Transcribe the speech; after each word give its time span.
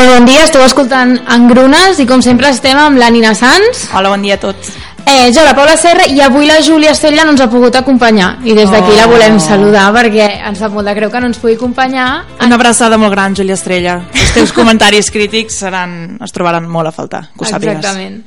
Molt 0.00 0.14
bon 0.16 0.24
dia, 0.24 0.46
esteu 0.46 0.62
escoltant 0.64 1.10
Engrunes 1.34 1.98
i 2.00 2.06
com 2.08 2.22
sempre 2.24 2.48
estem 2.48 2.78
amb 2.80 2.96
la 2.96 3.12
Nina 3.12 3.34
Sans. 3.36 3.84
Hola, 3.92 4.14
bon 4.14 4.24
dia 4.24 4.40
a 4.40 4.40
tots. 4.40 4.79
Eh, 5.06 5.32
jo, 5.34 5.44
la 5.44 5.54
Paula 5.54 5.76
Serra, 5.76 6.04
i 6.06 6.20
avui 6.20 6.46
la 6.46 6.60
Júlia 6.62 6.92
Estella 6.92 7.24
no 7.24 7.32
ens 7.34 7.40
ha 7.40 7.48
pogut 7.50 7.74
acompanyar. 7.76 8.38
I 8.44 8.54
des 8.56 8.70
d'aquí 8.70 8.92
oh. 8.92 8.96
la 8.98 9.06
volem 9.10 9.38
saludar 9.42 9.88
perquè 9.94 10.26
ens 10.48 10.60
sap 10.60 10.74
molt 10.74 10.88
de 10.88 10.94
greu 10.96 11.10
que 11.12 11.20
no 11.22 11.30
ens 11.30 11.38
pugui 11.40 11.56
acompanyar. 11.58 12.08
Una 12.40 12.58
abraçada 12.58 12.98
molt 13.00 13.14
gran, 13.14 13.36
Júlia 13.36 13.56
Estrella. 13.58 13.96
Els 14.14 14.34
teus 14.36 14.52
comentaris 14.56 15.10
crítics 15.12 15.60
seran, 15.62 16.18
es 16.22 16.34
trobaran 16.34 16.68
molt 16.70 16.90
a 16.90 16.94
faltar, 16.94 17.22
que 17.34 17.46
ho 17.46 17.48
sàpigues. 17.48 17.78
Exactament. 17.78 18.20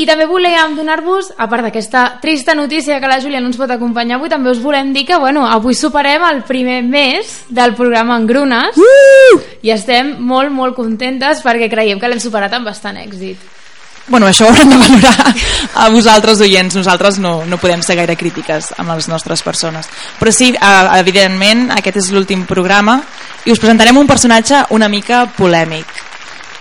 I 0.00 0.06
també 0.08 0.26
volíem 0.30 0.76
donar-vos, 0.78 1.32
a 1.36 1.48
part 1.50 1.68
d'aquesta 1.68 2.06
trista 2.22 2.56
notícia 2.58 3.00
que 3.00 3.10
la 3.10 3.20
Júlia 3.22 3.40
no 3.40 3.52
ens 3.52 3.60
pot 3.60 3.70
acompanyar 3.70 4.18
avui, 4.18 4.32
també 4.32 4.50
us 4.52 4.60
volem 4.62 4.92
dir 4.96 5.06
que 5.08 5.18
bueno, 5.20 5.46
avui 5.46 5.76
superem 5.78 6.24
el 6.30 6.42
primer 6.48 6.82
mes 6.86 7.40
del 7.48 7.74
programa 7.78 8.18
Engrunes 8.20 8.76
uh! 8.80 9.40
i 9.62 9.72
estem 9.74 10.16
molt, 10.20 10.52
molt 10.52 10.76
contentes 10.76 11.44
perquè 11.44 11.70
creiem 11.72 12.00
que 12.00 12.10
l'hem 12.10 12.22
superat 12.22 12.54
amb 12.56 12.68
bastant 12.68 13.00
èxit. 13.00 13.59
Bueno, 14.08 14.26
això 14.26 14.46
ho 14.46 14.50
haurem 14.50 14.70
de 14.72 14.78
valorar 14.80 15.34
a 15.74 15.88
vosaltres, 15.92 16.40
oients. 16.40 16.74
Nosaltres 16.74 17.20
no, 17.22 17.44
no 17.46 17.58
podem 17.62 17.82
ser 17.86 17.96
gaire 18.00 18.16
crítiques 18.18 18.72
amb 18.78 18.94
les 18.94 19.08
nostres 19.10 19.44
persones. 19.46 19.88
Però 20.18 20.32
sí, 20.34 20.52
evidentment, 20.98 21.68
aquest 21.76 22.00
és 22.02 22.10
l'últim 22.14 22.46
programa 22.48 23.00
i 23.44 23.54
us 23.54 23.62
presentarem 23.62 24.00
un 24.00 24.10
personatge 24.10 24.64
una 24.76 24.90
mica 24.90 25.26
polèmic. 25.36 25.86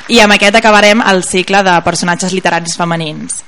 I 0.10 0.22
amb 0.24 0.38
aquest 0.38 0.58
acabarem 0.58 1.02
el 1.06 1.24
cicle 1.26 1.64
de 1.66 1.80
personatges 1.86 2.34
literaris 2.34 2.78
femenins. 2.78 3.44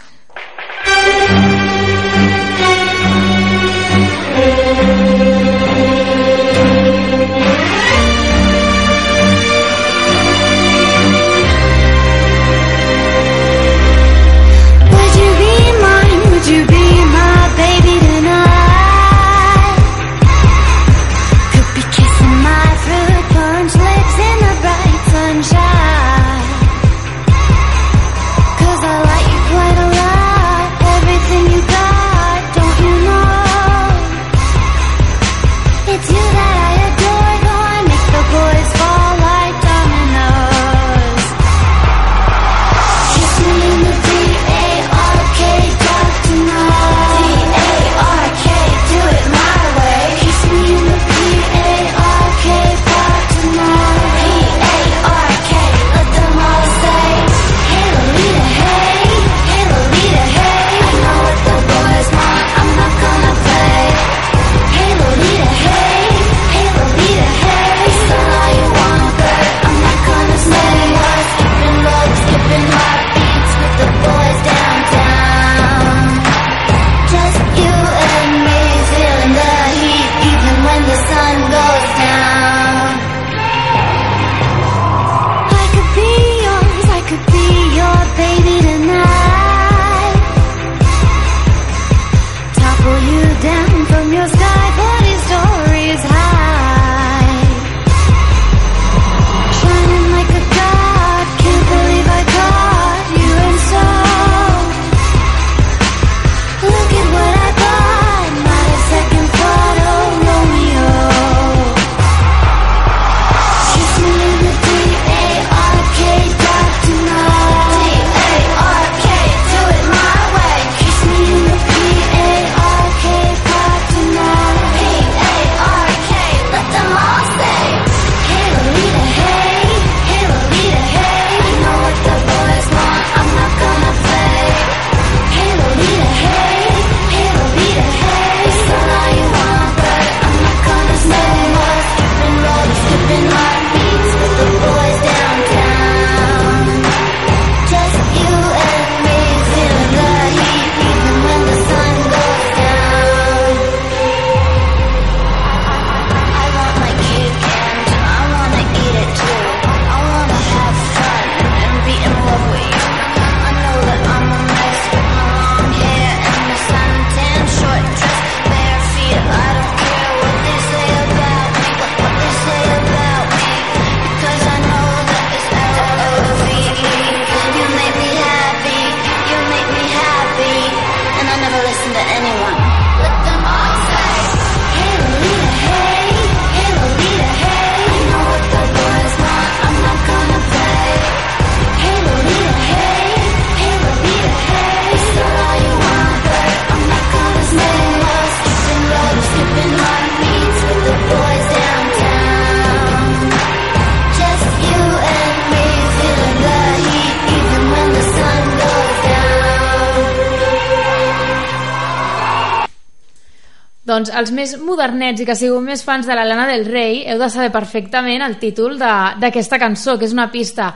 Doncs 214.01 214.15
els 214.17 214.31
més 214.33 214.51
modernets 214.57 215.21
i 215.21 215.25
que 215.29 215.35
sigueu 215.37 215.59
més 215.61 215.83
fans 215.85 216.07
de 216.09 216.15
la 216.17 216.23
Lana 216.25 216.47
del 216.49 216.63
Rei 216.65 217.03
heu 217.05 217.19
de 217.21 217.27
saber 217.29 217.51
perfectament 217.53 218.23
el 218.25 218.39
títol 218.41 218.79
d'aquesta 218.81 219.59
cançó, 219.61 219.93
que 219.99 220.07
és 220.09 220.15
una 220.15 220.31
pista 220.33 220.71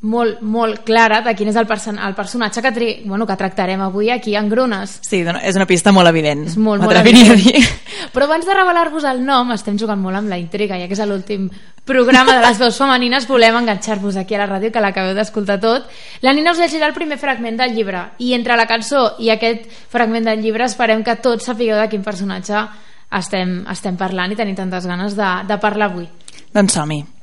molt, 0.00 0.42
molt 0.46 0.84
clara 0.86 1.18
de 1.26 1.32
quin 1.34 1.48
és 1.50 1.56
el, 1.58 1.66
person 1.66 1.96
el 1.98 2.14
personatge 2.14 2.62
que, 2.62 2.70
tri 2.74 2.88
bueno, 3.04 3.26
que 3.26 3.34
tractarem 3.36 3.80
avui 3.82 4.10
aquí 4.14 4.36
en 4.38 4.48
Grunes. 4.48 4.98
Sí, 5.02 5.24
és 5.26 5.58
una 5.58 5.66
pista 5.66 5.90
molt 5.92 6.08
evident. 6.10 6.44
És 6.46 6.56
molt, 6.56 6.84
molt 6.84 7.00
evident. 7.00 7.34
Dir. 7.42 7.64
Però 8.14 8.28
abans 8.28 8.46
de 8.46 8.54
revelar-vos 8.54 9.06
el 9.10 9.24
nom, 9.26 9.50
estem 9.56 9.78
jugant 9.78 9.98
molt 9.98 10.20
amb 10.20 10.30
la 10.30 10.38
intriga, 10.38 10.78
ja 10.78 10.86
que 10.86 10.94
és 10.94 11.02
l'últim 11.06 11.48
programa 11.88 12.36
de 12.36 12.44
les 12.44 12.60
veus 12.60 12.78
femenines, 12.78 13.26
volem 13.26 13.58
enganxar-vos 13.62 14.20
aquí 14.20 14.36
a 14.36 14.44
la 14.44 14.48
ràdio, 14.50 14.70
que 14.70 14.84
l'acabeu 14.84 15.16
d'escoltar 15.18 15.58
tot. 15.60 15.90
La 16.22 16.34
Nina 16.36 16.54
us 16.54 16.62
llegirà 16.62 16.86
el 16.86 16.94
primer 16.94 17.18
fragment 17.18 17.58
del 17.58 17.74
llibre, 17.74 18.04
i 18.22 18.34
entre 18.38 18.56
la 18.60 18.68
cançó 18.70 19.16
i 19.18 19.32
aquest 19.34 19.66
fragment 19.90 20.30
del 20.30 20.44
llibre 20.44 20.68
esperem 20.68 21.02
que 21.02 21.18
tots 21.24 21.50
sapigueu 21.50 21.80
de 21.80 21.90
quin 21.90 22.06
personatge 22.06 22.66
estem, 23.18 23.62
estem 23.72 23.96
parlant 23.98 24.30
i 24.30 24.38
tenim 24.38 24.54
tantes 24.54 24.86
ganes 24.86 25.16
de, 25.18 25.36
de 25.48 25.58
parlar 25.58 25.90
avui. 25.90 26.06
Doncs 26.52 26.76
som 26.76 26.90
-hi. 26.90 27.17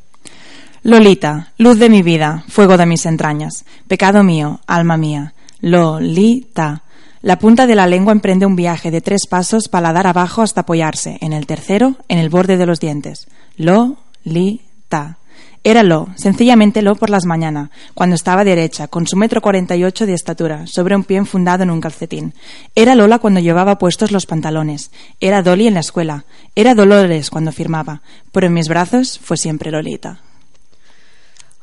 Lolita, 0.86 1.52
luz 1.58 1.80
de 1.80 1.90
mi 1.90 2.04
vida, 2.04 2.44
fuego 2.48 2.78
de 2.78 2.86
mis 2.86 3.08
entrañas, 3.08 3.66
pecado 3.88 4.24
mío, 4.24 4.60
alma 4.68 4.98
mía. 4.98 5.34
Lolita. 5.60 6.84
La 7.24 7.40
punta 7.40 7.66
de 7.66 7.74
la 7.74 7.88
lengua 7.88 8.14
emprende 8.14 8.46
un 8.46 8.56
viaje 8.56 8.92
de 8.92 9.02
tres 9.02 9.26
pasos 9.28 9.68
paladar 9.68 10.06
abajo 10.06 10.44
hasta 10.44 10.62
apoyarse, 10.62 11.18
en 11.22 11.34
el 11.34 11.48
tercero, 11.48 11.96
en 12.08 12.20
el 12.20 12.30
borde 12.30 12.58
de 12.58 12.68
los 12.68 12.80
dientes. 12.80 13.28
Lo-li-ta. 13.58 15.18
Era 15.64 15.82
Lo, 15.82 16.10
sencillamente 16.18 16.84
Lo 16.84 16.94
por 16.96 17.10
las 17.10 17.26
mañanas, 17.26 17.72
cuando 17.96 18.16
estaba 18.16 18.44
derecha, 18.44 18.88
con 18.88 19.08
su 19.08 19.18
metro 19.18 19.42
cuarenta 19.42 19.76
y 19.76 19.86
ocho 19.86 20.06
de 20.06 20.14
estatura, 20.14 20.68
sobre 20.68 20.96
un 20.96 21.04
pie 21.04 21.18
enfundado 21.18 21.64
en 21.64 21.72
un 21.72 21.82
calcetín. 21.82 22.36
Era 22.76 22.94
Lola 22.94 23.18
cuando 23.18 23.40
llevaba 23.40 23.80
puestos 23.80 24.12
los 24.12 24.28
pantalones. 24.28 24.92
Era 25.20 25.42
Dolly 25.42 25.66
en 25.66 25.74
la 25.74 25.80
escuela. 25.80 26.26
Era 26.54 26.76
Dolores 26.76 27.32
cuando 27.32 27.52
firmaba. 27.52 28.04
Pero 28.32 28.46
en 28.46 28.54
mis 28.54 28.68
brazos 28.68 29.18
fue 29.18 29.38
siempre 29.38 29.72
Lolita. 29.72 30.22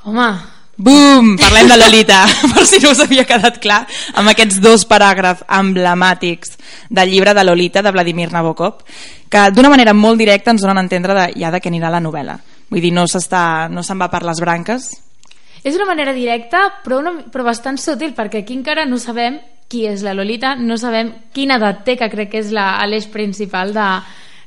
Home, 0.04 0.28
Bum! 0.82 1.36
Parlem 1.38 1.68
de 1.68 1.76
Lolita, 1.76 2.22
per 2.54 2.64
si 2.66 2.78
no 2.82 2.90
us 2.94 3.00
havia 3.04 3.26
quedat 3.28 3.58
clar, 3.62 3.82
amb 4.18 4.30
aquests 4.32 4.56
dos 4.64 4.86
paràgrafs 4.88 5.44
emblemàtics 5.52 6.56
del 6.90 7.10
llibre 7.12 7.34
de 7.36 7.44
Lolita 7.44 7.82
de 7.84 7.92
Vladimir 7.92 8.30
Nabokov, 8.32 8.80
que 9.30 9.44
d'una 9.52 9.68
manera 9.70 9.92
molt 9.94 10.18
directa 10.18 10.50
ens 10.50 10.64
donen 10.64 10.80
a 10.80 10.84
entendre 10.86 11.14
de, 11.14 11.26
ja 11.38 11.52
de 11.52 11.60
què 11.60 11.70
anirà 11.70 11.90
la 11.92 12.00
novel·la. 12.02 12.38
Vull 12.72 12.80
dir, 12.82 12.90
no 12.96 13.04
s'està 13.06 13.68
no 13.70 13.84
se'n 13.84 14.00
va 14.00 14.08
per 14.10 14.22
les 14.26 14.40
branques. 14.40 14.88
és 15.62 15.76
una 15.76 15.84
manera 15.86 16.12
directa 16.12 16.64
però, 16.82 16.98
una, 16.98 17.12
però 17.30 17.44
bastant 17.46 17.76
sutil 17.78 18.14
perquè 18.16 18.40
aquí 18.42 18.56
encara 18.56 18.84
no 18.88 18.98
sabem 18.98 19.36
qui 19.68 19.84
és 19.86 20.02
la 20.02 20.14
Lolita, 20.14 20.56
no 20.56 20.76
sabem 20.76 21.12
quina 21.32 21.56
edat 21.60 21.84
té, 21.84 21.96
que 21.96 22.08
crec 22.10 22.30
que 22.32 22.38
és 22.42 22.50
la- 22.50 22.80
l'eix 22.86 23.06
principal 23.06 23.72
de, 23.72 23.86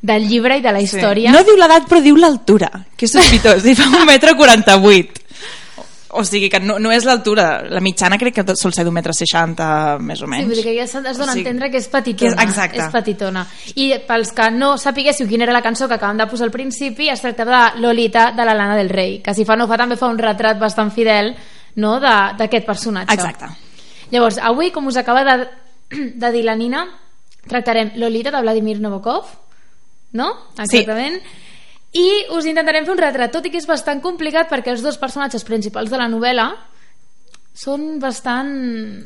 del 0.02 0.28
llibre 0.28 0.58
i 0.58 0.62
de 0.62 0.72
la 0.74 0.82
història. 0.82 1.32
No 1.32 1.44
diu 1.46 1.56
l'edat, 1.56 1.88
però 1.88 2.02
diu 2.02 2.18
l'altura, 2.18 2.70
que 2.98 3.06
és 3.08 3.14
sospitós, 3.14 3.64
i 3.66 3.74
fa 3.78 3.88
un 3.88 4.06
metre 4.06 4.36
48. 4.36 5.25
O 6.18 6.24
sigui 6.24 6.50
que 6.50 6.60
no, 6.60 6.78
no 6.80 6.92
és 6.96 7.04
l'altura, 7.06 7.62
la 7.70 7.82
mitjana 7.84 8.18
crec 8.18 8.36
que 8.42 8.56
sol 8.56 8.72
ser 8.74 8.86
d'un 8.88 8.94
metre 8.96 9.14
60, 9.14 9.98
més 10.00 10.22
o 10.22 10.26
Sí, 10.26 10.32
menys. 10.32 10.48
vull 10.48 10.56
dir 10.56 10.64
que 10.64 10.76
ja 10.78 10.84
es 10.84 10.94
dona 10.94 11.10
O 11.10 11.12
a 11.12 11.34
sigui, 11.34 11.42
entendre 11.42 11.70
que 11.72 11.78
és 11.78 11.88
petitona. 11.88 12.36
que 12.36 12.44
és- 12.44 12.50
exacte. 12.50 12.80
És 12.80 12.92
petitona. 12.94 13.46
I 13.76 13.94
pels 14.08 14.32
que 14.32 14.50
no 14.52 14.78
sapiguéssiu 14.78 15.28
quina 15.28 15.44
era 15.44 15.54
la 15.54 15.62
cançó 15.62 15.88
que 15.88 15.96
acabem 15.96 16.18
de 16.18 16.28
posar 16.28 16.46
al 16.46 16.52
principi, 16.52 17.10
es 17.10 17.22
tractava 17.22 17.74
de 17.76 17.82
Lolita 17.82 18.32
de 18.32 18.46
la 18.46 18.54
Lana 18.54 18.76
del 18.78 18.90
Rei, 18.90 19.20
que 19.22 19.34
si 19.34 19.44
fa 19.46 19.56
no 19.56 19.68
fa 19.68 19.78
també 19.78 19.98
fa 19.98 20.08
un 20.08 20.18
retrat 20.18 20.58
bastant 20.60 20.92
fidel 20.92 21.36
no, 21.76 22.00
d'aquest 22.00 22.66
personatge. 22.66 23.14
Exacte. 23.14 23.46
Llavors, 24.12 24.38
avui, 24.38 24.72
com 24.72 24.88
us 24.88 24.96
acaba 24.98 25.24
de, 25.26 25.48
de 26.16 26.32
dir 26.32 26.44
la 26.46 26.56
Nina, 26.56 26.86
tractarem 27.48 27.92
Lolita 27.98 28.32
de 28.32 28.42
Vladimir 28.42 28.80
Nabokov, 28.80 29.26
no? 30.14 30.32
Sí. 30.70 30.86
I 31.96 32.08
us 32.36 32.46
intentarem 32.50 32.84
fer 32.84 32.92
un 32.92 33.00
retrat, 33.00 33.32
tot 33.32 33.46
i 33.48 33.52
que 33.54 33.58
és 33.62 33.68
bastant 33.70 34.02
complicat 34.04 34.50
perquè 34.52 34.74
els 34.74 34.82
dos 34.84 34.98
personatges 35.00 35.46
principals 35.48 35.90
de 35.94 35.98
la 36.02 36.10
novel·la 36.12 36.50
són 37.56 38.02
bastant... 38.04 38.50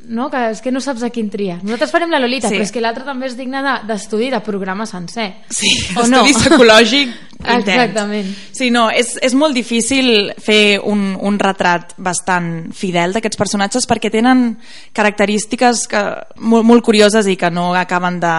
No? 0.10 0.26
Que 0.34 0.40
és 0.56 0.62
que 0.66 0.72
no 0.74 0.80
saps 0.82 1.04
a 1.06 1.12
quin 1.14 1.28
triar. 1.30 1.60
Nosaltres 1.62 1.92
farem 1.94 2.10
la 2.10 2.18
Lolita, 2.18 2.50
Sí. 2.50 2.56
però 2.58 2.66
és 2.66 2.72
que 2.74 2.82
l'altre 2.82 3.06
també 3.06 3.28
és 3.30 3.36
digne 3.38 3.62
de- 3.62 3.76
d'estudi, 3.86 4.32
de, 4.34 4.40
programa 4.42 4.88
sencer. 4.90 5.28
Sí, 5.54 5.70
O 5.96 6.08
no? 6.08 6.24
estudi 6.26 6.34
psicològic 6.40 7.12
intens. 7.44 7.68
Exactament. 7.70 8.32
Sí, 8.58 8.72
no, 8.74 8.88
és, 8.90 9.20
és 9.22 9.36
molt 9.38 9.54
difícil 9.54 10.34
fer 10.42 10.80
un, 10.82 11.14
un 11.22 11.38
retrat 11.38 11.94
bastant 12.02 12.72
fidel 12.74 13.14
d'aquests 13.14 13.38
personatges 13.38 13.86
perquè 13.86 14.10
tenen 14.10 14.58
característiques 14.98 15.86
que, 15.88 16.02
molt, 16.42 16.66
molt 16.66 16.84
curioses 16.84 17.30
i 17.30 17.38
que 17.38 17.52
no 17.54 17.76
acaben 17.78 18.18
de... 18.20 18.34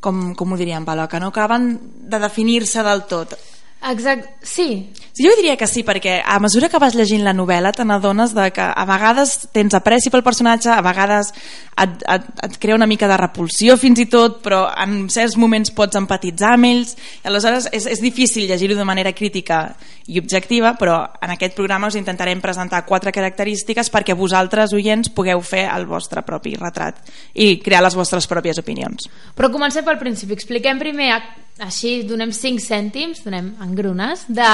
Com, 0.00 0.30
com 0.34 0.52
ho 0.54 0.56
diríem, 0.56 0.82
Palo? 0.88 1.04
Que 1.12 1.20
no 1.20 1.28
acaben 1.28 1.74
de 2.08 2.18
definir-se 2.18 2.82
del 2.82 3.02
tot. 3.06 3.34
Exacte, 3.80 4.28
sí. 4.42 4.92
Jo 5.16 5.32
diria 5.38 5.56
que 5.56 5.66
sí, 5.66 5.80
perquè 5.84 6.18
a 6.20 6.36
mesura 6.40 6.68
que 6.68 6.78
vas 6.80 6.94
llegint 6.96 7.24
la 7.24 7.32
novel·la 7.32 7.72
te 7.72 7.84
n'adones 7.84 8.34
que 8.52 8.64
a 8.64 8.84
vegades 8.84 9.48
tens 9.56 9.74
apreci 9.74 10.12
pel 10.12 10.24
personatge, 10.24 10.68
a 10.68 10.82
vegades 10.84 11.32
et, 11.80 12.04
et, 12.04 12.26
et 12.44 12.58
crea 12.60 12.76
una 12.76 12.88
mica 12.88 13.08
de 13.08 13.16
repulsió 13.16 13.78
fins 13.80 14.02
i 14.04 14.06
tot, 14.12 14.42
però 14.44 14.66
en 14.76 15.08
certs 15.08 15.38
moments 15.40 15.72
pots 15.72 15.96
empatitzar 15.96 16.54
amb 16.58 16.68
ells, 16.68 16.94
i 17.24 17.28
aleshores 17.28 17.70
és, 17.72 17.88
és 17.96 18.04
difícil 18.04 18.46
llegir-ho 18.48 18.76
de 18.76 18.84
manera 18.84 19.14
crítica 19.16 19.62
i 20.10 20.20
objectiva, 20.20 20.74
però 20.76 21.00
en 21.22 21.32
aquest 21.32 21.56
programa 21.56 21.88
us 21.88 21.96
intentarem 21.96 22.40
presentar 22.44 22.84
quatre 22.84 23.12
característiques 23.16 23.88
perquè 23.92 24.16
vosaltres, 24.16 24.74
oients, 24.76 25.08
pugueu 25.08 25.40
fer 25.40 25.66
el 25.72 25.88
vostre 25.88 26.24
propi 26.26 26.56
retrat 26.60 27.00
i 27.32 27.54
crear 27.64 27.84
les 27.86 27.96
vostres 27.96 28.28
pròpies 28.28 28.60
opinions. 28.60 29.08
Però 29.36 29.48
comencem 29.52 29.86
pel 29.86 30.00
principi. 30.00 30.36
Expliquem 30.36 30.80
primer, 30.80 31.12
així 31.60 32.00
donem 32.08 32.32
5 32.32 32.62
cèntims, 32.64 33.22
donem 33.24 33.52
engrunes, 33.70 34.26
de, 34.28 34.46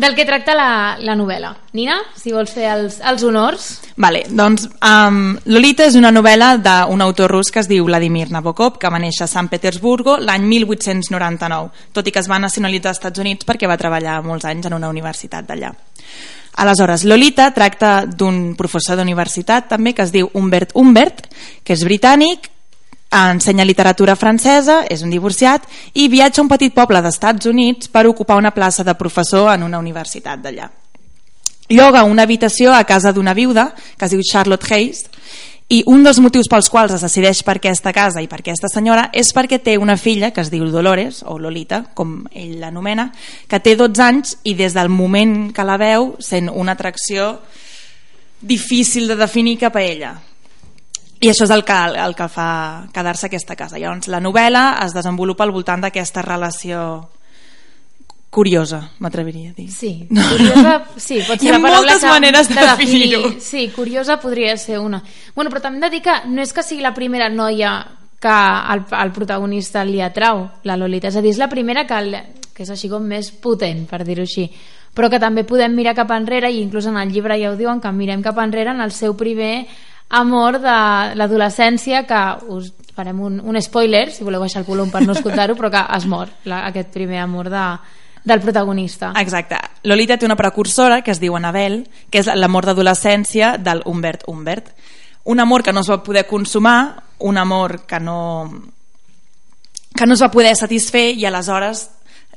del 0.00 0.14
que 0.16 0.26
tracta 0.28 0.54
la, 0.56 0.70
la 1.02 1.16
novel·la. 1.18 1.52
Nina, 1.76 1.98
si 2.16 2.32
vols 2.32 2.52
fer 2.54 2.68
els, 2.72 2.98
els 3.04 3.24
honors. 3.26 3.68
Vale, 4.00 4.24
doncs 4.30 4.68
um, 4.78 5.22
Lolita 5.52 5.86
és 5.90 5.98
una 5.98 6.12
novel·la 6.14 6.54
d'un 6.62 7.04
autor 7.04 7.34
rus 7.34 7.52
que 7.52 7.60
es 7.62 7.70
diu 7.70 7.86
Vladimir 7.88 8.30
Nabokov, 8.32 8.78
que 8.78 8.92
va 8.92 9.02
néixer 9.02 9.26
a 9.26 9.30
Sant 9.30 9.50
Petersburgo 9.52 10.16
l'any 10.22 10.46
1899, 10.48 11.88
tot 11.92 12.06
i 12.06 12.14
que 12.14 12.22
es 12.22 12.30
va 12.30 12.40
nacionalitzar 12.42 12.94
als 12.94 13.02
Estats 13.02 13.24
Units 13.24 13.48
perquè 13.48 13.68
va 13.70 13.80
treballar 13.80 14.20
molts 14.24 14.46
anys 14.48 14.70
en 14.70 14.78
una 14.78 14.92
universitat 14.92 15.48
d'allà. 15.48 15.74
Aleshores, 16.62 17.06
Lolita 17.08 17.48
tracta 17.56 18.02
d'un 18.04 18.52
professor 18.58 18.98
d'universitat 19.00 19.70
també 19.70 19.94
que 19.96 20.04
es 20.04 20.12
diu 20.12 20.28
Humbert 20.36 20.74
Humbert, 20.76 21.30
que 21.64 21.72
és 21.72 21.84
britànic, 21.86 22.50
ensenya 23.12 23.64
literatura 23.68 24.16
francesa, 24.16 24.82
és 24.88 25.02
un 25.04 25.12
divorciat 25.12 25.66
i 25.94 26.08
viatja 26.08 26.40
a 26.40 26.46
un 26.46 26.50
petit 26.50 26.72
poble 26.74 27.02
d'Estats 27.04 27.46
Units 27.46 27.90
per 27.92 28.06
ocupar 28.08 28.38
una 28.40 28.54
plaça 28.56 28.84
de 28.84 28.94
professor 28.96 29.52
en 29.52 29.66
una 29.66 29.78
universitat 29.78 30.40
d'allà. 30.40 30.70
Lloga 31.68 32.04
una 32.04 32.24
habitació 32.24 32.72
a 32.72 32.84
casa 32.84 33.12
d'una 33.12 33.34
viuda 33.34 33.70
que 33.96 34.04
es 34.04 34.12
diu 34.12 34.24
Charlotte 34.24 34.66
Hayes 34.72 35.04
i 35.72 35.82
un 35.88 36.02
dels 36.04 36.18
motius 36.20 36.50
pels 36.52 36.68
quals 36.68 36.92
es 36.92 37.04
decideix 37.04 37.40
per 37.46 37.54
aquesta 37.56 37.94
casa 37.96 38.20
i 38.20 38.28
per 38.28 38.42
aquesta 38.42 38.68
senyora 38.68 39.06
és 39.12 39.30
perquè 39.32 39.60
té 39.62 39.78
una 39.80 39.96
filla 39.96 40.32
que 40.32 40.42
es 40.42 40.50
diu 40.52 40.66
Dolores 40.68 41.22
o 41.24 41.38
Lolita, 41.38 41.84
com 41.94 42.26
ell 42.32 42.58
l'anomena 42.60 43.10
que 43.48 43.60
té 43.60 43.76
12 43.76 44.02
anys 44.04 44.36
i 44.44 44.56
des 44.58 44.74
del 44.76 44.90
moment 44.92 45.52
que 45.54 45.64
la 45.64 45.78
veu 45.80 46.14
sent 46.20 46.50
una 46.50 46.76
atracció 46.76 47.38
difícil 48.40 49.08
de 49.08 49.16
definir 49.16 49.56
cap 49.60 49.76
a 49.76 49.86
ella 49.86 50.12
i 51.22 51.30
això 51.30 51.46
és 51.46 51.52
el 51.54 51.62
que, 51.62 51.78
el 52.02 52.16
que 52.18 52.26
fa 52.28 52.50
quedar-se 52.92 53.28
aquesta 53.28 53.54
casa. 53.54 53.78
Llavors, 53.78 54.08
la 54.10 54.18
novel·la 54.20 54.64
es 54.82 54.94
desenvolupa 54.96 55.46
al 55.46 55.52
voltant 55.54 55.84
d'aquesta 55.84 56.24
relació 56.26 56.80
curiosa, 58.32 58.80
m'atreviria 58.98 59.52
a 59.52 59.54
dir. 59.54 59.68
Sí, 59.70 59.92
curiosa, 60.32 60.78
sí, 60.96 61.20
pot 61.28 61.38
ser 61.38 61.52
la 61.52 61.60
paraula 61.60 61.82
moltes 61.82 62.02
que, 62.02 62.10
maneres 62.10 62.48
de 62.50 62.54
definir-ho. 62.56 63.32
Sí, 63.44 63.66
curiosa 63.76 64.18
podria 64.18 64.56
ser 64.56 64.80
una. 64.80 65.02
Bueno, 65.36 65.52
però 65.52 65.62
també 65.62 65.78
hem 65.78 65.86
de 65.86 65.92
dir 65.92 66.02
que 66.08 66.16
no 66.32 66.42
és 66.42 66.54
que 66.56 66.64
sigui 66.66 66.82
la 66.82 66.94
primera 66.96 67.28
noia 67.30 67.76
que 68.22 68.34
el, 68.74 68.82
el 68.98 69.14
protagonista 69.14 69.84
li 69.84 70.02
atrau, 70.02 70.46
la 70.64 70.78
Lolita. 70.80 71.12
És 71.12 71.20
a 71.20 71.22
dir, 71.22 71.36
és 71.36 71.38
la 71.42 71.50
primera 71.52 71.86
que, 71.86 72.02
el, 72.02 72.18
que 72.54 72.66
és 72.66 72.74
així 72.74 72.90
com 72.90 73.04
més 73.06 73.30
potent, 73.30 73.84
per 73.90 74.02
dir-ho 74.08 74.26
així. 74.26 74.48
Però 74.96 75.06
que 75.12 75.22
també 75.22 75.46
podem 75.46 75.76
mirar 75.76 75.94
cap 75.98 76.10
enrere, 76.16 76.50
i 76.50 76.64
inclús 76.64 76.90
en 76.90 76.98
el 76.98 77.14
llibre 77.14 77.38
ja 77.38 77.52
ho 77.52 77.56
diuen, 77.60 77.80
que 77.84 77.94
mirem 77.94 78.24
cap 78.24 78.42
enrere 78.42 78.74
en 78.74 78.82
el 78.82 78.90
seu 78.96 79.14
primer 79.14 79.68
amor 80.12 80.60
de 80.60 80.76
l'adolescència, 81.16 82.04
que 82.06 82.20
us 82.52 82.70
farem 82.94 83.20
un, 83.24 83.40
un 83.40 83.58
spoiler, 83.64 84.10
si 84.12 84.24
voleu 84.24 84.42
baixar 84.44 84.60
el 84.62 84.68
volum 84.68 84.92
per 84.92 85.02
no 85.06 85.16
escoltar-ho, 85.16 85.56
però 85.56 85.70
que 85.72 85.82
es 85.96 86.06
mor, 86.06 86.30
la, 86.44 86.66
aquest 86.68 86.92
primer 86.92 87.22
amor 87.24 87.48
de, 87.50 87.64
del 88.24 88.42
protagonista. 88.44 89.12
Exacte. 89.18 89.56
Lolita 89.88 90.18
té 90.18 90.28
una 90.28 90.36
precursora 90.36 91.00
que 91.02 91.14
es 91.14 91.20
diu 91.22 91.36
Anabel, 91.38 91.86
que 92.10 92.20
és 92.20 92.28
l'amor 92.36 92.68
d'adolescència 92.68 93.56
del 93.58 93.82
Humbert 93.88 94.28
Humbert. 94.28 94.68
Un 95.24 95.40
amor 95.40 95.64
que 95.64 95.72
no 95.72 95.80
es 95.80 95.90
va 95.90 96.02
poder 96.04 96.26
consumar, 96.26 97.02
un 97.18 97.38
amor 97.38 97.86
que 97.86 98.00
no, 98.00 98.50
que 99.96 100.06
no 100.06 100.14
es 100.14 100.22
va 100.22 100.30
poder 100.30 100.54
satisfer 100.58 101.12
i 101.16 101.24
aleshores 101.26 101.88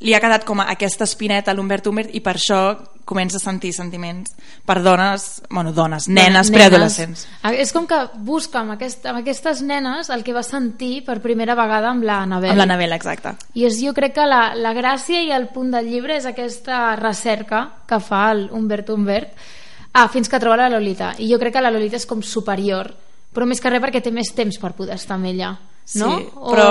li 0.04 0.14
ha 0.14 0.22
quedat 0.22 0.44
com 0.46 0.62
aquesta 0.62 1.08
espineta 1.08 1.52
a 1.52 1.56
l'Humbert 1.56 1.88
Humbert 1.88 2.14
i 2.14 2.22
per 2.22 2.36
això 2.36 2.62
comença 3.06 3.38
a 3.38 3.40
sentir 3.40 3.72
sentiments 3.74 4.34
per 4.66 4.82
dones, 4.84 5.44
bueno, 5.50 5.72
dones, 5.72 6.10
nenes, 6.10 6.50
preadolescents. 6.52 7.28
Ah, 7.46 7.54
És 7.54 7.72
com 7.72 7.86
que 7.88 8.00
busca 8.26 8.60
amb, 8.64 8.74
aquest, 8.76 9.06
amb 9.06 9.22
aquestes 9.22 9.62
nenes 9.62 10.10
el 10.10 10.26
que 10.26 10.34
va 10.34 10.44
sentir 10.44 11.06
per 11.06 11.22
primera 11.24 11.56
vegada 11.56 11.94
amb 11.94 12.04
la 12.04 12.24
Anabel. 12.26 12.52
Amb 12.52 12.64
l'Anabel, 12.64 12.98
exacte. 12.98 13.36
I 13.54 13.68
és, 13.70 13.80
jo 13.80 13.94
crec 13.94 14.18
que 14.18 14.26
la, 14.28 14.56
la 14.58 14.74
gràcia 14.74 15.22
i 15.22 15.32
el 15.32 15.48
punt 15.54 15.72
del 15.78 15.88
llibre 15.94 16.18
és 16.18 16.26
aquesta 16.26 16.96
recerca 17.00 17.68
que 17.88 18.02
fa 18.02 18.26
el 18.34 18.50
Humbert 18.52 18.90
Humbert 18.90 19.48
ah, 19.94 20.08
fins 20.10 20.28
que 20.28 20.42
troba 20.42 20.58
la 20.66 20.70
Lolita. 20.74 21.14
I 21.22 21.30
jo 21.32 21.40
crec 21.40 21.56
que 21.56 21.64
la 21.64 21.72
Lolita 21.72 22.02
és 22.02 22.10
com 22.10 22.26
superior, 22.26 22.90
però 23.32 23.46
més 23.46 23.62
que 23.62 23.70
res 23.70 23.84
perquè 23.84 24.02
té 24.02 24.12
més 24.12 24.34
temps 24.34 24.58
per 24.58 24.74
poder 24.74 24.98
estar 24.98 25.20
amb 25.20 25.30
ella. 25.30 25.54
No? 26.02 26.16
Sí, 26.18 26.32
però 26.42 26.70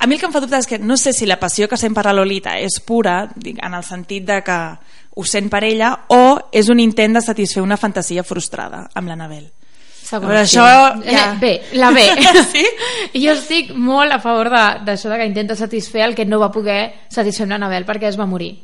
a 0.00 0.06
mi 0.06 0.14
el 0.14 0.20
que 0.20 0.30
em 0.30 0.32
fa 0.32 0.40
dubte 0.40 0.56
és 0.56 0.64
que 0.64 0.78
no 0.80 0.96
sé 0.96 1.12
si 1.12 1.26
la 1.28 1.36
passió 1.36 1.66
que 1.68 1.76
sent 1.76 1.92
per 1.92 2.06
la 2.06 2.14
Lolita 2.16 2.54
és 2.56 2.78
pura, 2.80 3.26
dic, 3.36 3.58
en 3.60 3.74
el 3.76 3.84
sentit 3.84 4.24
de 4.24 4.38
que 4.46 4.56
ho 5.14 5.24
sent 5.24 5.48
per 5.50 5.64
ella, 5.64 5.94
o 6.08 6.38
és 6.52 6.68
un 6.68 6.80
intent 6.80 7.14
de 7.18 7.20
satisfer 7.22 7.62
una 7.62 7.76
fantasia 7.76 8.22
frustrada 8.22 8.88
amb 8.94 9.08
l'Anabel. 9.08 9.50
Segons 10.10 10.26
Però 10.30 10.40
qui. 10.40 10.46
això 10.46 10.64
ja- 11.04 11.32
Eh, 11.34 11.38
Bé, 11.38 11.62
la 11.74 11.90
B. 11.90 12.00
Sí? 12.52 12.64
Jo 13.24 13.32
estic 13.32 13.74
molt 13.74 14.12
a 14.12 14.18
favor 14.18 14.48
de- 14.50 14.84
d'això 14.86 15.08
de, 15.08 15.14
de 15.14 15.18
que 15.20 15.26
intenta 15.26 15.54
satisfer 15.56 16.02
el 16.02 16.14
que 16.14 16.24
no 16.24 16.40
va 16.40 16.50
poder 16.50 17.06
satisfer 17.08 17.44
amb 17.44 17.52
l'Anabel 17.52 17.86
perquè 17.86 18.08
es 18.08 18.18
va 18.18 18.26
morir. 18.26 18.56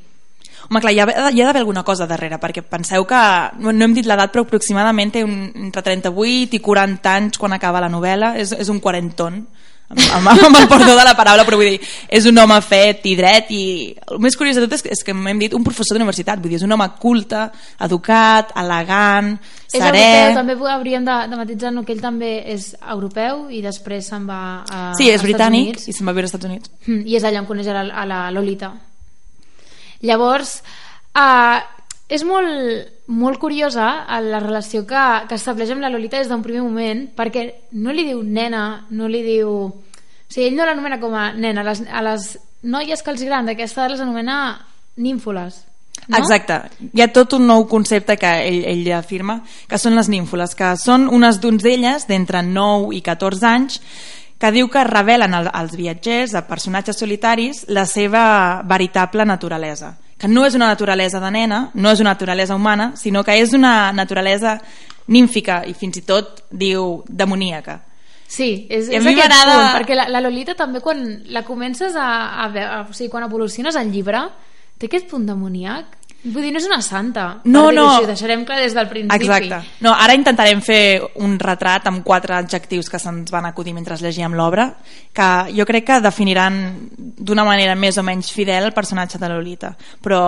Home, 0.69 0.81
clar, 0.81 0.93
hi 0.93 0.99
ha, 0.99 1.07
hi 1.31 1.41
ha 1.41 1.47
d'haver 1.47 1.61
alguna 1.61 1.85
cosa 1.87 2.09
darrere, 2.11 2.41
perquè 2.43 2.63
penseu 2.67 3.05
que, 3.07 3.19
no, 3.63 3.71
no 3.71 3.85
hem 3.85 3.93
dit 3.95 4.07
l'edat, 4.07 4.33
però 4.33 4.43
aproximadament 4.43 5.13
té 5.15 5.23
un, 5.23 5.53
entre 5.55 5.83
38 5.83 6.57
i 6.57 6.59
40 6.59 7.13
anys 7.15 7.39
quan 7.39 7.53
acaba 7.55 7.79
la 7.85 7.89
novel·la, 7.93 8.33
és, 8.41 8.51
és 8.51 8.69
un 8.69 8.81
quarenton, 8.83 9.45
amb, 9.89 10.29
amb 10.31 10.59
el 10.59 10.67
perdó 10.69 10.97
de 10.97 11.05
la 11.07 11.15
paraula, 11.19 11.45
però 11.47 11.59
vull 11.61 11.71
dir, 11.77 11.81
és 12.09 12.27
un 12.27 12.39
home 12.43 12.57
fet 12.65 13.07
i 13.07 13.15
dret 13.19 13.53
i 13.55 13.63
el 14.11 14.21
més 14.23 14.37
curiós 14.39 14.59
de 14.59 14.65
tot 14.65 14.75
és 14.77 14.83
que, 14.83 14.93
és 14.97 15.05
que 15.07 15.15
m'hem 15.15 15.39
dit 15.45 15.55
un 15.55 15.65
professor 15.67 15.97
d'universitat, 15.97 16.43
vull 16.43 16.55
dir, 16.55 16.59
és 16.61 16.67
un 16.67 16.75
home 16.75 16.89
culte, 17.03 17.45
educat, 17.87 18.51
elegant, 18.59 19.37
és 19.71 19.79
serè... 19.79 20.03
europeu, 20.03 20.41
també 20.41 20.59
hauríem 20.75 21.07
de, 21.07 21.21
de 21.31 21.41
matitzar 21.43 21.75
que 21.87 21.95
ell 21.95 22.03
també 22.03 22.33
és 22.57 22.73
europeu 22.83 23.47
i 23.53 23.63
després 23.65 24.11
se'n 24.11 24.27
va 24.27 24.41
a, 24.65 24.83
Sí, 24.99 25.11
és 25.13 25.23
britànic 25.23 25.87
i 25.87 25.95
se'n 25.95 26.09
va 26.09 26.17
viure 26.17 26.27
als 26.27 26.35
Estats 26.35 26.51
Units. 26.51 26.73
Mm, 26.89 27.07
i 27.07 27.19
és 27.19 27.27
allà 27.27 27.45
on 27.45 27.49
coneix 27.49 27.71
a 27.71 27.79
la, 27.79 27.87
a 28.03 28.07
la 28.09 28.21
Lolita. 28.35 28.73
Llavors 30.07 30.59
uh, 31.17 31.63
és 32.09 32.23
molt, 32.23 32.87
molt 33.11 33.41
curiosa 33.43 34.07
eh, 34.07 34.21
la 34.23 34.41
relació 34.43 34.85
que, 34.87 35.05
que 35.29 35.39
estableix 35.39 35.73
amb 35.75 35.83
la 35.83 35.91
Lolita 35.91 36.21
des 36.21 36.31
d'un 36.31 36.45
primer 36.45 36.63
moment 36.63 37.07
perquè 37.17 37.47
no 37.83 37.95
li 37.95 38.07
diu 38.07 38.23
nena 38.23 38.87
no 38.91 39.11
li 39.11 39.23
diu 39.27 39.53
o 39.67 39.71
sigui, 40.29 40.49
ell 40.49 40.59
no 40.59 40.67
l'anomena 40.67 40.99
com 40.99 41.15
a 41.15 41.31
nena. 41.35 41.63
Les, 41.67 41.83
a 41.87 42.03
les 42.03 42.37
noies 42.67 43.03
que 43.03 43.13
els 43.15 43.25
agraden 43.27 43.51
d'aquesta 43.51 43.89
les 43.91 44.03
anomena 44.03 44.39
nínfoles 44.97 45.65
no? 46.07 46.19
Exacte, 46.21 46.61
hi 46.93 47.03
ha 47.03 47.11
tot 47.11 47.35
un 47.39 47.47
nou 47.49 47.65
concepte 47.67 48.15
que 48.21 48.31
ell, 48.47 48.61
ell 48.69 48.91
afirma, 48.95 49.41
que 49.67 49.79
són 49.81 49.97
les 49.97 50.11
nínfoles, 50.13 50.55
que 50.55 50.75
són 50.79 51.09
unes 51.11 51.41
donzelles 51.43 52.07
d'entre 52.07 52.45
9 52.47 52.95
i 52.95 53.03
14 53.03 53.49
anys 53.51 53.81
que 54.39 54.53
diu 54.53 54.69
que 54.69 54.85
revelen 54.85 55.35
al, 55.35 55.49
als 55.49 55.75
viatgers, 55.75 56.37
a 56.37 56.45
personatges 56.47 57.01
solitaris, 57.01 57.65
la 57.73 57.87
seva 57.89 58.27
veritable 58.69 59.25
naturalesa 59.27 59.97
que 60.19 60.29
no 60.29 60.47
és 60.47 60.55
una 60.55 60.67
naturalesa 60.71 61.21
de 61.21 61.31
nena, 61.31 61.71
no 61.75 61.91
és 61.91 62.01
una 62.01 62.11
naturalesa 62.15 62.55
humana, 62.57 62.93
sinó 62.97 63.23
que 63.25 63.35
és 63.41 63.53
una 63.53 63.93
naturalesa 63.93 64.61
nímfica 65.09 65.63
i 65.69 65.75
fins 65.75 65.99
i 66.01 66.03
tot 66.03 66.45
diu 66.51 67.03
demoníaca. 67.09 67.83
Sí, 68.27 68.67
és, 68.69 68.89
a 68.89 68.97
és 68.97 69.05
aquest 69.05 69.05
m'agrada- 69.07 69.57
punt, 69.61 69.75
perquè 69.77 69.95
la, 69.95 70.09
la 70.11 70.21
Lolita 70.21 70.55
també 70.59 70.81
quan 70.83 71.05
la 71.31 71.45
comences 71.47 71.95
a, 71.95 72.43
a 72.43 72.49
veure, 72.49 72.81
o 72.91 72.93
sigui, 72.97 73.11
quan 73.13 73.23
evoluciones 73.29 73.77
al 73.77 73.93
llibre, 73.93 74.25
té 74.79 74.89
aquest 74.89 75.07
punt 75.11 75.27
demoníac. 75.29 75.96
Vull 76.25 76.43
dir, 76.43 76.51
no 76.51 76.59
és 76.59 76.67
una 76.67 76.81
santa. 76.83 77.27
No, 77.45 77.69
no. 77.71 77.85
Així, 77.87 78.05
ho 78.05 78.11
deixarem 78.11 78.43
clar 78.47 78.59
des 78.59 78.75
del 78.75 78.89
principi. 78.91 79.23
Exacte. 79.23 79.61
No, 79.85 79.93
ara 79.95 80.17
intentarem 80.19 80.63
fer 80.65 80.81
un 81.23 81.37
retrat 81.39 81.87
amb 81.87 82.03
quatre 82.07 82.35
adjectius 82.35 82.91
que 82.91 82.99
se'ns 82.99 83.31
van 83.31 83.47
acudir 83.47 83.77
mentre 83.77 83.99
llegíem 84.01 84.35
l'obra, 84.35 84.73
que 85.15 85.29
jo 85.55 85.67
crec 85.69 85.87
que 85.87 86.01
definiran 86.03 86.59
d'una 86.97 87.45
manera 87.47 87.77
més 87.79 87.99
o 87.99 88.05
menys 88.07 88.33
fidel 88.35 88.67
el 88.67 88.75
personatge 88.75 89.21
de 89.23 89.31
Lolita. 89.31 89.77
Però 90.03 90.21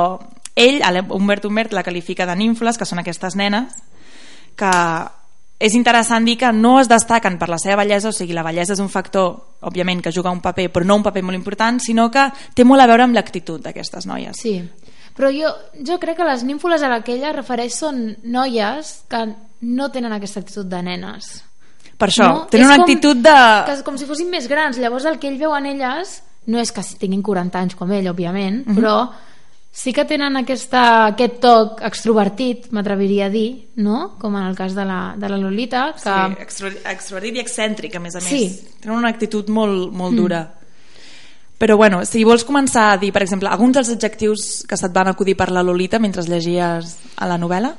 ell, 0.54 0.82
Humbert 1.10 1.44
Humbert, 1.44 1.74
la 1.74 1.82
qualifica 1.82 2.26
de 2.26 2.36
ninfles, 2.36 2.78
que 2.78 2.86
són 2.86 3.02
aquestes 3.02 3.34
nenes, 3.38 3.74
que 4.58 4.74
és 5.58 5.74
interessant 5.74 6.24
dir 6.24 6.36
que 6.38 6.52
no 6.54 6.76
es 6.78 6.86
destaquen 6.90 7.38
per 7.38 7.48
la 7.50 7.58
seva 7.58 7.82
bellesa, 7.82 8.12
o 8.12 8.14
sigui, 8.14 8.34
la 8.36 8.44
bellesa 8.46 8.76
és 8.76 8.82
un 8.82 8.90
factor, 8.90 9.32
òbviament, 9.66 10.02
que 10.04 10.14
juga 10.14 10.30
un 10.30 10.42
paper, 10.42 10.68
però 10.70 10.86
no 10.86 11.00
un 11.00 11.02
paper 11.02 11.24
molt 11.26 11.38
important, 11.38 11.80
sinó 11.82 12.06
que 12.14 12.28
té 12.54 12.62
molt 12.66 12.82
a 12.82 12.86
veure 12.86 13.08
amb 13.08 13.18
l'actitud 13.18 13.62
d'aquestes 13.64 14.06
noies. 14.06 14.38
Sí, 14.38 14.60
però 15.18 15.32
jo, 15.34 15.50
jo 15.82 15.98
crec 15.98 16.16
que 16.20 16.26
les 16.28 16.44
nínfoles 16.46 16.82
a 16.86 16.88
la 16.92 17.00
que 17.02 17.16
ella 17.18 17.34
refereix 17.34 17.74
són 17.82 18.14
noies 18.22 18.94
que 19.10 19.24
no 19.66 19.90
tenen 19.90 20.14
aquesta 20.14 20.40
actitud 20.44 20.66
de 20.70 20.82
nenes. 20.86 21.32
Per 21.98 22.06
això, 22.12 22.28
no? 22.30 22.44
tenen 22.46 22.62
És 22.64 22.70
una 22.70 22.76
com, 22.78 22.84
actitud 22.86 23.16
de... 23.26 23.36
Que, 23.66 23.80
com 23.82 23.96
si 23.98 24.06
fossin 24.06 24.28
més 24.30 24.46
grans. 24.46 24.78
Llavors 24.78 25.04
el 25.10 25.18
que 25.18 25.26
ell 25.26 25.38
veu 25.40 25.50
en 25.58 25.66
elles 25.66 26.20
no 26.46 26.60
és 26.62 26.70
que 26.72 26.84
tinguin 27.00 27.24
40 27.26 27.58
anys 27.58 27.74
com 27.74 27.90
ell, 27.92 28.06
òbviament, 28.08 28.62
Mhm. 28.68 28.76
però 28.78 29.10
sí 29.78 29.92
que 29.92 30.04
tenen 30.06 30.36
aquesta, 30.38 31.06
aquest 31.10 31.40
toc 31.42 31.82
extrovertit, 31.86 32.70
m'atreviria 32.72 33.26
a 33.26 33.30
dir, 33.30 33.68
no? 33.76 34.14
com 34.18 34.34
en 34.36 34.46
el 34.46 34.56
cas 34.56 34.74
de 34.74 34.84
la, 34.84 35.14
de 35.18 35.28
la 35.28 35.36
Lolita, 35.36 35.92
que... 35.94 36.00
Sí, 36.06 36.42
extro, 36.42 36.70
extrovertit 36.88 37.36
i 37.36 37.42
excèntric, 37.42 37.94
a 37.96 38.00
més 38.00 38.14
a 38.16 38.22
més. 38.22 38.30
Sí. 38.30 38.70
Tenen 38.80 38.96
una 38.96 39.10
actitud 39.10 39.50
molt, 39.50 39.92
molt 39.92 40.16
dura. 40.16 40.40
Però 41.58 41.76
bueno, 41.76 42.04
si 42.06 42.22
vols 42.24 42.44
començar 42.46 42.92
a 42.92 42.96
dir, 43.02 43.10
per 43.12 43.22
exemple, 43.24 43.48
alguns 43.50 43.74
dels 43.74 43.88
adjectius 43.96 44.64
que 44.68 44.76
se't 44.78 44.92
van 44.94 45.08
acudir 45.10 45.34
per 45.36 45.50
la 45.50 45.62
Lolita 45.66 45.98
mentre 45.98 46.22
llegies 46.22 46.96
a 47.16 47.26
la 47.26 47.36
novel·la? 47.38 47.74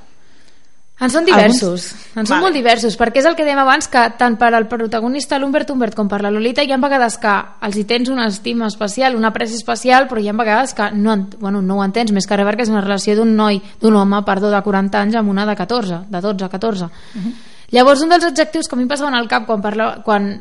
En 1.00 1.08
són 1.08 1.24
diversos, 1.24 1.94
en 2.20 2.26
són 2.28 2.34
Vale. 2.34 2.42
molt 2.44 2.56
diversos, 2.58 2.98
perquè 3.00 3.22
és 3.22 3.26
el 3.30 3.38
que 3.38 3.46
dèiem 3.48 3.62
abans, 3.62 3.88
que 3.88 4.02
tant 4.20 4.36
per 4.36 4.50
al 4.54 4.66
protagonista 4.68 5.38
l'Humbert 5.40 5.70
Humbert 5.72 5.96
com 5.96 6.10
per 6.12 6.20
la 6.20 6.28
Lolita 6.30 6.60
hi 6.62 6.74
ha 6.76 6.78
vegades 6.78 7.16
que 7.24 7.32
els 7.64 7.78
hi 7.80 7.86
tens 7.88 8.10
una 8.12 8.26
estima 8.28 8.68
especial, 8.68 9.16
una 9.16 9.30
apreci 9.32 9.56
especial, 9.56 10.10
però 10.10 10.20
hi 10.20 10.28
ha 10.28 10.34
vegades 10.36 10.74
que 10.76 10.90
no, 10.92 11.14
en- 11.14 11.30
bueno, 11.40 11.62
no 11.62 11.78
ho 11.78 11.86
entens, 11.86 12.12
més 12.12 12.28
que 12.28 12.36
res 12.36 12.46
perquè 12.50 12.64
és 12.68 12.74
una 12.74 12.82
relació 12.84 13.16
d'un 13.16 13.32
noi, 13.34 13.62
d'un 13.80 13.96
home, 13.96 14.20
perdó, 14.28 14.52
de 14.52 14.60
40 14.62 15.00
anys 15.00 15.16
amb 15.16 15.30
una 15.32 15.46
de 15.48 15.56
14, 15.56 16.02
de 16.10 16.20
12 16.28 16.44
a 16.44 16.50
14. 16.50 16.90
Llavors, 17.72 18.02
un 18.04 18.10
dels 18.10 18.26
adjectius 18.26 18.68
que 18.68 18.76
a 18.76 18.78
mi 18.78 18.84
em 18.84 18.90
passaven 18.92 19.16
al 19.16 19.28
cap 19.30 19.46
quan, 19.48 19.62
parla, 19.62 20.02
quan 20.04 20.34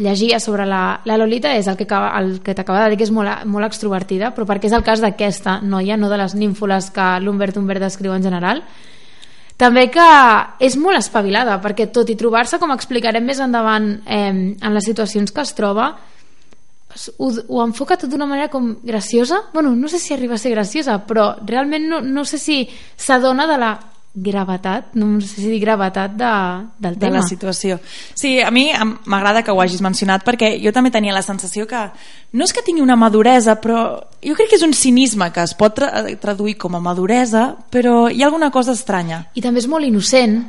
llegia 0.00 0.40
sobre 0.40 0.64
la, 0.66 1.00
la 1.04 1.16
Lolita 1.20 1.52
és 1.56 1.68
el 1.68 1.76
que, 1.76 1.86
el 1.86 2.38
que 2.42 2.54
t'acaba 2.56 2.84
de 2.84 2.92
dir 2.92 3.00
que 3.00 3.06
és 3.06 3.12
molt, 3.14 3.44
molt 3.44 3.68
extrovertida, 3.68 4.32
però 4.34 4.48
perquè 4.48 4.70
és 4.70 4.76
el 4.76 4.84
cas 4.86 5.02
d'aquesta 5.04 5.60
noia, 5.60 5.98
no 6.00 6.08
de 6.08 6.18
les 6.20 6.34
nínfoles 6.34 6.90
que 6.94 7.08
l'Humbert 7.20 7.60
Humbert 7.60 7.84
descriu 7.84 8.16
en 8.16 8.24
general, 8.24 8.64
també 9.60 9.90
que 9.92 10.06
és 10.64 10.78
molt 10.80 10.96
espavilada, 10.96 11.58
perquè 11.60 11.90
tot 11.92 12.08
i 12.08 12.16
trobar-se, 12.16 12.58
com 12.58 12.72
explicarem 12.72 13.26
més 13.28 13.42
endavant 13.44 13.92
eh, 14.08 14.32
en 14.56 14.74
les 14.74 14.88
situacions 14.88 15.36
que 15.36 15.44
es 15.44 15.52
troba, 15.58 15.92
ho, 17.18 17.28
ho 17.28 17.60
enfoca 17.62 17.98
tot 18.00 18.10
d'una 18.10 18.26
manera 18.26 18.48
com 18.48 18.72
graciosa. 18.82 19.44
bueno, 19.52 19.76
no 19.76 19.88
sé 19.88 19.98
si 19.98 20.14
arriba 20.14 20.34
a 20.34 20.38
ser 20.38 20.52
graciosa, 20.52 20.98
però 21.06 21.36
realment 21.44 21.88
no, 21.88 22.00
no 22.00 22.24
sé 22.24 22.38
si 22.38 22.68
s'adona 22.96 23.46
de 23.46 23.58
la 23.58 23.74
gravetat, 24.14 24.94
no 24.98 25.20
sé 25.20 25.28
si 25.40 25.48
dir 25.48 25.60
gravetat 25.62 26.12
de, 26.18 26.30
del 26.78 26.94
de 26.98 27.00
tema. 27.06 27.16
la 27.20 27.22
situació. 27.22 27.78
Sí, 28.14 28.40
a 28.42 28.50
mi 28.50 28.70
m'agrada 29.06 29.42
que 29.46 29.52
ho 29.54 29.60
hagis 29.62 29.80
mencionat 29.80 30.24
perquè 30.26 30.56
jo 30.62 30.72
també 30.74 30.90
tenia 30.90 31.14
la 31.14 31.22
sensació 31.22 31.66
que 31.70 31.84
no 32.32 32.44
és 32.44 32.52
que 32.52 32.62
tingui 32.66 32.82
una 32.82 32.96
maduresa, 32.98 33.60
però 33.62 34.00
jo 34.22 34.34
crec 34.34 34.50
que 34.50 34.56
és 34.58 34.66
un 34.66 34.74
cinisme 34.74 35.30
que 35.32 35.44
es 35.46 35.54
pot 35.54 35.74
tra 35.78 36.04
traduir 36.20 36.56
com 36.58 36.74
a 36.74 36.80
maduresa, 36.80 37.54
però 37.70 38.08
hi 38.10 38.22
ha 38.22 38.26
alguna 38.26 38.50
cosa 38.50 38.72
estranya. 38.72 39.28
I 39.34 39.40
també 39.42 39.60
és 39.62 39.68
molt 39.70 39.86
innocent. 39.86 40.40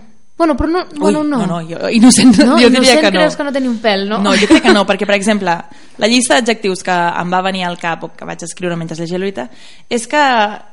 Bueno, 0.42 0.56
però 0.58 0.70
no, 0.72 0.86
bueno, 0.98 1.20
Ui, 1.22 1.28
no. 1.30 1.38
no, 1.38 1.46
no, 1.46 1.62
jo, 1.62 1.88
innocent, 1.94 2.34
No? 2.40 2.56
jo 2.58 2.66
diria 2.66 2.80
innocent 2.80 3.02
que 3.02 3.12
no. 3.12 3.20
creus 3.20 3.36
que 3.38 3.44
no 3.44 3.52
té 3.54 3.60
ni 3.62 3.68
un 3.70 3.78
pèl, 3.78 4.08
no? 4.10 4.18
No, 4.26 4.32
jo 4.34 4.48
crec 4.50 4.64
que 4.64 4.74
no, 4.74 4.88
perquè, 4.90 5.06
per 5.06 5.14
exemple, 5.20 5.54
la 6.02 6.08
llista 6.10 6.34
d'adjectius 6.40 6.82
que 6.82 6.92
em 7.22 7.30
va 7.32 7.44
venir 7.46 7.62
al 7.68 7.78
cap 7.78 8.08
o 8.08 8.10
que 8.18 8.26
vaig 8.26 8.42
escriure 8.42 8.76
mentre 8.76 8.98
llegia 8.98 9.20
Lolita 9.22 9.46
és 9.88 10.08
que 10.10 10.24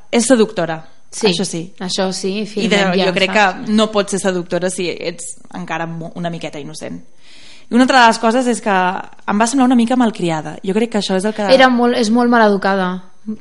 és 0.09 0.25
seductora. 0.25 0.79
Sí, 1.11 1.27
Això 1.27 1.43
sí. 1.45 1.73
Això 1.79 2.11
sí, 2.13 2.43
I 2.55 2.67
de, 2.69 2.77
ja, 2.77 3.05
jo 3.07 3.13
crec 3.15 3.31
saps? 3.33 3.65
que 3.65 3.71
no 3.73 3.87
pots 3.91 4.11
ser 4.11 4.19
seductora 4.19 4.69
si 4.69 4.89
ets 4.89 5.39
encara 5.57 5.87
una 6.13 6.29
miqueta 6.29 6.59
innocent. 6.59 6.99
I 7.69 7.73
una 7.73 7.83
altra 7.83 8.01
de 8.01 8.07
les 8.11 8.19
coses 8.19 8.47
és 8.47 8.61
que 8.61 8.69
em 8.73 9.39
va 9.41 9.47
semblar 9.47 9.65
una 9.65 9.75
mica 9.77 9.95
malcriada. 9.95 10.57
Jo 10.65 10.73
crec 10.73 10.91
que 10.91 10.97
això 11.01 11.17
és 11.17 11.25
el 11.25 11.33
que... 11.33 11.47
Era 11.53 11.67
molt, 11.69 11.97
és 11.97 12.09
molt 12.13 12.29
maleducada, 12.29 12.91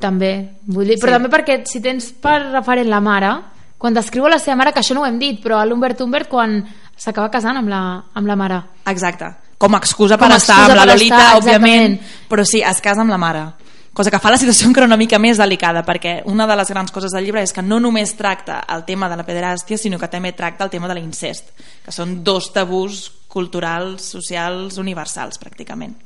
també. 0.01 0.33
Vull 0.67 0.87
dir, 0.87 0.99
però 1.01 1.13
Sí. 1.15 1.17
també 1.19 1.29
perquè 1.33 1.63
si 1.67 1.81
tens 1.81 2.11
per 2.13 2.39
referent 2.53 2.89
la 2.89 3.01
mare, 3.01 3.31
quan 3.79 3.95
descriu 3.95 4.27
a 4.27 4.31
la 4.31 4.39
seva 4.39 4.57
mare, 4.57 4.73
que 4.73 4.81
això 4.81 4.95
no 4.97 5.03
ho 5.03 5.07
hem 5.07 5.19
dit, 5.19 5.41
però 5.43 5.61
a 5.61 5.65
l'Humbert 5.65 6.01
Humbert 6.01 6.29
quan 6.29 6.59
s'acaba 6.97 7.31
casant 7.31 7.57
amb 7.57 7.69
la, 7.69 8.03
amb 8.15 8.27
la 8.27 8.37
mare. 8.37 8.63
Exacte. 8.87 9.29
Com 9.59 9.75
a 9.75 9.79
excusa 9.79 10.17
Com 10.19 10.27
per 10.29 10.35
a 10.35 10.37
estar 10.39 10.57
excusa 10.57 10.73
amb 10.73 10.81
la 10.81 10.93
Lolita, 10.93 11.17
estar, 11.17 11.37
òbviament, 11.39 11.93
exactament. 11.93 12.29
però 12.31 12.45
sí, 12.45 12.61
es 12.63 12.81
casa 12.81 13.01
amb 13.01 13.11
la 13.11 13.19
mare. 13.19 13.45
Cosa 13.93 14.11
que 14.13 14.21
fa 14.23 14.31
la 14.31 14.39
situació 14.39 14.69
encara 14.69 14.87
una 14.87 14.97
mica 15.01 15.19
més 15.19 15.39
delicada, 15.41 15.83
perquè 15.83 16.21
una 16.31 16.47
de 16.47 16.55
les 16.61 16.69
grans 16.71 16.93
coses 16.95 17.11
del 17.15 17.25
llibre 17.27 17.43
és 17.43 17.53
que 17.53 17.63
no 17.67 17.81
només 17.83 18.13
tracta 18.15 18.61
el 18.71 18.85
tema 18.87 19.09
de 19.11 19.17
la 19.19 19.25
pederàstia, 19.27 19.79
sinó 19.79 19.99
que 19.99 20.07
també 20.13 20.31
tracta 20.39 20.63
el 20.65 20.71
tema 20.71 20.87
de 20.87 20.95
l'incest, 21.01 21.51
que 21.85 21.91
són 21.95 22.21
dos 22.23 22.53
tabús 22.55 23.09
culturals, 23.29 24.05
socials, 24.15 24.79
universals, 24.79 25.41
pràcticament. 25.43 25.97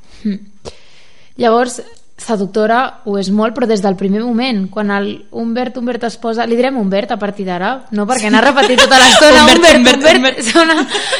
Llavors, 1.37 1.81
seductora 2.23 2.79
ho 3.09 3.15
és 3.19 3.29
molt, 3.33 3.55
però 3.55 3.67
des 3.69 3.81
del 3.83 3.95
primer 3.99 4.21
moment, 4.23 4.67
quan 4.71 4.91
el 4.93 5.25
Humbert 5.31 5.77
Humbert 5.77 6.03
es 6.07 6.17
posa... 6.21 6.45
Li 6.49 6.55
direm 6.57 6.77
Humbert 6.77 7.11
a 7.13 7.17
partir 7.19 7.45
d'ara, 7.47 7.71
no? 7.91 8.05
Perquè 8.09 8.29
n'ha 8.31 8.41
repetit 8.43 8.79
tota 8.83 8.99
l'estona 9.01 9.41
Humbert, 9.43 9.63
Humbert, 9.63 9.97
Humbert, 9.97 10.03
Humbert, 10.03 10.17
Humbert. 10.17 10.45
Sona, 10.53 10.77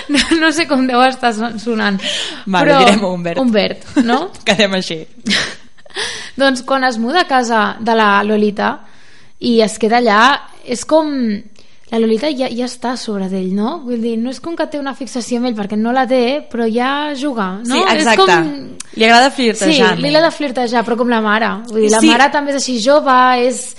no, 0.09 0.39
no 0.41 0.51
sé 0.53 0.67
com 0.69 0.85
deu 0.89 1.01
estar 1.07 1.33
son- 1.37 1.59
sonant. 1.59 1.99
Vale, 2.45 2.65
però, 2.65 2.79
direm 2.85 3.03
Humbert. 3.09 3.41
Humbert, 3.41 3.85
no? 4.05 4.19
Quedem 4.47 4.79
així. 4.79 5.03
doncs 6.41 6.63
quan 6.67 6.83
es 6.83 6.97
muda 6.97 7.21
a 7.21 7.27
casa 7.27 7.77
de 7.79 7.95
la 7.95 8.23
Lolita 8.23 8.79
i 9.39 9.59
es 9.61 9.77
queda 9.79 9.99
allà, 10.01 10.21
és 10.65 10.85
com... 10.85 11.11
La 11.93 11.99
Lolita 12.01 12.25
ja, 12.33 12.47
ja 12.49 12.65
està 12.65 12.95
sobre 12.97 13.27
d'ell, 13.29 13.51
no? 13.53 13.83
Vull 13.85 13.99
dir, 14.01 14.15
no 14.17 14.31
és 14.33 14.39
com 14.41 14.55
que 14.57 14.65
té 14.65 14.79
una 14.79 14.95
fixació 14.97 15.37
amb 15.37 15.45
ell, 15.51 15.53
perquè 15.53 15.77
no 15.77 15.91
la 15.93 16.07
té, 16.09 16.39
però 16.49 16.65
ja 16.65 17.11
juga, 17.13 17.59
no? 17.61 17.75
Sí, 17.75 17.81
És 17.83 17.99
exacte. 18.07 18.23
com... 18.23 18.47
Li 18.97 19.05
agrada 19.05 19.27
Sí, 19.29 19.35
flirtejar. 19.35 19.91
li 19.99 20.07
agrada 20.09 20.31
flirtejar, 20.33 20.81
però 20.87 20.97
com 20.97 21.11
la 21.13 21.19
mare. 21.21 21.51
Vull 21.69 21.83
dir, 21.83 21.91
la 21.93 21.99
Sí. 22.01 22.09
mare 22.09 22.31
també 22.33 22.49
és 22.55 22.63
així 22.63 22.79
jove, 22.81 23.19
és 23.45 23.75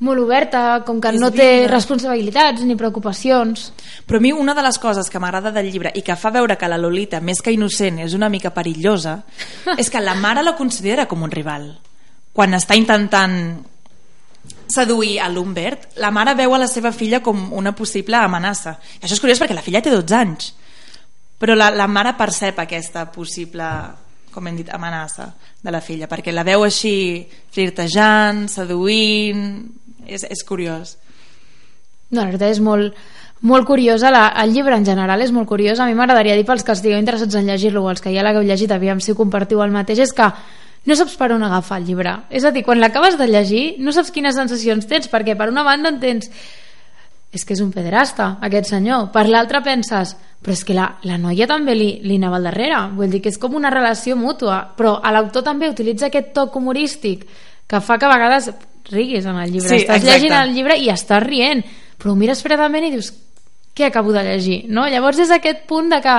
molt 0.00 0.20
oberta, 0.22 0.82
com 0.86 1.00
que 1.00 1.12
És 1.14 1.20
no 1.20 1.30
té 1.30 1.48
viva. 1.62 1.72
responsabilitats 1.74 2.64
ni 2.64 2.76
preocupacions. 2.76 3.70
Però 4.06 4.18
a 4.18 4.24
mi 4.24 4.32
una 4.32 4.54
de 4.54 4.64
les 4.64 4.78
coses 4.78 5.10
que 5.10 5.20
m'agrada 5.20 5.52
del 5.52 5.70
llibre 5.70 5.92
i 5.94 6.02
que 6.02 6.16
fa 6.16 6.30
veure 6.30 6.56
que 6.56 6.68
la 6.68 6.78
Lolita, 6.78 7.20
més 7.20 7.42
que 7.42 7.52
innocent, 7.52 8.00
és 8.00 8.14
una 8.14 8.28
mica 8.28 8.50
perillosa, 8.50 9.20
és 9.78 9.90
que 9.90 10.00
la 10.00 10.14
mare 10.14 10.42
la 10.42 10.56
considera 10.56 11.06
com 11.06 11.22
un 11.22 11.30
rival. 11.30 11.70
Quan 12.32 12.54
està 12.54 12.76
intentant 12.78 13.36
seduir 14.70 15.18
a 15.20 15.28
l'Humbert, 15.28 15.96
la 15.98 16.10
mare 16.10 16.34
veu 16.38 16.54
a 16.54 16.58
la 16.62 16.68
seva 16.70 16.92
filla 16.92 17.20
com 17.20 17.52
una 17.52 17.74
possible 17.74 18.16
amenaça. 18.16 18.78
I 19.00 19.04
això 19.04 19.18
és 19.18 19.20
curiós 19.20 19.40
perquè 19.42 19.54
la 19.54 19.64
filla 19.66 19.82
té 19.82 19.90
12 19.90 20.16
anys, 20.16 20.54
però 21.40 21.56
la, 21.56 21.70
la 21.74 21.88
mare 21.90 22.14
percep 22.16 22.58
aquesta 22.62 23.10
possible 23.10 23.66
com 24.30 24.46
hem 24.46 24.60
dit, 24.60 24.68
amenaça 24.70 25.32
de 25.60 25.72
la 25.74 25.80
filla, 25.82 26.06
perquè 26.06 26.30
la 26.30 26.44
veu 26.46 26.62
així 26.62 27.26
flirtejant, 27.50 28.44
seduint 28.46 29.42
és, 30.06 30.24
és 30.24 30.44
curiós. 30.46 30.96
No, 32.10 32.22
la 32.22 32.30
veritat 32.30 32.50
és 32.50 32.60
molt, 32.60 32.96
molt 33.40 33.66
curiosa 33.66 34.10
la, 34.10 34.26
el 34.42 34.52
llibre 34.52 34.76
en 34.76 34.84
general 34.84 35.22
és 35.22 35.32
molt 35.32 35.48
curiós. 35.48 35.80
A 35.80 35.86
mi 35.88 35.96
m'agradaria 35.98 36.36
dir 36.36 36.46
pels 36.48 36.64
que 36.66 36.74
estigueu 36.76 36.98
interessats 36.98 37.36
en 37.38 37.46
llegir-lo 37.46 37.84
o 37.84 37.90
els 37.90 38.02
que 38.02 38.12
ja 38.14 38.24
l'hagueu 38.26 38.44
llegit 38.44 38.72
aviam 38.74 39.00
si 39.00 39.14
compartiu 39.16 39.62
el 39.64 39.72
mateix 39.74 40.02
és 40.06 40.14
que 40.16 40.26
no 40.86 40.96
saps 40.96 41.16
per 41.20 41.30
on 41.32 41.44
agafar 41.44 41.80
el 41.80 41.86
llibre. 41.86 42.16
És 42.30 42.44
a 42.44 42.52
dir, 42.52 42.64
quan 42.64 42.80
l'acabes 42.80 43.18
de 43.20 43.28
llegir 43.28 43.64
no 43.78 43.92
saps 43.92 44.10
quines 44.10 44.36
sensacions 44.36 44.88
tens 44.88 45.10
perquè 45.12 45.36
per 45.38 45.50
una 45.52 45.64
banda 45.66 45.92
entens 45.92 46.30
és 47.30 47.44
que 47.46 47.54
és 47.54 47.60
un 47.62 47.70
pederasta 47.70 48.36
aquest 48.42 48.72
senyor. 48.72 49.10
Per 49.14 49.28
l'altra 49.28 49.62
penses 49.62 50.16
però 50.40 50.56
és 50.56 50.64
que 50.64 50.74
la, 50.74 50.86
la 51.04 51.18
noia 51.20 51.46
també 51.46 51.74
li, 51.76 51.90
li 52.02 52.16
anava 52.16 52.40
al 52.40 52.48
darrere. 52.48 52.80
Vull 52.96 53.12
dir 53.12 53.20
que 53.22 53.30
és 53.30 53.38
com 53.38 53.54
una 53.54 53.70
relació 53.70 54.16
mútua 54.16 54.64
però 54.76 54.98
l'autor 55.12 55.46
també 55.46 55.70
utilitza 55.70 56.08
aquest 56.08 56.34
toc 56.34 56.56
humorístic 56.58 57.28
que 57.70 57.80
fa 57.80 58.00
que 58.00 58.08
a 58.08 58.10
vegades 58.10 58.50
riguis 58.90 59.26
en 59.26 59.40
el 59.40 59.52
llibre 59.52 59.68
sí, 59.68 59.82
estàs 59.82 60.00
exacte. 60.00 60.12
llegint 60.12 60.36
el 60.38 60.54
llibre 60.54 60.76
i 60.80 60.88
estàs 60.92 61.22
rient 61.24 61.64
però 62.00 62.14
ho 62.14 62.18
mires 62.18 62.40
fredament 62.42 62.86
i 62.88 62.94
dius 62.94 63.12
què 63.76 63.86
acabo 63.86 64.12
de 64.12 64.22
llegir? 64.26 64.62
No? 64.68 64.86
Llavors 64.90 65.20
és 65.22 65.30
aquest 65.32 65.66
punt 65.68 65.90
de 65.92 66.00
que 66.04 66.16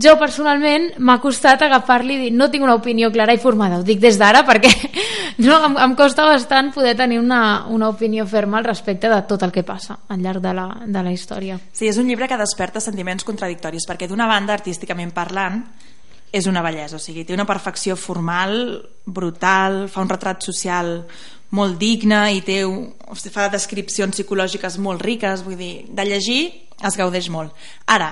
jo 0.00 0.14
personalment 0.16 0.86
m'ha 1.04 1.18
costat 1.20 1.60
agafar-li 1.66 2.14
i 2.16 2.20
dir 2.22 2.30
no 2.32 2.48
tinc 2.50 2.64
una 2.64 2.76
opinió 2.78 3.10
clara 3.12 3.34
i 3.36 3.40
formada, 3.42 3.82
ho 3.82 3.84
dic 3.84 4.00
des 4.00 4.16
d'ara 4.16 4.40
perquè 4.48 4.70
no, 5.44 5.58
em, 5.68 5.76
em 5.84 5.96
costa 5.98 6.24
bastant 6.24 6.70
poder 6.72 6.94
tenir 6.96 7.18
una, 7.20 7.66
una 7.68 7.90
opinió 7.92 8.24
ferma 8.26 8.58
al 8.58 8.68
respecte 8.68 9.10
de 9.12 9.20
tot 9.28 9.44
el 9.44 9.52
que 9.52 9.62
passa 9.66 9.98
al 10.08 10.22
llarg 10.24 10.40
de 10.40 10.54
la, 10.56 10.68
de 10.86 11.02
la 11.04 11.12
història. 11.12 11.58
Sí, 11.72 11.88
és 11.90 12.00
un 12.00 12.08
llibre 12.08 12.28
que 12.30 12.40
desperta 12.40 12.80
sentiments 12.80 13.26
contradictoris 13.28 13.84
perquè 13.90 14.08
d'una 14.08 14.28
banda, 14.30 14.56
artísticament 14.56 15.12
parlant, 15.12 15.60
és 16.34 16.48
una 16.50 16.64
bellesa, 16.64 16.96
o 16.96 17.02
sigui, 17.02 17.22
té 17.22 17.36
una 17.36 17.46
perfecció 17.46 17.94
formal 17.94 18.56
brutal, 19.04 19.84
fa 19.92 20.02
un 20.02 20.08
retrat 20.10 20.42
social 20.42 20.96
molt 21.54 21.78
digne 21.78 22.20
i 22.34 22.42
té, 22.44 22.60
fa 23.30 23.48
descripcions 23.52 24.16
psicològiques 24.16 24.78
molt 24.82 25.02
riques, 25.06 25.46
vull 25.46 25.58
dir, 25.60 25.74
de 25.88 26.06
llegir 26.08 26.40
es 26.84 26.98
gaudeix 26.98 27.30
molt. 27.30 27.54
Ara, 27.86 28.10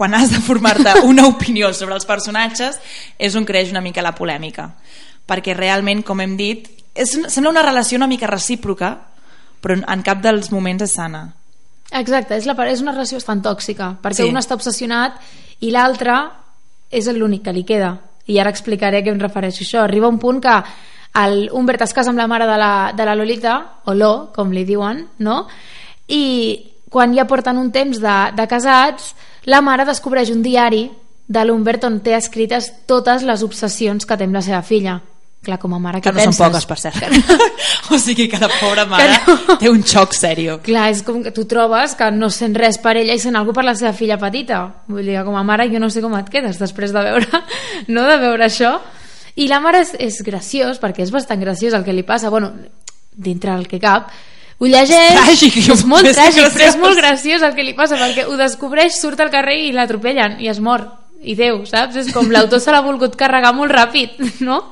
quan 0.00 0.14
has 0.14 0.30
de 0.32 0.40
formar-te 0.40 1.02
una 1.12 1.26
opinió 1.28 1.74
sobre 1.76 1.92
els 1.98 2.06
personatges 2.08 2.78
és 3.20 3.34
on 3.36 3.44
creix 3.44 3.68
una 3.74 3.82
mica 3.84 4.00
la 4.00 4.14
polèmica 4.16 4.70
perquè 5.28 5.52
realment, 5.52 6.00
com 6.02 6.22
hem 6.24 6.38
dit 6.38 6.70
és, 6.94 7.12
sembla 7.28 7.52
una 7.52 7.66
relació 7.66 8.00
una 8.00 8.08
mica 8.08 8.30
recíproca 8.30 8.94
però 9.60 9.76
en 9.76 10.04
cap 10.06 10.22
dels 10.24 10.48
moments 10.54 10.86
és 10.88 10.96
sana 10.96 11.26
Exacte, 11.92 12.38
és, 12.38 12.46
la, 12.46 12.54
és 12.70 12.80
una 12.80 12.94
relació 12.94 13.18
bastant 13.18 13.42
tòxica 13.44 13.90
perquè 14.00 14.24
Sí. 14.24 14.30
un 14.30 14.40
està 14.40 14.56
obsessionat 14.56 15.20
i 15.60 15.74
l'altre 15.74 16.16
és 16.90 17.10
l'únic 17.12 17.44
que 17.44 17.52
li 17.52 17.66
queda 17.68 17.98
i 18.24 18.38
ara 18.40 18.48
explicaré 18.48 19.02
a 19.02 19.04
què 19.04 19.12
em 19.12 19.20
refereixo 19.20 19.66
això 19.66 19.84
arriba 19.84 20.08
un 20.08 20.18
punt 20.22 20.40
que 20.40 20.56
el 21.14 21.48
Humbert 21.52 21.82
es 21.82 21.94
casa 21.94 22.12
amb 22.12 22.20
la 22.20 22.28
mare 22.30 22.46
de 22.46 22.56
la, 22.58 22.92
de 22.96 23.04
la 23.04 23.16
Lolita 23.18 23.56
o 23.84 23.94
Lo, 23.94 24.30
com 24.34 24.52
li 24.54 24.64
diuen 24.64 25.04
no? 25.18 25.42
i 26.06 26.22
quan 26.90 27.14
ja 27.14 27.26
porten 27.30 27.58
un 27.58 27.70
temps 27.74 27.98
de, 28.02 28.16
de 28.36 28.46
casats 28.50 29.14
la 29.50 29.62
mare 29.64 29.86
descobreix 29.88 30.30
un 30.30 30.42
diari 30.42 30.88
de 31.30 31.44
l'Humbert 31.46 31.86
on 31.86 32.00
té 32.04 32.16
escrites 32.18 32.70
totes 32.90 33.22
les 33.26 33.42
obsessions 33.46 34.06
que 34.06 34.18
té 34.18 34.26
amb 34.26 34.38
la 34.38 34.44
seva 34.44 34.62
filla 34.62 35.00
clar, 35.42 35.58
com 35.58 35.74
a 35.74 35.78
mare, 35.80 36.00
que 36.04 36.12
no 36.12 36.18
penses? 36.20 36.36
són 36.36 36.50
poques 36.50 36.66
per 36.68 36.78
cert 36.78 37.04
o 37.94 37.98
sigui 37.98 38.28
que 38.30 38.38
la 38.38 38.50
pobra 38.52 38.84
mare 38.86 39.16
no. 39.26 39.56
té 39.60 39.70
un 39.72 39.82
xoc 39.82 40.14
sèrio 40.14 40.58
Clar, 40.66 40.90
és 40.92 41.02
com 41.06 41.22
que 41.24 41.32
tu 41.34 41.46
trobes 41.50 41.96
que 41.98 42.10
no 42.14 42.30
sent 42.34 42.54
res 42.58 42.78
per 42.82 42.96
ella 43.00 43.16
i 43.16 43.22
sent 43.22 43.38
alguna 43.38 43.60
per 43.60 43.66
la 43.66 43.74
seva 43.78 43.92
filla 43.96 44.18
petita. 44.20 44.60
Vull 44.90 45.08
dir 45.08 45.18
com 45.26 45.36
a 45.38 45.44
mare 45.46 45.66
jo 45.72 45.80
no 45.82 45.88
sé 45.90 46.02
com 46.04 46.14
et 46.18 46.28
quedes 46.30 46.60
després 46.60 46.92
de 46.94 47.04
veure, 47.06 47.42
no 47.94 48.06
de 48.06 48.18
veure 48.20 48.46
això. 48.46 48.76
I 49.36 49.46
la 49.48 49.60
mare 49.60 49.84
és, 49.84 49.94
és 49.98 50.20
graciós, 50.26 50.80
perquè 50.82 51.04
és 51.04 51.12
bastant 51.14 51.40
graciós 51.40 51.74
el 51.76 51.84
que 51.84 51.92
li 51.94 52.02
passa, 52.02 52.30
bueno, 52.30 52.52
dintre 53.14 53.54
el 53.54 53.68
que 53.68 53.78
cap, 53.80 54.10
ho 54.60 54.66
llegeix... 54.68 55.14
tràgic, 55.16 55.60
jo 55.66 55.76
és 55.78 55.84
molt 55.88 56.04
que 56.08 56.14
tràgic, 56.16 56.42
però 56.42 56.48
és 56.50 56.56
graciós. 56.56 56.80
molt 56.82 56.98
graciós 57.00 57.42
el 57.46 57.54
que 57.54 57.64
li 57.64 57.74
passa, 57.78 57.96
perquè 58.00 58.26
ho 58.28 58.36
descobreix, 58.40 58.98
surt 59.00 59.20
al 59.20 59.30
carrer 59.32 59.58
i 59.68 59.70
l'atropellen, 59.76 60.40
i 60.40 60.50
es 60.52 60.60
mor. 60.60 60.88
I 61.20 61.34
Déu, 61.36 61.66
saps? 61.68 61.98
És 62.00 62.12
com 62.14 62.30
l'autor 62.32 62.62
se 62.64 62.72
l'ha 62.72 62.80
volgut 62.80 63.16
carregar 63.20 63.52
molt 63.52 63.72
ràpid, 63.72 64.16
no? 64.48 64.62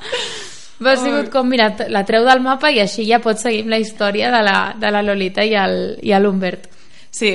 Va 0.80 0.94
sigut 0.96 1.28
com, 1.32 1.48
mira, 1.50 1.72
la 1.90 2.04
treu 2.06 2.24
del 2.24 2.40
mapa 2.40 2.70
i 2.70 2.78
així 2.80 3.04
ja 3.08 3.18
pots 3.18 3.42
seguir 3.42 3.64
amb 3.64 3.72
la 3.74 3.80
història 3.82 4.30
de 4.30 4.42
la, 4.46 4.58
de 4.78 4.92
la 4.94 5.02
Lolita 5.02 5.42
i 5.44 5.56
el, 5.58 5.98
i 6.06 6.14
l'Humbert. 6.14 6.68
sí, 7.10 7.32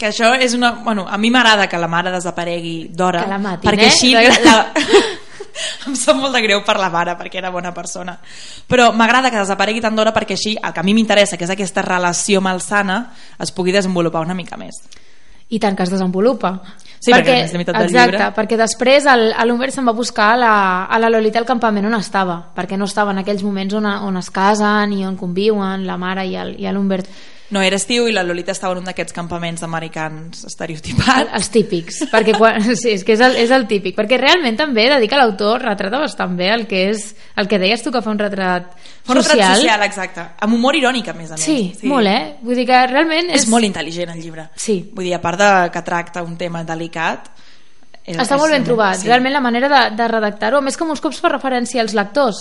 que 0.00 0.08
això 0.08 0.32
és 0.40 0.54
una... 0.56 0.72
Bueno, 0.82 1.04
a 1.08 1.18
mi 1.18 1.30
m'agrada 1.30 1.68
que 1.68 1.78
la 1.78 1.86
mare 1.86 2.10
desaparegui 2.10 2.88
d'hora 2.88 3.24
Que 3.24 3.30
la 3.34 3.38
matin, 3.38 3.68
perquè 3.68 3.84
eh? 3.84 3.90
així 3.92 4.14
la... 4.14 4.72
em 5.86 5.96
sap 5.98 6.16
molt 6.16 6.34
de 6.36 6.42
greu 6.44 6.64
per 6.66 6.78
la 6.80 6.90
mare 6.90 7.16
perquè 7.18 7.40
era 7.42 7.50
bona 7.50 7.74
persona 7.76 8.18
però 8.68 8.90
m'agrada 8.92 9.30
que 9.30 9.42
desaparegui 9.42 9.82
tant 9.84 9.96
d'hora 9.96 10.14
perquè 10.16 10.38
així 10.38 10.56
el 10.56 10.74
que 10.74 10.80
a 10.80 10.86
mi 10.86 10.94
m'interessa 10.94 11.36
que 11.36 11.46
és 11.48 11.54
aquesta 11.54 11.82
relació 11.86 12.40
malsana 12.40 13.02
es 13.38 13.52
pugui 13.52 13.72
desenvolupar 13.72 14.24
una 14.26 14.34
mica 14.38 14.58
més 14.60 14.82
I 15.50 15.58
tant 15.58 15.74
que 15.74 15.82
es 15.82 15.90
desenvolupa. 15.90 16.52
Sí, 17.02 17.10
perquè 17.10 17.40
és 17.42 17.52
la 17.56 17.64
del 17.64 17.88
exacte, 17.88 18.12
llibre. 18.12 18.26
perquè 18.36 18.56
després 18.60 19.06
l'Humbert 19.48 19.74
se'n 19.74 19.88
va 19.88 19.94
buscar 19.96 20.28
a 20.34 20.36
la, 20.38 20.52
a 20.84 20.98
la 21.02 21.08
Lolita 21.10 21.40
al 21.40 21.48
campament 21.48 21.88
on 21.88 21.96
estava, 21.96 22.36
perquè 22.54 22.78
no 22.78 22.86
estava 22.86 23.10
en 23.10 23.18
aquells 23.24 23.42
moments 23.42 23.74
on, 23.74 23.88
on 23.88 24.20
es 24.20 24.30
casen 24.30 24.92
i 24.94 25.02
on 25.08 25.16
conviuen 25.18 25.88
la 25.88 25.96
mare 25.98 26.28
i 26.28 26.70
l'Humbert. 26.70 27.10
No 27.50 27.62
era 27.62 27.76
estiu 27.80 28.06
i 28.08 28.12
la 28.14 28.22
Lolita 28.22 28.54
estava 28.54 28.74
en 28.76 28.82
un 28.82 28.88
d'aquests 28.88 29.14
campaments 29.14 29.64
americans 29.66 30.44
estereotipats 30.46 31.34
Els 31.36 31.50
típics, 31.50 32.00
perquè 32.12 32.36
quan, 32.38 32.62
sí, 32.80 32.94
és 32.94 33.04
que 33.06 33.16
és 33.16 33.24
el, 33.26 33.36
és 33.42 33.50
el 33.54 33.66
típic, 33.70 33.96
perquè 33.98 34.20
realment 34.20 34.58
també 34.58 34.86
dedica 34.92 35.18
l'autor, 35.18 35.64
retrata 35.66 36.00
bastant 36.02 36.36
bé 36.38 36.52
el 36.54 36.66
que 36.70 36.86
és 36.92 37.10
el 37.40 37.50
que 37.50 37.58
deies 37.62 37.82
tu 37.82 37.92
que 37.94 38.02
fa 38.04 38.12
un 38.14 38.22
retrat 38.22 38.70
Fa 39.02 39.14
un 39.14 39.18
retrat 39.18 39.36
social. 39.36 39.56
social, 39.56 39.84
exacte. 39.86 40.24
Amb 40.46 40.54
humor 40.54 40.76
irònic, 40.76 41.08
a 41.08 41.14
més 41.16 41.30
a 41.30 41.38
més. 41.38 41.44
Sí, 41.44 41.88
molt, 41.88 42.06
eh? 42.06 42.36
Vull 42.44 42.58
dir 42.60 42.66
que 42.68 42.80
realment 42.86 43.30
És, 43.30 43.44
és, 43.44 43.48
molt 43.50 43.66
intel·ligent, 43.66 44.12
el 44.14 44.20
llibre. 44.20 44.48
Sí. 44.54 44.76
Vull 44.94 45.08
dir, 45.08 45.14
a 45.16 45.22
part 45.22 45.40
de 45.40 45.52
que 45.74 45.82
tracta 45.86 46.24
un 46.26 46.36
tema 46.40 46.62
delicat... 46.68 47.30
Està 48.10 48.36
molt 48.40 48.50
ben 48.50 48.64
trobat, 48.66 48.98
sí. 48.98 49.06
realment 49.06 49.36
la 49.36 49.42
manera 49.44 49.68
de, 49.70 49.80
de 49.94 50.06
redactar-ho, 50.08 50.58
a 50.58 50.64
més 50.64 50.76
que 50.76 50.86
molts 50.88 51.02
cops 51.04 51.20
fa 51.22 51.30
referència 51.30 51.82
als 51.82 51.94
lectors, 51.94 52.40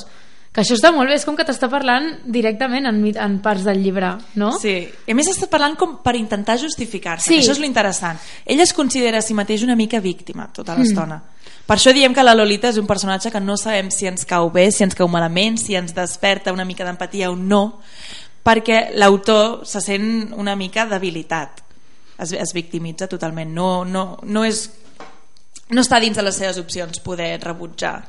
que 0.51 0.63
això 0.63 0.73
està 0.73 0.89
molt 0.91 1.11
bé, 1.11 1.15
és 1.19 1.25
com 1.27 1.35
que 1.37 1.45
t'està 1.45 1.67
parlant 1.69 2.07
directament 2.25 2.87
en, 2.89 3.03
en 3.05 3.35
parts 3.43 3.67
del 3.67 3.83
llibre, 3.83 4.15
no? 4.41 4.49
Sí, 4.57 4.75
i 5.05 5.13
a 5.13 5.15
més 5.17 5.29
està 5.29 5.45
parlant 5.51 5.75
com 5.77 5.99
per 6.01 6.15
intentar 6.17 6.57
justificar-se, 6.57 7.29
Sí. 7.29 7.37
això 7.37 7.53
és 7.53 7.59
l'interessant. 7.61 8.17
Ell 8.45 8.59
es 8.59 8.73
considera 8.73 9.19
a 9.19 9.21
si 9.21 9.37
mateix 9.37 9.61
una 9.63 9.75
mica 9.77 9.99
víctima 10.01 10.49
tota 10.51 10.75
l'estona. 10.75 11.21
Per 11.69 11.77
això 11.77 11.93
diem 11.93 12.15
que 12.17 12.23
la 12.25 12.33
Lolita 12.33 12.71
és 12.73 12.79
un 12.81 12.87
personatge 12.89 13.29
que 13.29 13.39
no 13.39 13.55
sabem 13.55 13.91
si 13.93 14.07
ens 14.09 14.25
cau 14.25 14.49
bé, 14.49 14.71
si 14.71 14.81
ens 14.83 14.95
cau 14.97 15.07
malament, 15.07 15.59
si 15.61 15.75
ens 15.77 15.93
desperta 15.93 16.51
una 16.51 16.65
mica 16.65 16.83
d'empatia 16.83 17.29
o 17.29 17.35
no, 17.35 17.79
perquè 18.43 18.89
l'autor 18.97 19.67
se 19.69 19.81
sent 19.85 20.33
una 20.33 20.55
mica 20.55 20.87
debilitat. 20.89 21.61
Es, 22.17 22.33
es 22.33 22.53
victimitza 22.53 23.07
totalment. 23.07 23.53
No, 23.53 23.85
no, 23.85 24.17
no, 24.23 24.43
és, 24.43 24.71
no 25.69 25.81
està 25.85 25.99
dins 26.01 26.17
de 26.17 26.25
les 26.25 26.35
seves 26.35 26.57
opcions 26.57 26.99
poder 27.05 27.37
rebutjar 27.43 27.99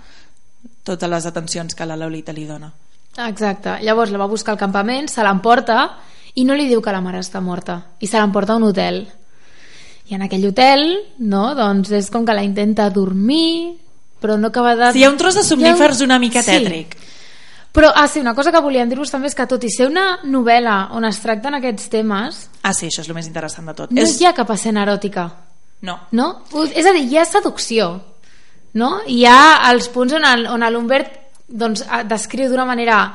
totes 0.85 1.09
les 1.11 1.27
atencions 1.27 1.75
que 1.75 1.87
la 1.87 1.97
Lolita 1.97 2.33
li 2.33 2.45
dona. 2.47 2.71
Exacte, 3.27 3.79
llavors 3.83 4.11
la 4.13 4.19
va 4.19 4.27
buscar 4.31 4.53
al 4.55 4.59
campament, 4.61 5.09
se 5.11 5.23
l'emporta 5.23 5.91
i 6.39 6.45
no 6.47 6.55
li 6.55 6.69
diu 6.71 6.81
que 6.81 6.93
la 6.95 7.01
mare 7.03 7.19
està 7.19 7.41
morta 7.43 7.81
i 8.01 8.07
se 8.07 8.19
l'emporta 8.21 8.53
a 8.55 8.57
un 8.61 8.69
hotel 8.69 9.01
i 10.11 10.15
en 10.15 10.23
aquell 10.23 10.47
hotel 10.47 10.85
no, 11.19 11.55
doncs 11.59 11.91
és 11.91 12.09
com 12.11 12.25
que 12.27 12.35
la 12.35 12.45
intenta 12.47 12.89
dormir 12.91 13.77
però 14.21 14.37
no 14.39 14.49
acaba 14.49 14.77
de... 14.77 14.93
Sí, 14.93 15.01
hi 15.01 15.05
ha 15.05 15.11
un 15.11 15.17
tros 15.19 15.35
de 15.35 15.43
somnífers 15.43 16.01
ha 16.01 16.05
una 16.05 16.19
mica 16.21 16.43
Sí. 16.43 16.51
tètric. 16.53 16.97
Però, 17.73 17.91
ah, 17.95 18.09
sí, 18.09 18.19
una 18.21 18.35
cosa 18.35 18.51
que 18.53 18.59
volíem 18.61 18.89
dir-vos 18.91 19.11
també 19.11 19.29
és 19.31 19.35
que 19.39 19.47
tot 19.47 19.63
i 19.65 19.71
ser 19.71 19.87
una 19.87 20.19
novel·la 20.27 20.89
on 20.99 21.05
es 21.07 21.21
tracten 21.23 21.55
aquests 21.55 21.89
temes, 21.89 22.49
Ah, 22.63 22.73
sí, 22.75 22.87
això 22.91 23.01
és 23.05 23.09
el 23.09 23.15
més 23.15 23.27
interessant 23.29 23.67
de 23.67 23.75
tot. 23.75 23.91
no 23.95 24.03
és... 24.03 24.17
hi 24.21 24.27
ha 24.27 24.35
cap 24.35 24.51
escena 24.51 24.83
eròtica, 24.83 25.29
No. 25.83 25.99
no? 26.13 26.43
És 26.75 26.85
a 26.87 26.93
dir, 26.93 27.07
hi 27.09 27.17
ha 27.17 27.25
seducció, 27.25 28.01
no? 28.75 29.01
Hi 29.07 29.25
ha 29.27 29.71
els 29.71 29.89
punts 29.89 30.13
on 30.15 30.25
el- 30.25 30.47
on 30.47 30.61
l'Humbert 30.73 31.17
doncs, 31.49 31.85
descriu 32.07 32.49
d'una 32.49 32.65
manera 32.65 33.13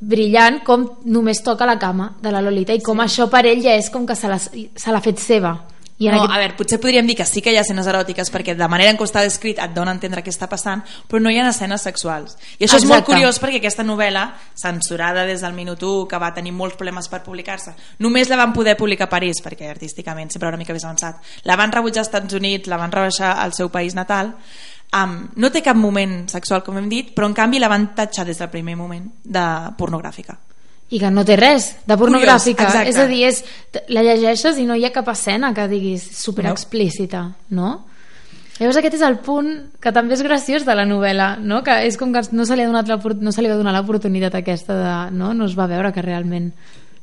brillant 0.00 0.62
com 0.64 0.86
només 1.04 1.42
toca 1.42 1.66
la 1.66 1.78
cama 1.78 2.14
de 2.22 2.30
la 2.32 2.40
Lolita 2.40 2.72
i 2.72 2.80
com 2.80 2.96
sí. 2.98 3.04
això 3.04 3.28
per 3.28 3.44
ell 3.46 3.60
ja 3.62 3.74
és 3.76 3.90
com 3.90 4.06
que 4.06 4.14
se 4.16 4.28
l'ha 4.28 5.00
fet 5.00 5.18
seva. 5.18 5.58
I 6.00 6.08
no, 6.08 6.16
aquest... 6.16 6.32
a 6.32 6.38
veure, 6.40 6.54
potser 6.56 6.78
podríem 6.80 7.08
dir 7.10 7.14
que 7.18 7.26
sí 7.28 7.42
que 7.44 7.52
hi 7.52 7.58
ha 7.60 7.62
escenes 7.64 7.88
eròtiques 7.90 8.30
perquè 8.32 8.54
de 8.56 8.68
manera 8.72 8.92
en 8.94 8.96
què 8.96 9.04
està 9.04 9.20
descrit 9.20 9.58
et 9.60 9.74
dona 9.76 9.92
a 9.92 9.96
entendre 9.98 10.22
què 10.24 10.32
està 10.32 10.48
passant, 10.48 10.80
però 11.06 11.20
no 11.20 11.28
hi 11.28 11.36
ha 11.36 11.44
escenes 11.50 11.84
sexuals. 11.84 12.38
I 12.56 12.64
això 12.64 12.80
és 12.80 12.86
molt 12.88 13.02
Exacte. 13.02 13.10
curiós 13.10 13.40
perquè 13.42 13.60
aquesta 13.60 13.84
novel·la, 13.84 14.24
censurada 14.56 15.26
des 15.28 15.44
del 15.44 15.52
minut 15.52 15.84
1, 15.84 16.08
que 16.08 16.22
va 16.22 16.32
tenir 16.32 16.56
molts 16.56 16.80
problemes 16.80 17.10
per 17.12 17.20
publicar-se, 17.26 17.76
només 18.00 18.32
la 18.32 18.40
van 18.40 18.56
poder 18.56 18.78
publicar 18.80 19.10
a 19.10 19.12
París, 19.12 19.44
perquè 19.44 19.68
artísticament 19.68 20.32
sempre 20.32 20.48
una 20.48 20.60
mica 20.60 20.72
més 20.72 20.88
avançat. 20.88 21.20
La 21.44 21.60
van 21.60 21.72
rebutjar 21.76 22.06
als 22.06 22.08
Estats 22.08 22.40
Units, 22.40 22.72
la 22.72 22.80
van 22.80 22.96
rebaixar 22.96 23.36
al 23.36 23.52
seu 23.52 23.68
país 23.68 23.94
natal, 23.94 24.32
um, 24.96 25.18
no 25.36 25.52
té 25.52 25.60
cap 25.60 25.76
moment 25.76 26.22
sexual, 26.32 26.64
com 26.64 26.80
hem 26.80 26.88
dit, 26.88 27.12
però 27.12 27.28
en 27.28 27.36
canvi 27.36 27.60
la 27.60 27.68
van 27.68 27.90
tatxar 27.94 28.24
des 28.24 28.40
del 28.40 28.48
primer 28.48 28.80
moment 28.80 29.04
de 29.20 29.44
pornogràfica. 29.76 30.46
I 30.90 30.98
que 30.98 31.10
no 31.10 31.24
té 31.26 31.36
res 31.38 31.70
de 31.86 31.96
pornogràfica. 31.96 32.66
Curiós, 32.66 32.80
exacte. 32.82 32.90
és 32.90 32.98
a 32.98 33.06
dir, 33.06 33.22
és, 33.28 33.86
la 33.94 34.02
llegeixes 34.06 34.58
i 34.58 34.66
no 34.66 34.74
hi 34.74 34.84
ha 34.86 34.92
cap 34.94 35.08
escena 35.12 35.52
que 35.54 35.68
diguis 35.70 36.02
super 36.18 36.48
explícita, 36.50 37.28
no? 37.54 37.70
Llavors 38.60 38.76
aquest 38.76 38.98
és 38.98 39.02
el 39.06 39.16
punt 39.24 39.54
que 39.80 39.88
també 39.96 40.12
és 40.12 40.20
graciós 40.20 40.66
de 40.68 40.74
la 40.76 40.84
novel·la, 40.84 41.30
no? 41.40 41.62
que 41.64 41.78
és 41.86 41.96
com 41.96 42.10
que 42.12 42.20
no 42.36 42.44
se 42.44 42.58
li, 42.58 42.66
ha 42.66 42.68
donat 42.68 42.90
no 43.16 43.32
se 43.32 43.40
li 43.40 43.48
va 43.48 43.56
donar 43.56 43.72
l'oportunitat 43.72 44.36
aquesta 44.36 44.76
de... 44.76 44.90
No? 45.16 45.32
no 45.32 45.46
es 45.48 45.54
va 45.56 45.64
veure 45.70 45.94
que 45.96 46.04
realment 46.04 46.50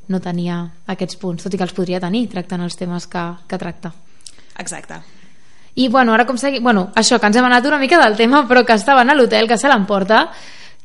no 0.08 0.20
tenia 0.22 0.60
aquests 0.86 1.18
punts, 1.18 1.42
tot 1.42 1.54
i 1.54 1.58
que 1.58 1.66
els 1.66 1.74
podria 1.74 1.98
tenir 1.98 2.28
tractant 2.30 2.62
els 2.62 2.78
temes 2.78 3.08
que, 3.10 3.24
que 3.50 3.58
tracta. 3.58 3.90
Exacte. 4.58 5.00
I 5.74 5.88
bueno, 5.90 6.14
ara 6.14 6.28
com 6.30 6.38
segui... 6.38 6.62
Bueno, 6.62 6.92
això, 6.94 7.18
que 7.18 7.26
ens 7.26 7.40
hem 7.42 7.50
anat 7.50 7.66
una 7.66 7.82
mica 7.82 7.98
del 8.04 8.14
tema, 8.18 8.44
però 8.46 8.62
que 8.66 8.78
estaven 8.78 9.10
a 9.10 9.18
l'hotel, 9.18 9.50
que 9.50 9.58
se 9.58 9.70
l'emporta, 9.70 10.28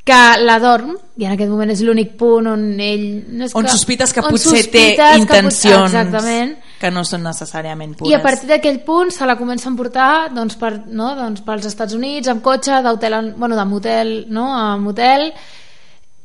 que 0.04 0.18
la 0.44 0.58
dorm, 0.60 0.98
i 1.16 1.24
en 1.24 1.32
aquest 1.32 1.48
moment 1.50 1.70
és 1.72 1.80
l'únic 1.80 2.18
punt 2.20 2.48
on 2.52 2.64
ell... 2.84 3.06
No 3.38 3.46
és 3.46 3.54
On 3.56 3.64
que, 3.64 3.72
sospites 3.72 4.12
que 4.12 4.20
on 4.20 4.34
potser 4.34 4.52
té 4.52 4.58
sospites 4.60 4.98
que 4.98 5.06
pot- 5.14 5.22
intencions 5.22 5.94
Exactament. 5.94 6.58
que 6.82 6.92
no 6.92 7.06
són 7.08 7.24
necessàriament 7.24 7.94
pures. 7.96 8.12
I 8.12 8.18
a 8.18 8.22
partir 8.22 8.50
d'aquell 8.50 8.82
punt 8.84 9.14
se 9.16 9.24
la 9.26 9.38
comença 9.40 9.70
a 9.70 9.72
emportar 9.72 10.10
doncs, 10.36 10.58
per, 10.60 10.74
no, 10.92 11.14
doncs, 11.16 11.40
pels 11.48 11.70
Estats 11.72 11.96
Units 11.96 12.28
amb 12.28 12.44
cotxe, 12.44 12.82
d'hotel, 12.84 13.14
en- 13.22 13.34
bueno, 13.38 13.56
de 13.56 13.64
motel 13.66 14.14
no, 14.28 14.50
a 14.58 14.76
motel 14.76 15.30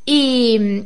i, 0.09 0.19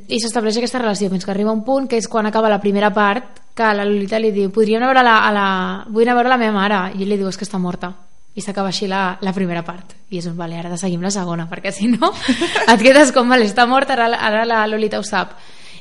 i 0.07 0.19
s'estableix 0.21 0.57
aquesta 0.59 0.81
relació 0.83 1.09
fins 1.09 1.25
que 1.25 1.31
arriba 1.33 1.53
un 1.55 1.63
punt 1.65 1.87
que 1.89 1.97
és 1.97 2.07
quan 2.11 2.27
acaba 2.29 2.49
la 2.51 2.61
primera 2.61 2.91
part 2.93 3.39
que 3.55 3.73
la 3.73 3.85
Lolita 3.85 4.19
li 4.19 4.31
diu 4.35 4.51
podria 4.53 4.77
anar 4.77 4.89
a 4.89 4.93
veure 4.93 5.03
la, 5.07 5.17
a 5.27 5.31
la, 5.33 5.47
vull 5.89 6.03
anar 6.05 6.13
a 6.13 6.21
veure 6.21 6.29
la 6.33 6.41
meva 6.41 6.57
mare 6.61 6.79
i 6.97 7.03
ell 7.05 7.09
li 7.13 7.17
diu 7.21 7.29
és 7.29 7.37
que 7.41 7.45
està 7.47 7.57
morta 7.61 7.89
i 8.33 8.41
s'acaba 8.41 8.71
així 8.73 8.87
la, 8.89 9.17
la 9.21 9.33
primera 9.33 9.63
part 9.65 9.95
i 10.09 10.19
és 10.21 10.27
un 10.29 10.37
vale, 10.37 10.57
ara 10.57 10.71
de 10.71 10.77
seguim 10.77 11.01
la 11.01 11.11
segona 11.13 11.47
perquè 11.49 11.71
si 11.71 11.89
no 11.91 12.11
et 12.73 12.81
quedes 12.81 13.11
com, 13.13 13.29
vale, 13.29 13.45
està 13.49 13.67
morta 13.69 13.93
ara, 13.97 14.09
ara 14.17 14.45
la 14.45 14.63
Lolita 14.67 14.99
ho 14.99 15.05
sap 15.05 15.35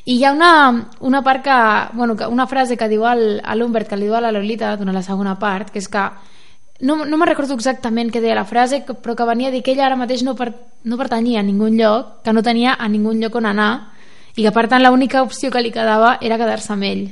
i 0.05 0.17
hi 0.17 0.25
ha 0.25 0.33
una, 0.35 0.89
una 0.99 1.23
part 1.23 1.43
que, 1.45 1.57
bueno, 1.95 2.17
una 2.29 2.45
frase 2.47 2.75
que 2.77 2.89
diu 2.91 3.05
al, 3.07 3.39
a 3.43 3.55
l'Humbert 3.55 3.89
que 3.89 3.97
li 3.97 4.09
diu 4.09 4.17
a 4.17 4.21
la 4.21 4.33
Lolita 4.35 4.75
durant 4.77 4.95
la 4.95 5.05
segona 5.05 5.37
part 5.39 5.71
que 5.71 5.79
és 5.79 5.87
que 5.87 6.03
no, 6.83 7.05
no 7.05 7.17
me'n 7.17 7.29
recordo 7.29 7.55
exactament 7.55 8.11
què 8.11 8.19
deia 8.19 8.35
la 8.35 8.47
frase, 8.47 8.81
però 8.83 9.15
que 9.15 9.27
venia 9.27 9.47
a 9.47 9.53
dir 9.53 9.61
que 9.63 9.71
ella 9.71 9.85
ara 9.87 9.95
mateix 9.99 10.23
no, 10.27 10.35
per, 10.35 10.49
no 10.83 10.97
pertanyia 10.99 11.39
a 11.39 11.45
ningun 11.47 11.77
lloc, 11.79 12.17
que 12.25 12.33
no 12.35 12.43
tenia 12.43 12.73
a 12.75 12.89
ningun 12.91 13.21
lloc 13.21 13.37
on 13.39 13.47
anar, 13.47 13.71
i 14.35 14.43
que 14.43 14.51
per 14.51 14.65
tant 14.67 14.83
l'única 14.83 15.21
opció 15.23 15.51
que 15.53 15.61
li 15.61 15.71
quedava 15.71 16.17
era 16.21 16.39
quedar-se 16.41 16.73
amb 16.73 16.87
ell, 16.89 17.05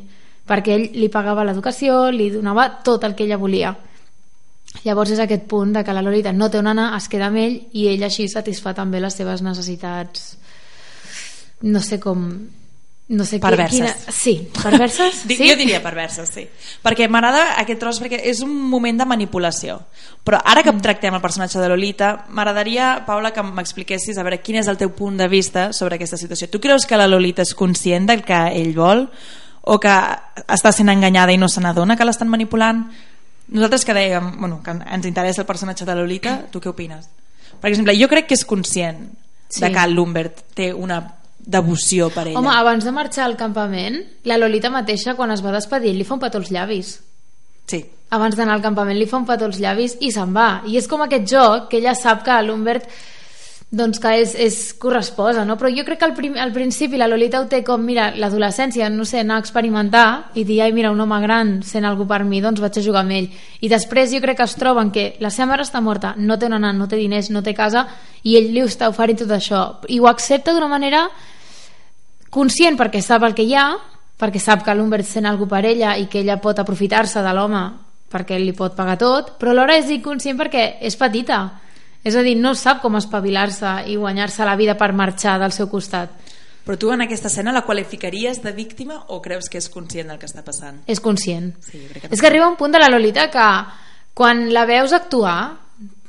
perquè 0.50 0.76
ell 0.76 0.88
li 0.98 1.08
pagava 1.14 1.46
l'educació, 1.48 2.10
li 2.12 2.32
donava 2.34 2.68
tot 2.84 3.06
el 3.08 3.16
que 3.16 3.24
ella 3.24 3.40
volia. 3.40 3.72
Llavors 4.86 5.12
és 5.12 5.20
aquest 5.20 5.44
punt 5.52 5.74
de 5.76 5.84
que 5.84 5.94
la 5.94 6.02
Lolita 6.02 6.32
no 6.34 6.50
té 6.50 6.58
on 6.62 6.68
anar, 6.72 6.96
es 6.98 7.10
queda 7.12 7.28
amb 7.28 7.38
ell 7.38 7.60
i 7.74 7.88
ell 7.92 8.04
així 8.08 8.28
satisfà 8.32 8.74
també 8.74 9.02
les 9.04 9.14
seves 9.20 9.44
necessitats 9.44 10.38
no 11.62 11.82
sé 11.84 12.00
com 12.00 12.26
no 13.12 13.26
sé 13.28 13.42
Perverses. 13.44 13.76
Quina, 13.76 14.12
sí, 14.16 14.50
perverses? 14.56 15.16
Sí? 15.28 15.36
Jo 15.50 15.58
diria 15.60 15.82
perverses, 15.84 16.30
sí. 16.32 16.46
Perquè 16.80 17.10
m'agrada 17.12 17.58
aquest 17.60 17.82
tros 17.82 18.00
perquè 18.00 18.22
és 18.32 18.40
un 18.40 18.54
moment 18.72 19.02
de 19.02 19.06
manipulació. 19.06 19.82
Però 20.24 20.40
ara 20.40 20.62
Mm. 20.62 20.64
que 20.64 20.82
tractem 20.82 21.14
el 21.14 21.22
personatge 21.22 21.60
de 21.60 21.68
Lolita, 21.68 22.26
m'agradaria, 22.30 23.04
Paula, 23.06 23.34
que 23.36 23.44
m'expliquessis 23.44 24.18
a 24.18 24.24
veure 24.24 24.40
quin 24.42 24.62
és 24.62 24.68
el 24.72 24.78
teu 24.78 24.96
punt 24.96 25.18
de 25.18 25.28
vista 25.28 25.74
sobre 25.74 25.96
aquesta 25.96 26.16
situació. 26.16 26.48
Tu 26.50 26.62
creus 26.62 26.86
que 26.86 26.96
la 26.96 27.08
Lolita 27.08 27.42
és 27.42 27.54
conscient 27.54 28.08
del 28.08 28.24
que 28.24 28.48
ell 28.56 28.74
vol? 28.74 29.10
O 29.64 29.78
que 29.78 29.92
està 30.48 30.72
sent 30.72 30.88
enganyada 30.90 31.34
i 31.34 31.38
no 31.38 31.50
se 31.50 31.60
n'adona 31.60 31.98
que 31.98 32.06
l'estan 32.06 32.30
manipulant? 32.30 32.88
Nosaltres 33.52 33.84
que 33.86 33.94
dèiem 33.94 34.32
bueno, 34.40 34.62
que 34.64 34.72
ens 34.72 35.06
interessa 35.06 35.42
el 35.44 35.48
personatge 35.48 35.86
de 35.86 35.96
Lolita, 35.96 36.38
tu 36.52 36.62
què 36.64 36.72
opines? 36.72 37.10
Per 37.60 37.70
exemple, 37.70 37.96
jo 38.00 38.08
crec 38.08 38.28
que 38.30 38.38
és 38.40 38.46
conscient 38.48 39.10
Sí. 39.52 39.60
de 39.60 39.72
que 39.76 39.88
l'Humbert 39.92 40.46
té 40.56 40.70
una 40.74 41.02
devoció 41.38 42.10
per 42.10 42.28
ella. 42.30 42.40
Home, 42.40 42.54
abans 42.56 42.86
de 42.86 42.92
marxar 42.96 43.26
al 43.26 43.36
campament, 43.36 43.98
la 44.24 44.38
Lolita 44.38 44.70
mateixa, 44.72 45.16
quan 45.18 45.32
es 45.32 45.42
va 45.44 45.52
despedir, 45.52 45.92
li 45.98 46.06
fa 46.08 46.14
un 46.16 46.22
petó 46.22 46.38
als 46.40 46.52
llavis. 46.52 47.02
Sí. 47.68 47.86
Abans 48.12 48.36
d'anar 48.36 48.54
al 48.56 48.62
campament 48.64 48.98
li 48.98 49.08
fa 49.08 49.18
un 49.18 49.26
petó 49.26 49.46
als 49.50 49.60
llavis 49.60 49.98
i 50.00 50.12
se'n 50.12 50.32
va. 50.36 50.62
I 50.68 50.78
és 50.78 50.88
com 50.88 51.02
aquest 51.04 51.28
joc 51.28 51.68
que 51.70 51.78
ella 51.82 51.96
sap 51.96 52.24
que 52.24 52.38
l'Humbert 52.44 52.88
doncs 53.72 54.02
que 54.04 54.12
és, 54.20 54.34
és 54.36 54.56
corresposa, 54.76 55.46
no? 55.48 55.56
Però 55.56 55.70
jo 55.72 55.86
crec 55.88 56.02
que 56.02 56.08
al, 56.10 56.14
prim, 56.14 56.34
al 56.36 56.52
principi 56.52 57.00
la 57.00 57.08
Lolita 57.08 57.40
ho 57.40 57.46
té 57.48 57.62
com, 57.64 57.80
mira, 57.88 58.10
l'adolescència, 58.20 58.90
no 58.92 59.06
sé, 59.08 59.22
anar 59.24 59.38
a 59.40 59.44
experimentar 59.46 60.08
i 60.36 60.44
dir, 60.44 60.58
ai, 60.66 60.74
mira, 60.76 60.92
un 60.92 61.00
home 61.00 61.22
gran 61.24 61.54
sent 61.64 61.88
algú 61.88 62.04
per 62.08 62.26
mi, 62.28 62.42
doncs 62.44 62.60
vaig 62.60 62.82
a 62.82 62.84
jugar 62.84 63.06
amb 63.06 63.16
ell. 63.16 63.30
I 63.64 63.72
després 63.72 64.12
jo 64.12 64.20
crec 64.20 64.42
que 64.42 64.48
es 64.50 64.58
troben 64.60 64.92
que 64.92 65.06
la 65.24 65.32
seva 65.32 65.54
mare 65.54 65.64
està 65.64 65.80
morta, 65.80 66.12
no 66.18 66.36
té 66.36 66.50
on 66.52 66.58
anar, 66.60 66.74
no 66.76 66.90
té 66.92 67.00
diners, 67.00 67.32
no 67.32 67.46
té 67.46 67.56
casa, 67.56 67.86
i 68.28 68.36
ell 68.36 68.52
li 68.52 68.66
està 68.66 68.92
oferint 68.92 69.24
tot 69.24 69.32
això. 69.38 69.64
I 69.88 70.02
ho 70.04 70.12
accepta 70.12 70.52
d'una 70.52 70.68
manera 70.68 71.06
conscient 72.30 72.76
perquè 72.76 73.00
sap 73.00 73.24
el 73.24 73.38
que 73.38 73.48
hi 73.48 73.56
ha, 73.56 73.70
perquè 74.20 74.40
sap 74.40 74.68
que 74.68 74.76
l'Humbert 74.76 75.08
sent 75.08 75.26
algú 75.26 75.48
per 75.48 75.64
ella 75.66 75.96
i 75.96 76.10
que 76.12 76.20
ella 76.20 76.42
pot 76.44 76.60
aprofitar-se 76.60 77.24
de 77.24 77.34
l'home 77.34 77.64
perquè 78.12 78.36
li 78.36 78.52
pot 78.52 78.76
pagar 78.76 78.98
tot, 79.00 79.38
però 79.40 79.56
alhora 79.56 79.80
és 79.80 79.88
inconscient 79.96 80.36
perquè 80.36 80.74
és 80.84 80.98
petita. 81.00 81.46
És 82.04 82.16
a 82.18 82.24
dir, 82.26 82.36
no 82.38 82.56
sap 82.58 82.82
com 82.82 82.98
espavilar-se 82.98 83.76
i 83.92 83.98
guanyar-se 84.00 84.46
la 84.48 84.58
vida 84.58 84.78
per 84.78 84.92
marxar 84.98 85.38
del 85.42 85.54
seu 85.54 85.70
costat. 85.70 86.14
Però 86.66 86.78
tu 86.78 86.92
en 86.94 87.02
aquesta 87.02 87.30
escena 87.30 87.54
la 87.54 87.64
qualificaries 87.66 88.42
de 88.44 88.52
víctima 88.54 89.00
o 89.10 89.22
creus 89.22 89.50
que 89.50 89.58
és 89.58 89.70
conscient 89.70 90.12
del 90.12 90.20
que 90.22 90.30
està 90.30 90.44
passant? 90.46 90.84
És 90.88 91.02
conscient. 91.02 91.52
Sí, 91.66 91.82
crec 91.90 92.06
que 92.06 92.14
És 92.14 92.22
que 92.22 92.30
arriba 92.30 92.50
un 92.50 92.58
punt 92.58 92.74
de 92.74 92.82
la 92.82 92.90
Lolita 92.90 93.30
que 93.34 93.48
quan 94.14 94.50
la 94.54 94.66
veus 94.70 94.94
actuar 94.94 95.58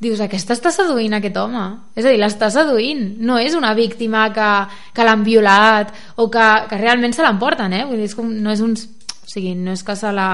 dius, 0.02 0.20
aquesta 0.20 0.56
està 0.56 0.72
seduint 0.74 1.14
aquest 1.16 1.36
home 1.38 1.62
és 1.94 2.04
a 2.04 2.10
dir, 2.10 2.18
l'està 2.20 2.50
seduint 2.52 3.04
no 3.22 3.38
és 3.38 3.54
una 3.54 3.72
víctima 3.78 4.26
que, 4.34 4.48
que 4.92 5.06
l'han 5.06 5.22
violat 5.24 5.92
o 6.16 6.28
que, 6.32 6.48
que 6.68 6.80
realment 6.80 7.14
se 7.14 7.24
l'emporten 7.24 7.72
eh? 7.72 7.84
Vull 7.86 8.02
dir, 8.02 8.10
és 8.10 8.16
com, 8.18 8.28
no 8.28 8.52
és 8.52 8.64
un 8.64 8.74
o 8.74 9.30
sigui, 9.30 9.54
no 9.54 9.72
és 9.72 9.84
que 9.86 9.94
se 9.96 10.10
la 10.12 10.30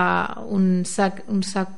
un 0.49 0.83
sac, 0.89 1.23
un 1.29 1.45
sac 1.47 1.75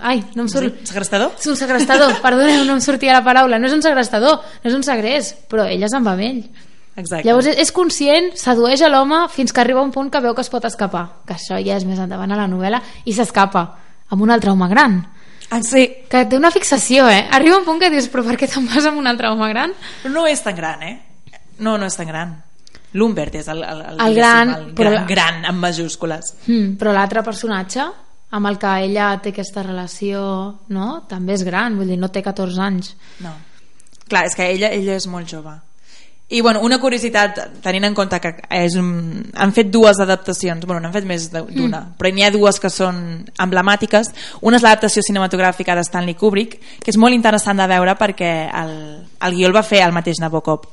ai, 0.00 0.22
no 0.34 0.42
em 0.44 0.48
surt 0.48 0.82
Segrestador? 0.88 1.32
és 1.38 1.46
un 1.46 1.56
segrestador, 1.56 2.14
perdoneu, 2.26 2.64
no 2.64 2.74
em 2.76 2.80
sortia 2.84 3.12
la 3.16 3.24
paraula 3.24 3.58
no 3.58 3.66
és 3.68 3.72
un 3.76 3.82
segrestador, 3.82 4.40
no 4.62 4.70
és 4.70 4.74
un 4.76 4.82
segrest 4.86 5.46
però 5.50 5.64
ella 5.68 5.88
se'n 5.88 6.04
va 6.06 6.12
amb 6.16 6.26
ell 6.28 6.42
Exacte. 6.96 7.26
Llavors 7.28 7.46
és, 7.52 7.70
conscient, 7.76 8.30
sedueix 8.40 8.80
a 8.80 8.88
l'home 8.88 9.26
fins 9.28 9.52
que 9.52 9.60
arriba 9.60 9.82
un 9.84 9.90
punt 9.92 10.08
que 10.08 10.20
veu 10.24 10.32
que 10.34 10.40
es 10.40 10.48
pot 10.48 10.64
escapar 10.64 11.02
que 11.28 11.34
això 11.34 11.58
ja 11.60 11.76
és 11.76 11.84
més 11.84 11.98
endavant 12.00 12.32
a 12.32 12.38
la 12.38 12.46
novel·la 12.48 12.80
i 13.04 13.12
s'escapa 13.12 13.66
amb 14.08 14.22
un 14.24 14.30
altre 14.32 14.50
home 14.54 14.68
gran 14.72 15.02
Ah, 15.50 15.60
sí, 15.62 15.84
que 16.10 16.24
té 16.26 16.34
una 16.40 16.50
fixació, 16.50 17.04
eh? 17.06 17.20
Arriba 17.30 17.58
un 17.60 17.64
punt 17.64 17.78
que 17.78 17.86
dius, 17.92 18.08
però 18.10 18.24
per 18.26 18.34
què 18.40 18.48
te'n 18.50 18.64
vas 18.66 18.84
amb 18.88 18.98
un 18.98 19.06
altre 19.06 19.28
home 19.30 19.46
gran? 19.52 19.74
però 20.02 20.10
no 20.14 20.24
és 20.26 20.40
tan 20.42 20.56
gran, 20.56 20.82
eh? 20.82 20.94
No, 21.60 21.76
no 21.78 21.86
és 21.86 21.94
tan 21.94 22.08
gran. 22.08 22.32
L'Humbert 22.98 23.34
és 23.38 23.46
el, 23.52 23.62
el, 23.62 23.82
el, 23.92 24.00
El 24.08 24.14
gran, 24.16 24.50
el 24.56 24.64
però 24.74 24.90
gran, 24.90 25.02
la- 25.04 25.06
gran, 25.06 25.44
amb 25.52 25.62
majúscules. 25.62 26.32
Hmm, 26.48 26.74
però 26.80 26.90
l'altre 26.96 27.22
personatge, 27.22 27.84
amb 28.30 28.50
el 28.50 28.58
que 28.58 28.72
ella 28.88 29.12
té 29.22 29.30
aquesta 29.34 29.62
relació, 29.62 30.22
no? 30.72 30.88
També 31.08 31.36
és 31.36 31.44
gran, 31.46 31.78
vull 31.78 31.92
dir, 31.92 32.00
no 32.00 32.10
té 32.12 32.24
14 32.24 32.62
anys. 32.62 32.94
No. 33.22 33.32
Clar, 34.06 34.26
és 34.26 34.36
que 34.38 34.50
ella, 34.50 34.70
ella 34.74 34.98
és 34.98 35.06
molt 35.10 35.30
jove. 35.30 35.54
I 36.28 36.40
bueno, 36.40 36.58
una 36.66 36.80
curiositat, 36.82 37.38
tenint 37.62 37.84
en 37.86 37.94
compte 37.94 38.18
que 38.18 38.32
és 38.50 38.74
un... 38.74 38.88
han 39.38 39.52
fet 39.54 39.68
dues 39.70 40.00
adaptacions, 40.02 40.64
bueno, 40.66 40.80
n'han 40.82 40.94
fet 40.94 41.06
més 41.06 41.28
d'una, 41.30 41.44
mm. 41.52 41.92
però 42.00 42.10
n'hi 42.10 42.24
ha 42.26 42.32
dues 42.34 42.58
que 42.58 42.70
són 42.70 42.98
emblemàtiques. 43.44 44.10
Una 44.42 44.58
és 44.58 44.66
l'adaptació 44.66 45.04
cinematogràfica 45.06 45.76
de 45.78 45.86
Stanley 45.86 46.18
Kubrick, 46.18 46.58
que 46.82 46.90
és 46.90 46.98
molt 46.98 47.14
interessant 47.14 47.62
de 47.62 47.68
veure 47.70 47.94
perquè 47.94 48.32
el, 48.50 48.74
el 49.22 49.38
guió 49.38 49.52
el 49.52 49.54
va 49.54 49.62
fer 49.62 49.84
el 49.86 49.94
mateix 49.94 50.18
Nabokov. 50.18 50.66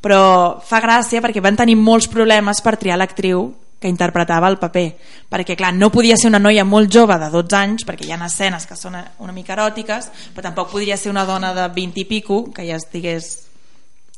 Però 0.00 0.22
fa 0.64 0.80
gràcia 0.80 1.20
perquè 1.20 1.44
van 1.44 1.58
tenir 1.58 1.76
molts 1.76 2.08
problemes 2.08 2.64
per 2.64 2.78
triar 2.80 2.96
l'actriu 2.96 3.50
que 3.78 3.88
interpretava 3.88 4.48
el 4.48 4.58
paper 4.58 4.86
perquè 5.30 5.56
clar, 5.56 5.72
no 5.74 5.90
podia 5.90 6.16
ser 6.16 6.28
una 6.32 6.40
noia 6.42 6.64
molt 6.64 6.90
jove 6.92 7.18
de 7.18 7.30
12 7.30 7.56
anys 7.56 7.86
perquè 7.86 8.06
hi 8.08 8.12
ha 8.12 8.20
escenes 8.26 8.66
que 8.66 8.76
són 8.76 8.96
una 8.96 9.32
mica 9.32 9.54
eròtiques 9.54 10.10
però 10.34 10.48
tampoc 10.48 10.72
podria 10.72 10.96
ser 10.96 11.10
una 11.10 11.24
dona 11.24 11.54
de 11.54 11.68
20 11.68 12.00
i 12.00 12.04
pico 12.04 12.44
que 12.52 12.66
ja 12.66 12.76
estigués 12.76 13.44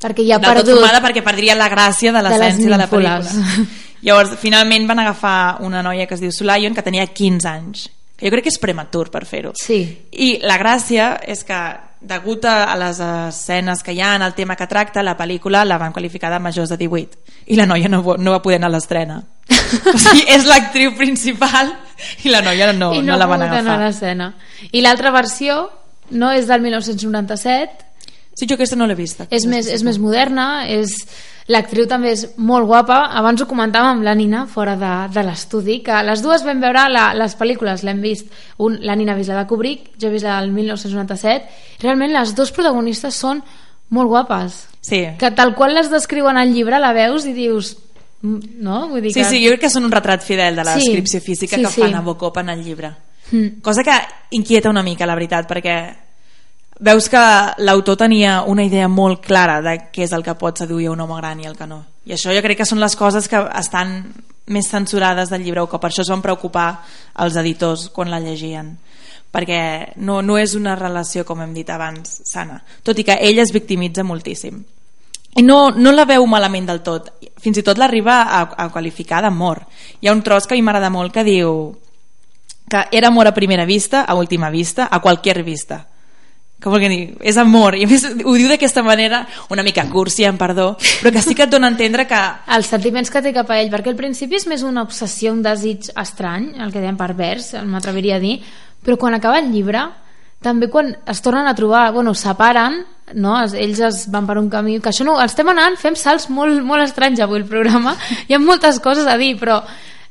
Perquè 0.01 0.25
ja 0.25 0.39
del 0.41 0.63
tot 0.63 0.71
formada 0.73 1.03
perquè 1.05 1.21
perdria 1.21 1.55
la 1.55 1.69
gràcia 1.69 2.09
de 2.09 2.23
de 2.23 2.25
les 2.25 2.39
l'essència 2.39 2.71
de, 2.71 2.71
la 2.71 2.87
nínfoles. 2.87 3.27
pel·lícula. 3.35 3.67
Llavors, 4.01 4.31
finalment 4.41 4.87
van 4.89 5.03
agafar 5.03 5.59
una 5.61 5.83
noia 5.85 6.07
que 6.09 6.17
es 6.17 6.23
diu 6.23 6.33
Sulayon, 6.33 6.73
que 6.73 6.81
tenia 6.87 7.05
15 7.07 7.49
anys. 7.51 7.83
Que 8.17 8.29
jo 8.29 8.33
crec 8.33 8.47
que 8.47 8.53
és 8.55 8.57
prematur 8.61 9.11
per 9.13 9.27
fer-ho. 9.29 9.53
Sí. 9.61 10.09
I 10.13 10.39
la 10.41 10.57
gràcia 10.57 11.19
és 11.21 11.45
que, 11.45 11.59
degut 12.01 12.47
a 12.49 12.73
les 12.81 12.97
escenes 13.05 13.83
que 13.85 13.93
hi 13.93 14.01
ha 14.01 14.15
en 14.17 14.25
el 14.25 14.33
tema 14.33 14.57
que 14.57 14.67
tracta, 14.67 15.05
la 15.05 15.19
pel·lícula 15.19 15.67
la 15.69 15.77
van 15.77 15.93
qualificar 15.93 16.33
de 16.33 16.41
majors 16.41 16.73
de 16.73 16.79
18. 16.81 17.21
I 17.53 17.61
la 17.61 17.67
noia 17.69 17.93
no, 17.93 18.01
no 18.17 18.33
va 18.33 18.41
poder 18.41 18.57
anar 18.57 18.73
a 18.73 18.77
l'estrena. 18.79 19.21
o 19.95 19.99
sigui, 19.99 20.25
és 20.29 20.47
l'actriu 20.49 20.95
principal 20.99 21.73
i 22.25 22.31
la 22.33 22.41
noia 22.43 22.73
no, 22.73 22.93
I 22.97 23.03
no, 23.05 23.17
la 23.17 23.27
van 23.31 23.43
agafar. 23.47 23.79
l'escena. 23.83 24.33
I 24.73 24.81
l'altra 24.81 25.11
versió 25.15 25.69
no 26.11 26.33
és 26.33 26.47
del 26.51 26.61
1997, 26.65 27.87
Sí, 28.41 28.47
jo 28.49 28.55
aquesta 28.55 28.77
no 28.79 28.87
l'he 28.87 28.95
vista. 28.97 29.27
és 29.29 29.45
més, 29.45 29.67
és 29.69 29.83
més 29.85 29.99
moderna, 30.01 30.65
és... 30.71 30.95
l'actriu 31.51 31.85
també 31.91 32.13
és 32.15 32.23
molt 32.39 32.65
guapa, 32.71 33.11
abans 33.19 33.43
ho 33.43 33.47
comentàvem 33.51 33.97
amb 33.99 34.05
la 34.07 34.15
Nina 34.15 34.45
fora 34.47 34.77
de, 34.81 34.93
de 35.13 35.25
l'estudi, 35.27 35.81
que 35.85 35.97
les 36.07 36.23
dues 36.23 36.45
vam 36.47 36.61
veure 36.63 36.85
la, 36.89 37.09
les 37.19 37.35
pel·lícules, 37.37 37.83
l'hem 37.85 38.01
vist, 38.01 38.31
un, 38.63 38.79
la 38.87 38.95
Nina 38.97 39.13
ha 39.13 39.19
vist 39.19 39.29
la 39.29 39.43
de 39.43 39.49
Kubrick, 39.51 39.91
jo 40.01 40.09
he 40.09 40.13
vist 40.15 40.25
la 40.25 40.39
del 40.41 40.53
1997, 40.55 41.51
realment 41.83 42.15
les 42.15 42.33
dues 42.39 42.53
protagonistes 42.55 43.19
són 43.19 43.43
molt 43.91 44.09
guapes, 44.09 44.61
Sí. 44.81 45.03
que 45.19 45.29
tal 45.37 45.53
qual 45.59 45.75
les 45.75 45.91
descriuen 45.93 46.39
al 46.41 46.55
llibre 46.55 46.79
la 46.81 46.95
veus 46.97 47.27
i 47.29 47.35
dius 47.37 47.75
no? 48.23 48.89
Vull 48.89 49.03
dir 49.03 49.13
Sí, 49.15 49.23
que... 49.23 49.29
sí, 49.29 49.41
jo 49.45 49.55
crec 49.55 49.67
que 49.67 49.73
són 49.73 49.87
un 49.89 49.95
retrat 49.95 50.25
fidel 50.25 50.57
de 50.57 50.65
la 50.67 50.77
Sí, 50.77 50.85
descripció 50.85 51.21
física 51.25 51.57
sí, 51.57 51.65
que 51.65 51.73
sí. 51.73 51.81
fa 51.83 51.89
Nabokov 51.89 52.39
en 52.43 52.53
el 52.53 52.65
llibre. 52.65 52.93
Mm. 53.31 53.61
Cosa 53.63 53.85
que 53.85 53.97
inquieta 54.37 54.71
una 54.71 54.83
mica, 54.83 55.07
la 55.07 55.15
veritat, 55.15 55.49
perquè 55.49 55.77
veus 56.81 57.09
que 57.13 57.23
l'autor 57.59 57.97
tenia 57.97 58.43
una 58.43 58.65
idea 58.65 58.89
molt 58.89 59.21
clara 59.25 59.61
de 59.63 59.77
què 59.93 60.05
és 60.05 60.13
el 60.17 60.25
que 60.25 60.35
pot 60.35 60.59
seduir 60.59 60.89
un 60.91 61.01
home 61.01 61.17
gran 61.21 61.41
i 61.41 61.49
el 61.49 61.57
que 61.57 61.69
no. 61.69 61.85
I 62.05 62.17
això 62.17 62.35
jo 62.35 62.43
crec 62.43 62.63
que 62.63 62.69
són 62.69 62.81
les 62.81 62.97
coses 62.97 63.29
que 63.29 63.41
estan 63.61 64.13
més 64.51 64.69
censurades 64.69 65.31
del 65.31 65.45
llibre 65.45 65.63
o 65.63 65.69
que 65.71 65.79
per 65.79 65.91
això 65.91 66.03
es 66.03 66.11
van 66.11 66.25
preocupar 66.25 66.83
els 67.23 67.37
editors 67.37 67.89
quan 67.95 68.11
la 68.11 68.21
llegien 68.21 68.79
perquè 69.31 69.95
no, 70.03 70.21
no 70.27 70.37
és 70.39 70.57
una 70.59 70.75
relació, 70.75 71.25
com 71.25 71.41
hem 71.43 71.55
dit 71.55 71.69
abans, 71.71 72.21
sana. 72.27 72.61
Tot 72.83 72.99
i 72.99 73.05
que 73.07 73.15
ell 73.23 73.39
es 73.39 73.53
victimitza 73.55 74.03
moltíssim. 74.03 74.59
I 75.37 75.43
no, 75.47 75.71
no 75.71 75.93
la 75.95 76.07
veu 76.09 76.27
malament 76.27 76.67
del 76.67 76.83
tot. 76.83 77.13
Fins 77.41 77.61
i 77.61 77.63
tot 77.67 77.79
l'arriba 77.79 78.23
a, 78.27 78.43
a 78.57 78.69
qualificar 78.73 79.23
d'amor. 79.23 79.63
Hi 80.01 80.09
ha 80.09 80.17
un 80.17 80.25
tros 80.27 80.47
que 80.47 80.57
a 80.57 80.59
mi 80.59 80.65
m'agrada 80.67 80.91
molt 80.91 81.15
que 81.15 81.25
diu 81.27 81.55
que 82.71 82.85
era 82.93 83.09
amor 83.09 83.27
a 83.27 83.35
primera 83.35 83.65
vista, 83.65 84.05
a 84.05 84.15
última 84.15 84.51
vista, 84.51 84.89
a 84.91 85.01
qualsevol 85.01 85.43
vista. 85.43 85.87
Que 86.61 86.69
vol 86.69 86.83
dir? 86.85 87.17
És 87.25 87.39
amor. 87.41 87.75
I 87.75 87.87
a 87.87 87.89
més 87.89 88.05
ho 88.05 88.35
diu 88.37 88.51
d'aquesta 88.51 88.83
manera, 88.85 89.23
una 89.51 89.65
mica 89.65 89.87
cursi, 89.89 90.27
em 90.29 90.37
perdó, 90.39 90.75
però 91.01 91.11
que 91.15 91.23
sí 91.25 91.35
que 91.35 91.47
et 91.49 91.53
dona 91.53 91.71
a 91.71 91.73
entendre 91.73 92.05
que 92.07 92.21
els 92.53 92.69
sentiments 92.69 93.11
que 93.11 93.23
té 93.25 93.33
cap 93.33 93.49
a 93.49 93.57
ell, 93.63 93.73
perquè 93.73 93.95
al 93.95 93.97
principi 93.97 94.37
és 94.37 94.47
més 94.47 94.63
una 94.67 94.85
obsessió, 94.85 95.33
un 95.33 95.41
desig 95.43 95.89
estrany, 95.97 96.53
el 96.61 96.71
que 96.71 96.83
dèiem 96.83 97.01
pervers, 97.01 97.55
m'atreviria 97.65 98.21
a 98.21 98.23
dir, 98.23 98.37
però 98.85 98.99
quan 99.01 99.17
acaba 99.17 99.41
el 99.41 99.49
llibre, 99.55 99.87
també 100.43 100.69
quan 100.73 100.95
es 101.07 101.21
tornen 101.23 101.47
a 101.47 101.55
trobar, 101.55 101.91
bueno, 101.93 102.15
separen, 102.15 102.81
no? 103.15 103.37
Ells 103.43 103.81
es 103.85 104.03
van 104.11 104.27
per 104.27 104.39
un 104.39 104.49
camí, 104.49 104.79
que 104.81 104.89
això 104.93 105.05
no, 105.05 105.19
estem 105.21 105.49
anant, 105.53 105.77
fem 105.77 105.97
salts 105.99 106.29
molt, 106.31 106.63
molt 106.65 106.85
estranys 106.87 107.21
avui 107.21 107.41
el 107.43 107.49
programa, 107.49 107.97
hi 108.29 108.35
ha 108.35 108.41
moltes 108.43 108.79
coses 108.81 109.07
a 109.07 109.17
dir, 109.21 109.35
però 109.41 109.61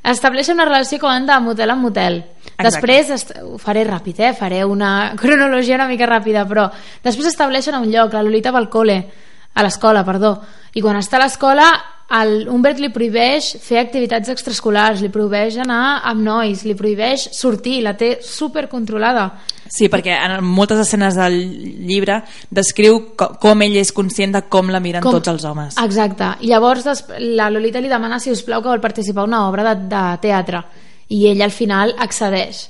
estableixen 0.03 0.55
una 0.55 0.65
relació 0.69 0.99
com 0.99 1.11
han 1.11 1.25
de 1.27 1.39
motel 1.43 1.73
en 1.73 1.79
motel. 1.81 2.19
Després, 2.59 3.09
est- 3.15 3.33
ho 3.43 3.57
faré 3.59 3.83
ràpid, 3.87 4.19
eh? 4.19 4.33
faré 4.33 4.63
una 4.65 5.13
cronologia 5.19 5.75
una 5.79 5.87
mica 5.87 6.07
ràpida, 6.07 6.45
però 6.47 6.69
després 7.03 7.27
estableixen 7.31 7.75
a 7.75 7.81
un 7.83 7.89
lloc, 7.91 8.13
la 8.13 8.23
Lolita 8.23 8.51
va 8.51 8.59
al 8.59 8.69
col·le, 8.69 8.99
a 9.55 9.63
l'escola, 9.65 10.05
perdó, 10.05 10.35
i 10.77 10.81
quan 10.81 10.95
està 10.99 11.17
a 11.17 11.23
l'escola 11.25 11.65
el 12.17 12.47
Humbert 12.49 12.79
li 12.81 12.89
prohibeix 12.89 13.51
fer 13.61 13.77
activitats 13.83 14.31
extraescolars, 14.33 15.03
li 15.03 15.11
prohibeix 15.13 15.59
anar 15.61 16.01
amb 16.09 16.23
nois, 16.25 16.63
li 16.65 16.73
prohibeix 16.73 17.27
sortir, 17.37 17.83
la 17.85 17.93
té 17.97 18.15
supercontrolada. 18.25 19.27
Sí, 19.69 19.85
perquè 19.93 20.15
en 20.17 20.43
moltes 20.43 20.79
escenes 20.81 21.13
del 21.19 21.35
llibre 21.85 22.23
descriu 22.49 23.11
co- 23.15 23.35
com 23.37 23.61
ell 23.61 23.77
és 23.77 23.91
conscient 23.93 24.33
de 24.33 24.41
com 24.49 24.71
la 24.73 24.81
miren 24.81 25.05
com... 25.05 25.13
tots 25.19 25.29
els 25.29 25.45
homes. 25.45 25.77
Exacte. 25.77 26.31
I 26.41 26.49
llavors 26.49 26.87
la 27.19 27.51
Lolita 27.53 27.79
li 27.79 27.91
demana, 27.91 28.17
si 28.19 28.33
us 28.33 28.41
plau, 28.41 28.63
que 28.65 28.73
vol 28.73 28.81
participar 28.81 29.27
en 29.27 29.35
una 29.35 29.43
obra 29.47 29.67
de, 29.69 29.75
de 29.91 30.03
teatre. 30.25 30.63
I 31.13 31.27
ell 31.29 31.41
al 31.45 31.53
final 31.53 31.93
accedeix. 32.01 32.65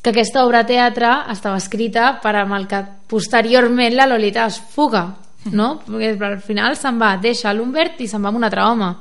Que 0.00 0.10
aquesta 0.14 0.46
obra 0.46 0.62
de 0.62 0.72
teatre 0.72 1.12
estava 1.32 1.58
escrita 1.60 2.14
per 2.22 2.36
amb 2.40 2.54
el 2.56 2.66
que 2.70 2.80
posteriorment 3.10 3.96
la 3.98 4.06
Lolita 4.06 4.46
es 4.46 4.56
fuga, 4.60 5.04
no? 5.52 5.68
Perquè 5.86 6.14
al 6.26 6.40
final 6.44 6.76
se'n 6.76 6.98
va, 7.00 7.16
deixa 7.22 7.52
l'Humbert 7.52 8.00
i 8.00 8.08
se'n 8.08 8.22
va 8.22 8.32
amb 8.32 8.40
un 8.40 8.48
altre 8.48 8.64
home. 8.64 8.92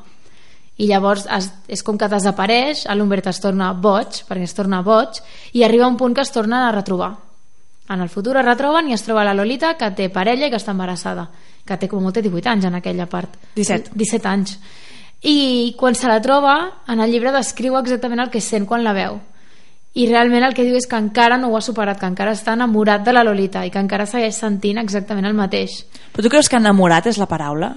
I 0.78 0.88
llavors 0.92 1.26
es, 1.34 1.50
és 1.68 1.82
com 1.84 1.98
que 1.98 2.10
desapareix, 2.10 2.86
l'Humbert 2.94 3.32
es 3.32 3.42
torna 3.42 3.72
boig, 3.74 4.22
perquè 4.28 4.46
es 4.46 4.54
torna 4.54 4.84
boig, 4.86 5.22
i 5.58 5.66
arriba 5.66 5.90
un 5.90 5.98
punt 5.98 6.14
que 6.14 6.22
es 6.22 6.32
tornen 6.32 6.60
a 6.62 6.72
retrobar. 6.72 7.16
En 7.90 8.02
el 8.04 8.10
futur 8.10 8.36
es 8.38 8.46
retroben 8.46 8.90
i 8.90 8.94
es 8.94 9.04
troba 9.06 9.24
la 9.24 9.34
Lolita 9.34 9.78
que 9.80 9.90
té 9.96 10.10
parella 10.12 10.48
i 10.48 10.52
que 10.52 10.60
està 10.60 10.74
embarassada 10.76 11.30
que 11.68 11.78
té 11.78 11.90
com 11.92 12.04
molt 12.04 12.18
té 12.18 12.24
18 12.26 12.54
anys 12.54 12.68
en 12.70 12.80
aquella 12.80 13.08
part 13.12 13.36
17. 13.58 13.94
17 14.00 14.32
anys 14.32 14.58
i 15.28 15.74
quan 15.80 15.98
se 15.98 16.10
la 16.10 16.22
troba 16.24 16.56
en 16.88 17.02
el 17.04 17.12
llibre 17.12 17.34
descriu 17.36 17.78
exactament 17.80 18.24
el 18.24 18.32
que 18.34 18.42
sent 18.44 18.68
quan 18.70 18.86
la 18.86 18.96
veu 18.96 19.20
i 19.98 20.06
realment 20.10 20.44
el 20.46 20.54
que 20.54 20.64
diu 20.68 20.76
és 20.78 20.86
que 20.88 20.98
encara 21.00 21.38
no 21.42 21.50
ho 21.50 21.58
ha 21.58 21.62
superat 21.66 22.00
que 22.00 22.06
encara 22.10 22.36
està 22.38 22.54
enamorat 22.54 23.04
de 23.06 23.14
la 23.16 23.24
Lolita 23.26 23.66
i 23.66 23.72
que 23.74 23.80
encara 23.82 24.06
segueix 24.06 24.36
sentint 24.38 24.78
exactament 24.82 25.26
el 25.26 25.34
mateix. 25.38 25.82
Però 26.14 26.24
tu 26.26 26.30
creus 26.34 26.50
que 26.50 26.60
enamorat 26.60 27.08
és 27.10 27.18
la 27.18 27.26
paraula? 27.30 27.72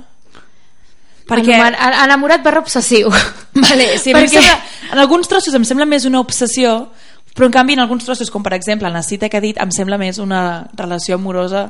Perquè... 1.30 1.54
Enamor- 1.54 1.78
enamorat 2.04 2.42
barra 2.42 2.60
obsessiu. 2.64 3.10
Vale, 3.54 3.92
sí, 3.98 4.12
Perquè- 4.12 4.40
sembla, 4.40 4.56
en 4.92 4.98
alguns 4.98 5.28
trossos 5.30 5.54
em 5.54 5.64
sembla 5.64 5.86
més 5.86 6.04
una 6.08 6.20
obsessió, 6.20 6.88
però 7.36 7.46
en 7.46 7.54
canvi 7.54 7.76
en 7.78 7.84
alguns 7.84 8.04
trossos, 8.04 8.30
com 8.34 8.42
per 8.42 8.56
exemple 8.56 8.88
en 8.90 8.94
la 8.96 9.04
cita 9.06 9.28
que 9.30 9.38
ha 9.38 9.44
dit, 9.44 9.60
em 9.62 9.70
sembla 9.70 9.98
més 10.00 10.18
una 10.18 10.66
relació 10.74 11.14
amorosa. 11.20 11.68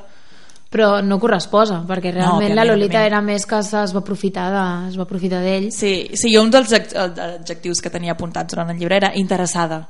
Però 0.71 1.01
no 1.03 1.17
corresposa 1.19 1.81
perquè 1.83 2.13
realment 2.15 2.37
òbviament, 2.37 2.55
la 2.57 2.65
Lolita 2.65 3.01
era 3.05 3.19
més 3.21 3.43
que 3.45 3.59
es 3.59 3.73
es 3.75 3.91
va 3.93 4.05
aprofitar 4.05 4.45
de, 4.55 4.61
es 4.93 4.99
va 4.99 5.03
aprofitar 5.03 5.41
d'ell. 5.43 5.67
Sí, 5.75 6.07
sí, 6.15 6.31
jo 6.33 6.45
un 6.47 6.51
dels 6.55 6.71
adj- 6.71 6.95
adjectius 6.97 7.81
que 7.83 7.91
tenia 7.91 8.15
apuntats 8.15 8.55
durant 8.55 8.71
el 8.71 8.79
llibre 8.79 8.97
era 9.03 9.11
interessada. 9.19 9.81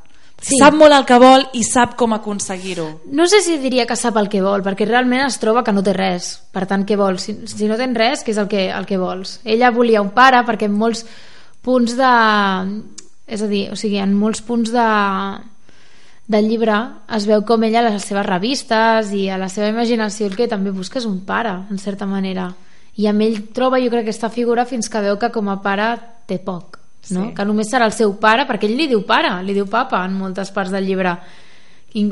Sí. 0.40 0.56
Sap 0.56 0.72
molt 0.72 0.96
el 0.96 1.04
que 1.04 1.18
vol 1.20 1.42
i 1.52 1.60
sap 1.66 1.98
com 2.00 2.14
aconseguir-ho. 2.16 2.86
No 3.12 3.26
sé 3.28 3.42
si 3.44 3.58
diria 3.60 3.84
que 3.86 3.96
sap 3.98 4.16
el 4.16 4.30
que 4.32 4.40
vol, 4.40 4.64
perquè 4.64 4.86
realment 4.88 5.26
es 5.26 5.36
troba 5.42 5.62
que 5.66 5.74
no 5.76 5.84
té 5.84 5.92
res. 5.92 6.32
Per 6.52 6.64
tant, 6.70 6.86
què 6.88 6.96
vols? 6.96 7.26
Si, 7.28 7.36
si 7.50 7.68
no 7.68 7.76
tens 7.76 7.98
res, 7.98 8.24
què 8.24 8.32
és 8.32 8.40
el 8.40 8.48
que, 8.48 8.64
el 8.72 8.88
que 8.88 8.98
vols? 9.00 9.38
Ella 9.44 9.72
volia 9.74 10.00
un 10.00 10.14
pare 10.16 10.40
perquè 10.48 10.70
en 10.70 10.80
molts 10.80 11.04
punts 11.62 11.96
de... 11.98 12.14
És 13.30 13.44
a 13.44 13.50
dir, 13.52 13.66
o 13.70 13.76
sigui, 13.78 14.00
en 14.02 14.16
molts 14.16 14.40
punts 14.42 14.72
de, 14.74 14.86
del 16.30 16.48
llibre 16.48 16.80
es 17.14 17.28
veu 17.28 17.44
com 17.46 17.62
ella 17.68 17.84
a 17.84 17.88
les 17.90 18.08
seves 18.08 18.26
revistes 18.26 19.12
i 19.14 19.28
a 19.28 19.38
la 19.38 19.52
seva 19.52 19.68
imaginació 19.70 20.26
el 20.26 20.40
que 20.40 20.48
també 20.50 20.72
busca 20.74 20.98
és 20.98 21.06
un 21.06 21.20
pare, 21.28 21.52
en 21.70 21.78
certa 21.78 22.08
manera. 22.08 22.48
I 22.96 23.12
amb 23.12 23.22
ell 23.28 23.42
troba, 23.54 23.78
jo 23.82 23.92
crec, 23.92 24.08
aquesta 24.08 24.32
figura 24.32 24.66
fins 24.66 24.88
que 24.88 25.04
veu 25.04 25.20
que 25.20 25.30
com 25.36 25.52
a 25.52 25.60
pare 25.62 25.92
té 26.26 26.40
poc. 26.42 26.79
No? 27.08 27.22
Sí. 27.24 27.34
que 27.34 27.44
només 27.48 27.70
serà 27.72 27.86
el 27.88 27.94
seu 27.96 28.12
pare 28.20 28.44
perquè 28.46 28.68
ell 28.68 28.76
li 28.76 28.86
diu 28.90 29.00
pare, 29.08 29.32
li 29.42 29.54
diu 29.56 29.64
papa 29.66 30.02
en 30.04 30.18
moltes 30.18 30.50
parts 30.52 30.70
del 30.70 30.84
llibre 30.84 31.14
i, 31.96 32.04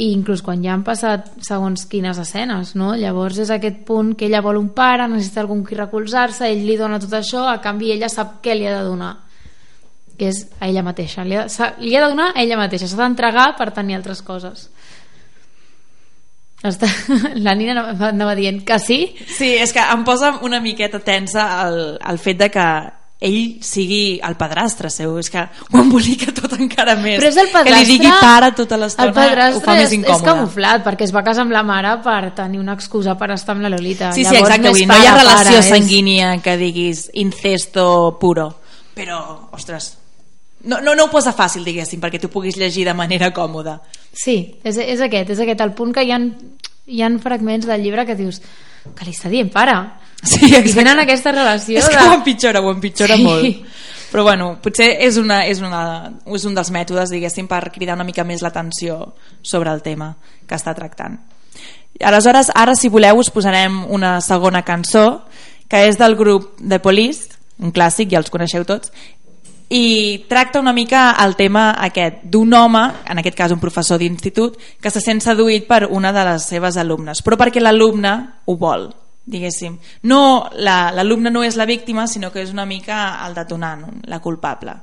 i 0.00 0.06
inclús 0.14 0.40
quan 0.42 0.62
ja 0.64 0.72
han 0.72 0.82
passat 0.86 1.28
segons 1.44 1.84
quines 1.90 2.18
escenes 2.18 2.72
no? 2.78 2.94
llavors 2.96 3.38
és 3.44 3.50
aquest 3.52 3.82
punt 3.86 4.14
que 4.16 4.26
ella 4.30 4.42
vol 4.42 4.58
un 4.58 4.70
pare 4.76 5.06
necessita 5.12 5.42
algun 5.44 5.60
qui 5.66 5.76
recolzar-se 5.78 6.48
ell 6.48 6.64
li 6.66 6.78
dona 6.80 6.98
tot 7.02 7.12
això, 7.20 7.44
a 7.50 7.60
canvi 7.62 7.92
ella 7.92 8.08
sap 8.08 8.38
què 8.44 8.56
li 8.56 8.66
ha 8.66 8.78
de 8.78 8.86
donar 8.88 9.12
que 10.18 10.30
és 10.32 10.46
a 10.58 10.68
ella 10.68 10.84
mateixa 10.84 11.24
li 11.24 11.36
ha, 11.36 11.44
li 11.80 11.94
ha 11.96 12.04
de 12.04 12.12
donar 12.14 12.30
a 12.32 12.40
ella 12.42 12.58
mateixa 12.60 12.88
s'ha 12.88 13.00
d'entregar 13.02 13.52
per 13.60 13.70
tenir 13.76 14.00
altres 14.00 14.24
coses 14.24 14.70
Està... 16.60 16.88
la 17.44 17.54
Nina 17.56 17.86
anava 18.10 18.34
dient 18.36 18.60
que 18.68 18.76
sí 18.80 19.02
Sí, 19.24 19.54
és 19.56 19.72
que 19.72 19.80
em 19.80 20.02
posa 20.04 20.34
una 20.44 20.60
miqueta 20.60 21.00
tensa 21.00 21.46
el, 21.66 21.78
el 22.04 22.18
fet 22.20 22.40
de 22.40 22.50
que 22.52 22.66
ell 23.20 23.58
sigui 23.60 24.18
el 24.24 24.34
padrastre 24.40 24.88
seu, 24.90 25.18
és 25.20 25.28
que 25.28 25.42
ho 25.44 25.78
embolica 25.82 26.32
tot 26.40 26.54
encara 26.56 26.94
més. 26.96 27.18
Però 27.20 27.28
és 27.28 27.36
el 27.36 27.50
padrastre... 27.52 27.74
Que 27.76 27.84
li 27.84 27.98
digui 27.98 28.10
pare 28.20 28.48
tota 28.56 28.78
l'estona 28.80 29.08
El 29.10 29.14
padrastre 29.14 29.58
ho 29.58 29.64
fa 29.66 29.74
més 29.76 29.82
és, 29.84 29.92
és 29.92 29.98
incòmode. 29.98 30.24
camuflat, 30.30 30.84
perquè 30.86 31.04
es 31.04 31.12
va 31.14 31.22
casar 31.26 31.44
amb 31.44 31.52
la 31.52 31.62
mare 31.62 31.98
per 32.02 32.32
tenir 32.38 32.58
una 32.62 32.72
excusa 32.78 33.16
per 33.20 33.30
estar 33.36 33.54
amb 33.54 33.66
la 33.66 33.72
Lolita. 33.74 34.10
Sí, 34.16 34.24
sí, 34.24 34.32
Llavors, 34.32 34.48
exacte, 34.56 34.68
és 34.68 34.72
vull 34.72 34.80
dir, 34.80 34.88
no 34.88 34.96
hi 35.02 35.06
ha 35.06 35.16
relació 35.18 35.56
pare, 35.56 35.58
és- 35.60 35.68
sanguínia 35.74 36.32
que 36.40 36.56
diguis 36.56 37.10
incesto 37.20 38.16
puro, 38.20 38.48
però, 38.96 39.20
ostres, 39.52 39.96
no, 40.64 40.80
no, 40.80 40.94
no 40.94 41.04
ho 41.06 41.10
posa 41.12 41.32
fàcil, 41.36 41.62
diguéssim, 41.64 42.00
perquè 42.00 42.18
tu 42.20 42.28
puguis 42.32 42.56
llegir 42.60 42.84
de 42.88 42.92
manera 42.94 43.30
còmoda. 43.36 43.78
Sí, 44.12 44.56
és, 44.64 44.76
és 44.76 45.00
aquest, 45.00 45.30
és 45.36 45.40
aquest 45.40 45.60
el 45.64 45.72
punt 45.76 45.92
que 45.96 46.04
hi 46.04 46.10
ha, 46.12 46.18
hi 46.90 47.02
ha 47.04 47.08
fragments 47.22 47.64
del 47.68 47.80
llibre 47.84 48.04
que 48.08 48.16
dius 48.18 48.40
que 48.96 49.04
li 49.06 49.12
està 49.12 49.28
dient 49.32 49.48
pare 49.52 49.76
Sí, 50.22 50.50
i 50.52 50.72
tenen 50.74 51.00
aquesta 51.00 51.32
relació 51.32 51.78
És 51.80 51.88
que 51.88 51.96
de... 51.96 52.08
ho 52.08 52.12
empitjora, 52.18 52.60
ho 52.60 52.70
empitjora 52.72 53.16
Sí. 53.16 53.24
molt. 53.24 53.66
Però 54.10 54.24
bueno, 54.26 54.56
potser 54.60 54.88
és, 55.06 55.16
una, 55.20 55.44
és, 55.46 55.60
una, 55.62 56.10
és 56.26 56.44
un 56.44 56.54
dels 56.56 56.70
mètodes, 56.74 57.12
diguéssim, 57.14 57.46
per 57.46 57.70
cridar 57.70 57.94
una 57.94 58.04
mica 58.04 58.24
més 58.26 58.42
l'atenció 58.42 59.14
sobre 59.40 59.70
el 59.70 59.82
tema 59.86 60.16
que 60.48 60.56
està 60.58 60.74
tractant. 60.74 61.14
Aleshores, 62.00 62.50
ara, 62.54 62.74
si 62.74 62.88
voleu, 62.90 63.20
us 63.20 63.30
posarem 63.30 63.84
una 63.88 64.20
segona 64.20 64.64
cançó, 64.66 65.22
que 65.70 65.84
és 65.86 65.98
del 66.00 66.16
grup 66.18 66.56
The 66.58 66.80
Police, 66.82 67.36
un 67.60 67.70
clàssic, 67.70 68.10
ja 68.10 68.18
els 68.18 68.32
coneixeu 68.34 68.64
tots, 68.66 68.90
i 69.70 70.24
tracta 70.28 70.58
una 70.58 70.72
mica 70.74 71.12
el 71.22 71.36
tema 71.38 71.68
aquest 71.78 72.24
d'un 72.26 72.52
home, 72.58 72.82
en 73.06 73.20
aquest 73.22 73.36
cas 73.38 73.52
un 73.54 73.60
professor 73.62 74.00
d'institut, 74.00 74.56
que 74.82 74.90
se 74.90 75.00
sent 75.04 75.22
seduït 75.22 75.68
per 75.68 75.84
una 75.86 76.10
de 76.12 76.24
les 76.32 76.48
seves 76.50 76.80
alumnes, 76.80 77.22
però 77.22 77.38
perquè 77.38 77.62
l'alumne 77.62 78.16
ho 78.46 78.56
vol, 78.58 78.88
diguéssim. 79.30 79.78
No, 80.02 80.50
la- 80.54 80.90
l'alumne 80.92 81.30
no 81.30 81.42
és 81.46 81.56
la 81.56 81.66
víctima, 81.66 82.06
sinó 82.06 82.30
que 82.32 82.42
és 82.42 82.52
una 82.52 82.66
mica 82.66 83.26
el 83.26 83.34
detonant, 83.34 84.02
la 84.06 84.18
culpable. 84.20 84.74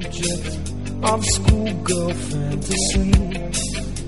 Subject 0.00 0.72
of 1.02 1.24
schoolgirl 1.24 2.12
fantasy. 2.14 3.12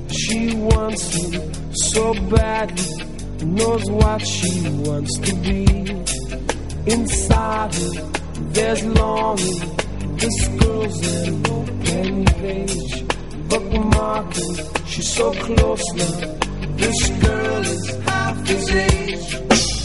She 0.09 0.55
wants 0.55 1.14
him 1.14 1.74
so 1.74 2.14
badly, 2.29 3.05
knows 3.44 3.90
what 3.90 4.24
she 4.26 4.68
wants 4.87 5.18
to 5.18 5.35
be. 5.37 5.66
Inside 6.87 7.74
her, 7.74 8.11
there's 8.53 8.85
longing. 8.85 9.76
This 10.16 10.48
girl's 10.59 11.26
an 11.26 11.46
open 11.46 12.24
page, 12.24 13.05
bookmarking. 13.48 14.87
She's 14.87 15.12
so 15.12 15.33
close 15.33 15.85
now. 15.94 16.37
This 16.76 17.09
girl 17.09 17.62
is 17.62 17.96
half 18.05 18.46
his 18.46 18.70
age. 18.70 19.80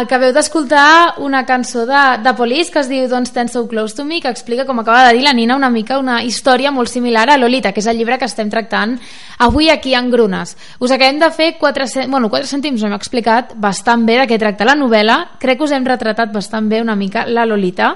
Acabeu 0.00 0.32
d'escoltar 0.34 1.20
una 1.22 1.44
cançó 1.46 1.84
de, 1.86 2.00
de 2.24 2.32
Police 2.36 2.72
que 2.72 2.80
es 2.82 2.88
diu 2.90 3.06
Don't 3.08 3.28
Stand 3.28 3.52
So 3.52 3.66
Close 3.68 3.94
To 3.96 4.04
Me 4.04 4.20
que 4.20 4.30
explica, 4.32 4.64
com 4.66 4.80
acaba 4.80 5.06
de 5.06 5.14
dir 5.16 5.24
la 5.24 5.32
Nina, 5.36 5.56
una 5.56 5.70
mica 5.70 5.98
una 6.00 6.22
història 6.24 6.72
molt 6.72 6.90
similar 6.90 7.28
a 7.30 7.36
Lolita, 7.38 7.72
que 7.72 7.82
és 7.82 7.88
el 7.90 8.00
llibre 8.00 8.18
que 8.18 8.28
estem 8.28 8.50
tractant 8.50 8.96
avui 9.38 9.70
aquí 9.70 9.94
en 9.94 10.10
Grunes. 10.10 10.56
Us 10.78 10.94
acabem 10.96 11.20
de 11.20 11.30
fer 11.30 11.50
4, 11.60 12.06
bueno, 12.08 12.30
4 12.32 12.48
cèntims, 12.50 12.82
hem 12.82 12.96
explicat 12.96 13.52
bastant 13.56 14.06
bé 14.08 14.18
de 14.22 14.28
què 14.30 14.40
tracta 14.40 14.68
la 14.68 14.78
novel·la. 14.78 15.18
Crec 15.40 15.60
que 15.60 15.68
us 15.68 15.76
hem 15.76 15.86
retratat 15.86 16.32
bastant 16.32 16.68
bé 16.68 16.80
una 16.80 16.96
mica 16.96 17.26
la 17.28 17.46
Lolita. 17.46 17.94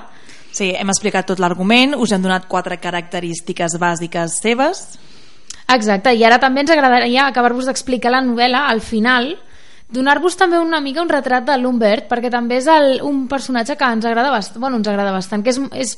Sí, 0.55 0.71
hem 0.71 0.93
explicat 0.93 1.27
tot 1.27 1.41
l'argument, 1.43 1.97
us 1.99 2.13
hem 2.15 2.23
donat 2.23 2.47
quatre 2.47 2.79
característiques 2.79 3.75
bàsiques 3.83 4.39
seves. 4.43 4.85
Exacte, 5.73 6.13
i 6.13 6.23
ara 6.23 6.39
també 6.39 6.63
ens 6.63 6.71
agradaria 6.71 7.25
acabar-vos 7.27 7.67
d'explicar 7.67 8.13
la 8.13 8.23
novel·la 8.23 8.67
al 8.69 8.85
final, 8.85 9.33
donar-vos 9.95 10.37
també 10.37 10.59
una 10.59 10.81
mica 10.83 11.03
un 11.03 11.09
retrat 11.09 11.47
de 11.47 11.57
l'Humbert, 11.63 12.09
perquè 12.11 12.31
també 12.33 12.59
és 12.59 12.67
el, 12.69 12.99
un 13.07 13.29
personatge 13.31 13.77
que 13.79 13.85
ens 13.97 14.05
agrada 14.11 14.31
bastant, 14.35 14.61
bueno, 14.61 14.77
ens 14.83 14.89
agrada 14.91 15.13
bastant, 15.15 15.45
que 15.47 15.55
és, 15.55 15.61
és, 15.73 15.95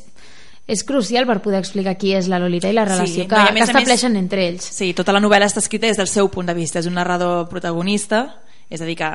és 0.66 0.84
crucial 0.84 1.26
per 1.26 1.40
poder 1.42 1.60
explicar 1.62 1.96
qui 1.96 2.12
és 2.14 2.28
la 2.28 2.38
Lolita 2.42 2.68
i 2.68 2.74
la 2.76 2.84
relació 2.84 3.22
Sí, 3.24 3.28
que, 3.28 3.36
no, 3.36 3.44
que 3.44 3.50
a 3.50 3.56
més- 3.56 3.68
estableixen 3.70 4.16
entre 4.20 4.46
ells. 4.50 4.64
Sí, 4.76 4.92
tota 4.94 5.14
la 5.16 5.20
novel·la 5.24 5.46
està 5.48 5.62
escrita 5.64 5.86
des 5.88 5.96
del 5.96 6.08
seu 6.10 6.28
punt 6.30 6.46
de 6.46 6.54
vista, 6.54 6.78
és 6.82 6.86
un 6.90 6.94
narrador 6.98 7.48
protagonista, 7.48 8.42
és 8.70 8.80
a 8.82 8.84
dir 8.84 8.96
que 8.98 9.10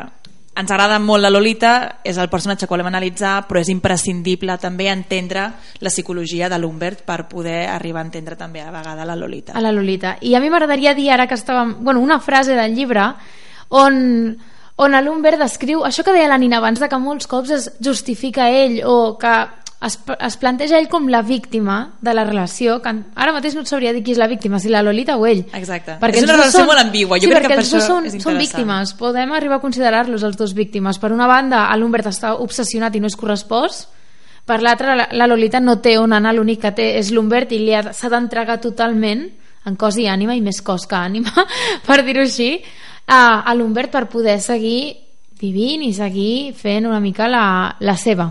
ens 0.53 0.67
agrada 0.71 0.97
molt 0.99 1.23
la 1.23 1.29
Lolita, 1.31 1.99
és 2.03 2.17
el 2.19 2.27
personatge 2.29 2.65
que 2.67 2.73
volem 2.73 2.89
analitzar, 2.89 3.45
però 3.47 3.61
és 3.61 3.69
imprescindible 3.71 4.57
també 4.59 4.89
entendre 4.91 5.45
la 5.79 5.89
psicologia 5.89 6.49
de 6.51 6.57
l'Humbert 6.59 7.05
per 7.07 7.21
poder 7.29 7.69
arribar 7.71 8.01
a 8.01 8.05
entendre 8.09 8.35
també 8.35 8.59
a 8.59 8.65
la 8.67 8.73
vegada 8.81 9.05
la 9.07 9.15
Lolita. 9.15 9.53
a 9.55 9.61
la 9.63 9.71
Lolita. 9.71 10.17
I 10.19 10.35
a 10.35 10.41
mi 10.43 10.49
m'agradaria 10.51 10.91
dir 10.93 11.09
ara 11.11 11.27
que 11.27 11.35
estàvem... 11.39 11.77
Bueno, 11.79 12.01
una 12.03 12.19
frase 12.19 12.55
del 12.59 12.75
llibre 12.75 13.13
on, 13.69 14.37
on 14.77 14.95
l'Humbert 15.03 15.39
descriu 15.39 15.83
això 15.85 16.03
que 16.03 16.13
deia 16.13 16.29
la 16.31 16.37
Nina 16.37 16.57
abans, 16.57 16.79
de 16.79 16.87
que 16.89 16.97
molts 16.99 17.27
cops 17.27 17.51
es 17.51 17.71
justifica 17.83 18.49
ell 18.49 18.81
o 18.85 19.17
que 19.19 19.33
es, 19.81 19.97
es 19.97 20.37
planteja 20.37 20.77
ell 20.77 20.87
com 20.89 21.07
la 21.09 21.21
víctima 21.25 21.93
de 22.01 22.13
la 22.13 22.23
relació, 22.23 22.79
que 22.81 22.93
ara 23.15 23.33
mateix 23.33 23.55
no 23.57 23.63
et 23.65 23.69
sabria 23.69 23.93
dir 23.93 24.03
qui 24.05 24.13
és 24.13 24.19
la 24.21 24.27
víctima, 24.29 24.59
si 24.61 24.69
la 24.69 24.83
Lolita 24.85 25.17
o 25.17 25.25
ell. 25.25 25.43
Exacte. 25.57 25.97
Perquè 26.01 26.21
És 26.21 26.27
una 26.27 26.37
relació 26.37 26.65
molt 26.69 26.81
ambigua, 26.83 27.17
jo 27.17 27.27
sí, 27.27 27.33
crec 27.33 27.47
que 27.47 27.55
per 27.55 27.63
els 27.63 27.71
dos 27.71 27.83
això 27.83 27.95
són, 27.95 28.21
són 28.21 28.37
víctimes, 28.37 28.93
podem 28.99 29.33
arribar 29.33 29.57
a 29.57 29.63
considerar-los 29.63 30.23
els 30.23 30.37
dos 30.37 30.53
víctimes. 30.53 31.01
Per 31.01 31.11
una 31.11 31.27
banda, 31.27 31.65
l'Humbert 31.77 32.11
està 32.13 32.35
obsessionat 32.37 32.95
i 32.95 33.01
no 33.01 33.09
és 33.09 33.17
correspost, 33.17 33.89
per 34.45 34.61
l'altra, 34.61 34.95
la, 34.97 35.27
Lolita 35.29 35.59
no 35.61 35.77
té 35.81 35.97
on 36.01 36.13
anar, 36.13 36.33
l'únic 36.35 36.61
que 36.61 36.71
té 36.77 36.87
és 36.99 37.11
l'Humbert 37.13 37.51
i 37.53 37.59
li 37.61 37.73
ha- 37.77 37.91
s'ha 37.93 38.09
d'entregar 38.09 38.59
totalment 38.61 39.27
en 39.65 39.75
cos 39.77 39.97
i 40.01 40.07
ànima, 40.09 40.33
i 40.33 40.41
més 40.41 40.61
cos 40.65 40.87
que 40.89 40.97
ànima, 40.97 41.31
per 41.87 42.01
dir-ho 42.05 42.21
així, 42.25 42.55
a, 43.07 43.41
a 43.41 43.53
l'Humbert 43.55 43.91
per 43.91 44.07
poder 44.09 44.39
seguir 44.41 44.97
vivint 45.41 45.81
i 45.83 45.93
una 46.85 46.99
mica 46.99 47.27
la, 47.27 47.75
la 47.79 47.97
seva. 47.97 48.29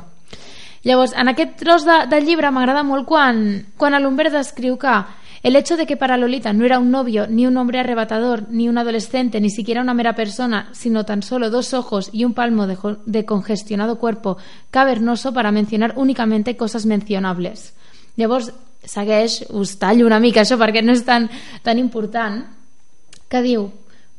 Llavors, 0.83 1.13
en 1.13 1.29
aquest 1.29 1.59
tros 1.61 1.85
de, 1.85 2.07
del 2.09 2.25
llibre 2.25 2.51
m'agrada 2.55 2.83
molt 2.87 3.05
quan, 3.09 3.67
quan 3.77 3.97
l'Humbert 4.01 4.33
descriu 4.33 4.79
El 5.43 5.57
hecho 5.57 5.79
de 5.79 5.87
que 5.87 5.97
para 5.97 6.19
Lolita 6.19 6.53
no 6.53 6.67
era 6.67 6.79
un 6.79 6.91
novio, 6.91 7.27
ni 7.27 7.47
un 7.47 7.57
hombre 7.57 7.81
arrebatador, 7.81 8.51
ni 8.51 8.69
un 8.69 8.77
adolescente, 8.77 9.41
ni 9.41 9.49
siquiera 9.49 9.81
una 9.81 9.95
mera 9.95 10.15
persona, 10.15 10.69
sino 10.73 11.05
tan 11.05 11.23
solo 11.23 11.49
dos 11.49 11.73
ojos 11.73 12.11
y 12.13 12.25
un 12.25 12.35
palmo 12.35 12.67
de, 12.67 12.77
de 13.07 13.25
congestionado 13.25 13.99
cuerpo 13.99 14.37
cavernoso 14.71 15.33
para 15.33 15.51
mencionar 15.51 15.95
únicamente 15.97 16.59
cosas 16.59 16.85
mencionables. 16.85 17.73
Llavors, 18.17 18.53
segueix, 18.85 19.47
us 19.49 19.79
tallo 19.79 20.05
una 20.07 20.21
mica 20.21 20.43
això 20.45 20.61
perquè 20.61 20.85
no 20.85 20.93
és 20.93 21.07
tan, 21.09 21.31
tan 21.65 21.81
important, 21.81 22.45
que 23.31 23.41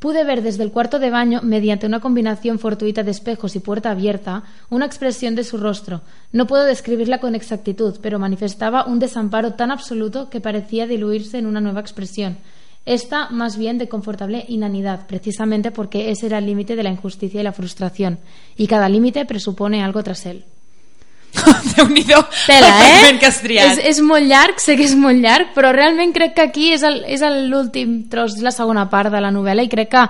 Pude 0.02 0.24
ver 0.24 0.42
desde 0.42 0.64
el 0.64 0.72
cuarto 0.72 0.98
de 0.98 1.12
baño, 1.12 1.42
mediante 1.44 1.86
una 1.86 2.00
combinación 2.00 2.58
fortuita 2.58 3.04
de 3.04 3.12
espejos 3.12 3.56
y 3.56 3.60
puerta 3.60 3.92
abierta, 3.92 4.42
una 4.72 4.88
expresión 4.88 5.36
de 5.36 5.44
su 5.44 5.58
rostro. 5.58 6.02
No 6.32 6.48
puedo 6.48 6.64
describirla 6.64 7.20
con 7.20 7.36
exactitud, 7.36 8.00
pero 8.02 8.18
manifestaba 8.18 8.88
un 8.88 8.98
desamparo 8.98 9.54
tan 9.54 9.70
absoluto 9.70 10.28
que 10.32 10.42
parecía 10.42 10.88
diluirse 10.88 11.38
en 11.38 11.46
una 11.46 11.62
nueva 11.62 11.82
expresión. 11.82 12.38
Esta, 12.84 13.30
más 13.30 13.60
bien, 13.60 13.78
de 13.78 13.90
confortable 13.90 14.44
inanidad, 14.48 15.06
precisamente 15.06 15.70
porque 15.70 16.10
ese 16.10 16.26
era 16.26 16.40
el 16.40 16.48
límite 16.48 16.76
de 16.76 16.82
la 16.82 16.90
injusticia 16.90 17.42
y 17.42 17.44
la 17.44 17.54
frustración, 17.54 18.18
y 18.58 18.66
cada 18.66 18.90
límite 18.90 19.26
presupone 19.26 19.84
algo 19.84 20.02
tras 20.02 20.26
él. 20.26 20.46
Déu-n'hi-do 21.76 22.20
Tela, 22.48 22.68
el 22.68 22.74
eh? 22.74 22.90
fragment 22.92 23.20
que 23.22 23.30
has 23.30 23.42
triat. 23.42 23.72
És, 23.78 23.82
és 23.96 24.02
molt 24.06 24.28
llarg, 24.28 24.60
sé 24.62 24.76
que 24.80 24.86
és 24.88 24.96
molt 24.96 25.20
llarg, 25.24 25.54
però 25.56 25.72
realment 25.76 26.14
crec 26.16 26.36
que 26.38 26.46
aquí 26.50 26.72
és 26.76 26.84
el- 26.88 27.04
és 27.08 27.22
el- 27.26 27.50
l'últim 27.50 28.08
tros, 28.10 28.38
la 28.42 28.52
segona 28.52 28.88
part 28.90 29.12
de 29.14 29.22
la 29.22 29.32
novel·la 29.32 29.64
i 29.66 29.70
crec 29.72 29.90
que 29.96 30.06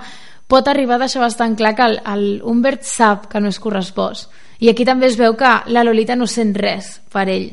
pot 0.52 0.68
arribar 0.68 0.96
a 1.00 1.04
deixar 1.06 1.22
bastant 1.22 1.56
clar 1.56 1.74
que 1.74 1.82
el, 1.88 1.98
el 2.12 2.24
Humbert 2.44 2.82
sap 2.84 3.28
que 3.32 3.40
no 3.40 3.48
és 3.48 3.58
correspost. 3.62 4.30
I 4.62 4.68
aquí 4.70 4.84
també 4.84 5.06
es 5.08 5.16
veu 5.18 5.34
que 5.36 5.48
la 5.74 5.82
Lolita 5.82 6.14
no 6.14 6.26
sent 6.30 6.54
res 6.54 7.00
per 7.10 7.28
ell 7.28 7.50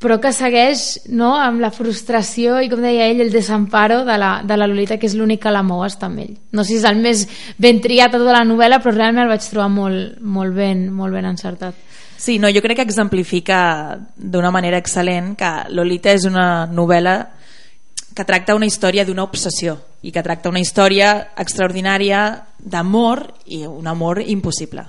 però 0.00 0.16
que 0.16 0.30
segueix 0.32 1.02
no, 1.12 1.34
amb 1.36 1.60
la 1.60 1.68
frustració 1.76 2.54
i, 2.64 2.70
com 2.72 2.80
deia 2.80 3.04
ell, 3.12 3.18
el 3.20 3.28
desamparo 3.34 3.98
de 4.06 4.14
la, 4.16 4.30
de 4.48 4.56
la 4.56 4.64
Lolita, 4.66 4.96
que 4.96 5.04
és 5.10 5.12
l'únic 5.14 5.42
que 5.42 5.50
la 5.52 5.60
mou 5.62 5.82
estar 5.84 6.08
amb 6.08 6.22
ell. 6.22 6.30
No 6.56 6.64
sé 6.64 6.70
si 6.72 6.78
és 6.78 6.86
el 6.88 6.96
més 7.04 7.26
ben 7.60 7.82
triat 7.84 8.14
a 8.14 8.18
tota 8.18 8.32
la 8.32 8.46
novel·la, 8.48 8.78
però 8.80 8.94
realment 8.96 9.26
el 9.26 9.32
vaig 9.34 9.44
trobar 9.44 9.68
molt, 9.68 10.14
molt, 10.24 10.54
ben, 10.56 10.86
molt 10.96 11.12
ben 11.12 11.28
encertat. 11.28 11.76
Sí, 12.20 12.38
no, 12.38 12.50
jo 12.52 12.60
crec 12.60 12.76
que 12.76 12.84
exemplifica 12.84 13.96
d'una 14.12 14.50
manera 14.52 14.76
excel·lent 14.76 15.30
que 15.40 15.50
Lolita 15.72 16.12
és 16.12 16.26
una 16.28 16.66
novel·la 16.68 17.14
que 18.12 18.26
tracta 18.28 18.56
una 18.58 18.68
història 18.68 19.06
d'una 19.08 19.24
obsessió 19.24 19.78
i 20.04 20.12
que 20.12 20.20
tracta 20.20 20.52
una 20.52 20.60
història 20.60 21.14
extraordinària 21.40 22.20
d'amor 22.60 23.24
i 23.48 23.62
un 23.64 23.88
amor 23.88 24.20
impossible. 24.20 24.84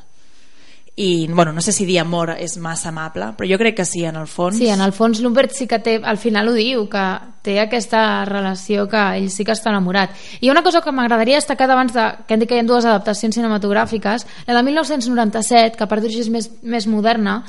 I, 1.02 1.28
bueno, 1.28 1.52
no 1.52 1.62
sé 1.66 1.72
si 1.74 1.88
dir 1.90 1.98
amor 1.98 2.36
és 2.36 2.60
massa 2.62 2.92
amable, 2.92 3.32
però 3.38 3.48
jo 3.50 3.58
crec 3.58 3.80
que 3.80 3.86
sí, 3.90 4.04
en 4.06 4.20
el 4.20 4.28
fons. 4.30 4.60
Sí, 4.60 4.68
en 4.70 4.84
el 4.86 4.94
fons 4.94 5.22
l'Humbert 5.24 5.56
sí 5.58 5.66
que 5.66 5.80
té, 5.82 5.96
al 5.98 6.20
final 6.22 6.52
ho 6.52 6.54
diu, 6.54 6.84
que 6.92 7.06
té 7.42 7.58
aquesta 7.58 8.04
relació 8.30 8.86
que 8.92 9.02
ell 9.18 9.32
sí 9.34 9.46
que 9.48 9.56
està 9.56 9.72
enamorat. 9.74 10.14
I 10.46 10.52
una 10.54 10.62
cosa 10.62 10.84
que 10.86 10.94
m'agradaria 10.94 11.40
destacar 11.42 11.70
abans 11.72 11.96
de, 11.98 12.06
que 12.28 12.36
hem 12.36 12.44
dit 12.44 12.52
que 12.52 12.60
hi 12.60 12.62
ha 12.62 12.70
dues 12.70 12.86
adaptacions 12.86 13.40
cinematogràfiques, 13.40 14.28
la 14.46 14.60
de 14.60 14.64
1997, 14.70 15.80
que 15.80 15.90
per 15.90 16.02
dir 16.04 16.14
és 16.22 16.30
més, 16.30 16.52
més 16.62 16.88
moderna, 16.88 17.42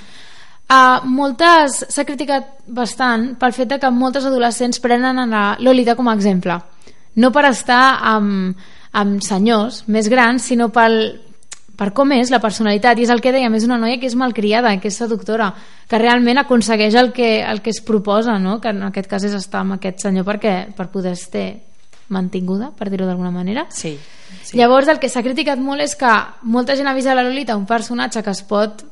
Uh, 0.73 1.03
moltes 1.05 1.83
s'ha 1.91 2.05
criticat 2.09 2.47
bastant 2.71 3.35
pel 3.37 3.53
fet 3.53 3.75
que 3.83 3.91
moltes 3.93 4.25
adolescents 4.25 4.79
prenen 4.81 5.19
a 5.35 5.43
Lolita 5.61 5.97
com 5.99 6.09
a 6.09 6.15
exemple 6.17 6.55
no 7.15 7.33
per 7.35 7.45
estar 7.51 7.99
amb, 8.13 8.57
amb 8.97 9.25
senyors 9.25 9.83
més 9.93 10.09
grans 10.09 10.47
sinó 10.49 10.71
pel, 10.73 10.97
per 11.77 11.91
com 11.97 12.13
és 12.13 12.31
la 12.31 12.41
personalitat 12.43 12.99
i 12.99 13.07
és 13.07 13.11
el 13.13 13.23
que 13.25 13.33
dèiem, 13.33 13.55
és 13.57 13.65
una 13.65 13.79
noia 13.81 13.99
que 14.01 14.07
és 14.07 14.17
malcriada 14.19 14.75
que 14.81 14.91
és 14.93 14.99
seductora, 14.99 15.53
que 15.89 15.99
realment 15.99 16.43
aconsegueix 16.43 16.95
el 17.01 17.13
que, 17.13 17.41
el 17.43 17.63
que 17.63 17.71
es 17.71 17.81
proposa 17.81 18.39
no? 18.39 18.61
que 18.61 18.73
en 18.75 18.83
aquest 18.89 19.09
cas 19.11 19.25
és 19.25 19.37
estar 19.39 19.63
amb 19.63 19.79
aquest 19.79 20.05
senyor 20.05 20.27
perquè, 20.29 20.73
per 20.77 20.91
poder 20.93 21.17
ser 21.17 21.47
mantinguda 22.13 22.73
per 22.77 22.91
dir-ho 22.91 23.07
d'alguna 23.09 23.33
manera 23.33 23.67
Sí, 23.71 23.97
sí. 24.43 24.57
Llavors 24.59 24.89
el 24.93 25.01
que 25.01 25.09
s'ha 25.09 25.25
criticat 25.25 25.59
molt 25.59 25.81
és 25.81 25.97
que 25.97 26.13
molta 26.43 26.77
gent 26.77 26.89
ha 26.89 26.97
vist 26.97 27.09
a 27.09 27.17
la 27.17 27.25
Lolita 27.25 27.57
un 27.57 27.67
personatge 27.67 28.23
que 28.23 28.35
es 28.35 28.43
pot 28.45 28.85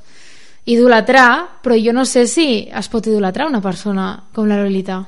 idolatrar, 0.64 1.61
però 1.62 1.76
jo 1.76 1.93
no 1.93 2.05
sé 2.05 2.26
si 2.26 2.68
es 2.72 2.89
pot 2.89 3.07
idolatrar 3.07 3.49
una 3.49 3.61
persona 3.61 4.12
com 4.33 4.49
la 4.49 4.61
Lolita. 4.61 5.01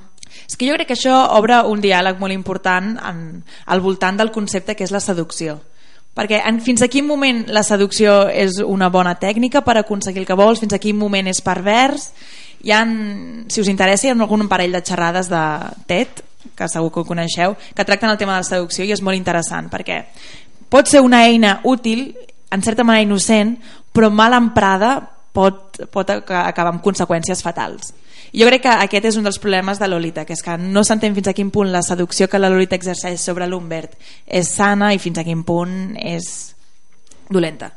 És 0.49 0.57
que 0.57 0.67
jo 0.69 0.75
crec 0.75 0.89
que 0.89 0.97
això 0.97 1.15
obre 1.37 1.61
un 1.69 1.81
diàleg 1.81 2.19
molt 2.21 2.33
important 2.33 2.97
en, 2.97 3.43
al 3.67 3.83
voltant 3.85 4.17
del 4.17 4.33
concepte 4.33 4.75
que 4.75 4.85
és 4.85 4.95
la 4.95 5.01
seducció. 5.01 5.61
Perquè 6.13 6.43
en, 6.45 6.59
fins 6.61 6.83
a 6.85 6.89
quin 6.93 7.07
moment 7.09 7.47
la 7.49 7.63
seducció 7.65 8.27
és 8.29 8.59
una 8.61 8.91
bona 8.93 9.15
tècnica 9.17 9.63
per 9.65 9.79
aconseguir 9.81 10.21
el 10.23 10.27
que 10.29 10.37
vols, 10.37 10.61
fins 10.61 10.75
a 10.77 10.81
quin 10.83 10.99
moment 11.01 11.31
és 11.31 11.41
pervers. 11.41 12.11
Hi 12.63 12.71
ha, 12.77 12.83
si 13.49 13.63
us 13.63 13.71
interessa, 13.73 14.07
hi 14.07 14.13
ha 14.13 14.19
algun 14.19 14.45
parell 14.51 14.77
de 14.77 14.83
xerrades 14.85 15.31
de 15.33 15.41
TED, 15.89 16.21
que 16.59 16.69
segur 16.69 16.91
que 16.93 17.01
ho 17.01 17.07
coneixeu, 17.09 17.57
que 17.75 17.85
tracten 17.89 18.11
el 18.11 18.19
tema 18.21 18.35
de 18.37 18.43
la 18.43 18.49
seducció 18.51 18.85
i 18.85 18.93
és 18.93 19.01
molt 19.01 19.17
interessant 19.17 19.71
perquè 19.71 20.03
pot 20.69 20.89
ser 20.91 21.01
una 21.01 21.25
eina 21.29 21.61
útil, 21.65 22.11
en 22.53 22.63
certa 22.63 22.85
manera 22.85 23.07
innocent, 23.07 23.57
però 23.93 24.11
mal 24.13 24.35
emprada 24.37 24.99
pot, 25.33 25.79
pot 25.93 26.11
ac- 26.13 26.31
acabar 26.45 26.75
amb 26.75 26.83
conseqüències 26.85 27.41
fatals. 27.43 27.95
Jo 28.33 28.47
crec 28.49 28.63
que 28.65 28.73
aquest 28.87 29.05
és 29.11 29.17
un 29.21 29.27
dels 29.27 29.39
problemes 29.39 29.79
de 29.79 29.89
Lolita, 29.89 30.25
que 30.25 30.33
és 30.33 30.41
que 30.43 30.55
no 30.59 30.83
s'entén 30.85 31.15
fins 31.15 31.29
a 31.29 31.35
quin 31.37 31.51
punt 31.53 31.69
la 31.73 31.83
seducció 31.85 32.29
que 32.33 32.39
la 32.41 32.49
Lolita 32.49 32.77
exerceix 32.79 33.21
sobre 33.21 33.47
l'Humbert 33.47 33.93
és 34.27 34.49
sana 34.55 34.95
i 34.95 34.99
fins 34.99 35.19
a 35.21 35.25
quin 35.25 35.43
punt 35.45 35.97
és 36.01 36.55
dolenta. 37.29 37.73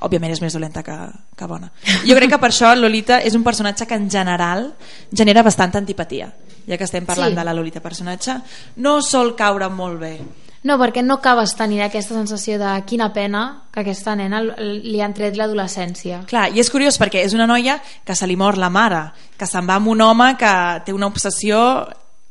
Òbviament 0.00 0.32
és 0.32 0.40
més 0.40 0.54
dolenta 0.56 0.82
que, 0.82 0.96
que 1.36 1.46
bona. 1.46 1.70
Jo 2.08 2.16
crec 2.16 2.30
que 2.32 2.38
per 2.40 2.48
això 2.50 2.72
Lolita 2.74 3.20
és 3.20 3.34
un 3.36 3.44
personatge 3.44 3.86
que 3.86 3.94
en 3.94 4.08
general 4.10 4.72
genera 5.12 5.42
bastanta 5.46 5.78
antipatia. 5.78 6.32
Ja 6.66 6.76
que 6.78 6.84
estem 6.84 7.04
parlant 7.06 7.32
Sí. 7.34 7.36
de 7.36 7.44
la 7.44 7.54
Lolita 7.54 7.80
personatge, 7.80 8.34
no 8.76 9.00
sol 9.02 9.34
caure 9.36 9.68
molt 9.68 10.00
bé. 10.00 10.14
No, 10.62 10.76
perquè 10.76 11.00
no 11.00 11.16
acabes 11.16 11.54
tenint 11.56 11.80
aquesta 11.86 12.12
sensació 12.12 12.58
de 12.60 12.74
quina 12.88 13.08
pena 13.14 13.44
que 13.72 13.80
aquesta 13.80 14.12
nena 14.18 14.42
li 14.42 15.00
han 15.00 15.14
tret 15.16 15.38
l'adolescència. 15.40 16.20
Clar, 16.28 16.50
i 16.52 16.60
és 16.60 16.68
curiós 16.72 17.00
perquè 17.00 17.22
és 17.24 17.32
una 17.36 17.48
noia 17.48 17.78
que 18.04 18.16
se 18.16 18.28
li 18.28 18.36
mor 18.36 18.58
la 18.60 18.68
mare, 18.68 19.06
que 19.40 19.48
se'n 19.48 19.68
va 19.68 19.78
amb 19.80 19.88
un 19.88 20.04
home 20.04 20.34
que 20.40 20.52
té 20.84 20.92
una 20.92 21.08
obsessió 21.08 21.62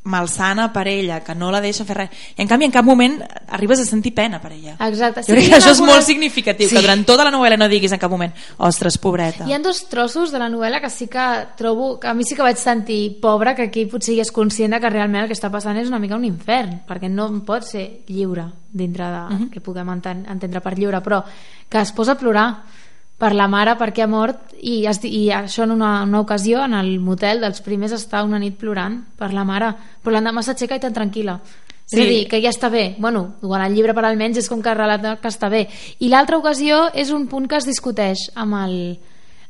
malsana 0.09 0.71
per 0.73 0.87
ella, 0.89 1.21
que 1.23 1.35
no 1.35 1.51
la 1.53 1.61
deixa 1.61 1.85
fer 1.85 1.97
res. 1.97 2.09
I 2.35 2.43
en 2.43 2.49
canvi 2.49 2.65
en 2.67 2.73
cap 2.73 2.85
moment 2.85 3.19
arribes 3.47 3.79
a 3.79 3.85
sentir 3.85 4.13
pena 4.17 4.41
per 4.41 4.51
ella. 4.55 4.75
Exacte. 4.87 5.23
Jo 5.27 5.35
crec 5.37 5.49
que 5.49 5.59
això 5.59 5.71
és 5.75 5.81
molt 5.85 6.03
significatiu, 6.03 6.67
Sí. 6.67 6.75
que 6.75 6.81
durant 6.81 7.05
tota 7.05 7.23
la 7.23 7.31
novel·la 7.31 7.57
no 7.57 7.69
diguis 7.69 7.91
en 7.93 7.99
cap 7.99 8.11
moment 8.11 8.33
ostres, 8.57 8.97
pobreta. 8.97 9.47
Hi 9.47 9.53
ha 9.53 9.59
dos 9.59 9.87
trossos 9.89 10.31
de 10.31 10.39
la 10.39 10.49
novel·la 10.49 10.81
que 10.81 10.89
sí 10.89 11.07
que 11.07 11.27
trobo 11.57 11.99
que 11.99 12.07
a 12.07 12.13
mi 12.13 12.23
sí 12.23 12.35
que 12.35 12.41
vaig 12.41 12.57
sentir 12.57 13.19
pobra 13.21 13.55
que 13.55 13.69
aquí 13.69 13.85
potser 13.85 14.15
hi 14.15 14.21
és 14.21 14.31
conscient 14.31 14.79
que 14.79 14.89
realment 14.89 15.23
el 15.23 15.29
que 15.29 15.37
està 15.37 15.51
passant 15.51 15.77
és 15.77 15.87
una 15.87 15.99
mica 15.99 16.15
un 16.15 16.25
infern 16.25 16.81
perquè 16.87 17.09
no 17.09 17.29
pot 17.45 17.63
ser 17.63 17.85
lliure 18.07 18.45
dintre 18.71 19.05
de 19.05 19.21
uh 19.21 19.29
-huh. 19.39 19.49
que 19.49 19.61
puguem 19.61 19.89
enten 19.89 20.25
entendre 20.29 20.61
per 20.61 20.77
lliure 20.77 21.01
però 21.01 21.23
que 21.69 21.79
es 21.79 21.91
posa 21.91 22.13
a 22.13 22.17
plorar 22.17 22.63
per 23.19 23.33
la 23.35 23.49
mare 23.51 23.75
perquè 23.79 24.05
ha 24.05 24.09
mort 24.09 24.53
i, 24.59 24.85
es, 24.87 25.01
i 25.03 25.27
això 25.35 25.65
en 25.65 25.73
una, 25.75 26.03
una 26.07 26.21
ocasió 26.23 26.63
en 26.63 26.77
el 26.77 26.99
motel 27.03 27.43
dels 27.43 27.61
primers 27.65 27.95
està 27.97 28.23
una 28.23 28.39
nit 28.39 28.55
plorant 28.59 29.01
per 29.19 29.33
la 29.35 29.43
mare 29.47 29.73
però 30.03 30.15
l'endemà 30.15 30.43
s'aixeca 30.45 30.79
i 30.79 30.85
tan 30.85 30.95
tranquil·la 30.95 31.39
Sí. 31.89 31.97
és 31.97 32.05
a 32.05 32.09
dir, 32.09 32.25
que 32.29 32.37
ja 32.37 32.51
està 32.53 32.69
bé 32.69 32.95
bueno, 33.01 33.39
quan 33.41 33.63
el 33.65 33.73
llibre 33.73 33.95
per 33.97 34.03
almenys 34.05 34.37
és 34.37 34.49
com 34.49 34.59
que 34.61 34.75
relata 34.77 35.15
que 35.17 35.27
està 35.27 35.49
bé 35.49 35.63
i 35.97 36.11
l'altra 36.11 36.37
ocasió 36.37 36.83
és 36.93 37.09
un 37.09 37.25
punt 37.27 37.47
que 37.49 37.57
es 37.57 37.65
discuteix 37.65 38.27
amb 38.37 38.53
el, 38.59 38.75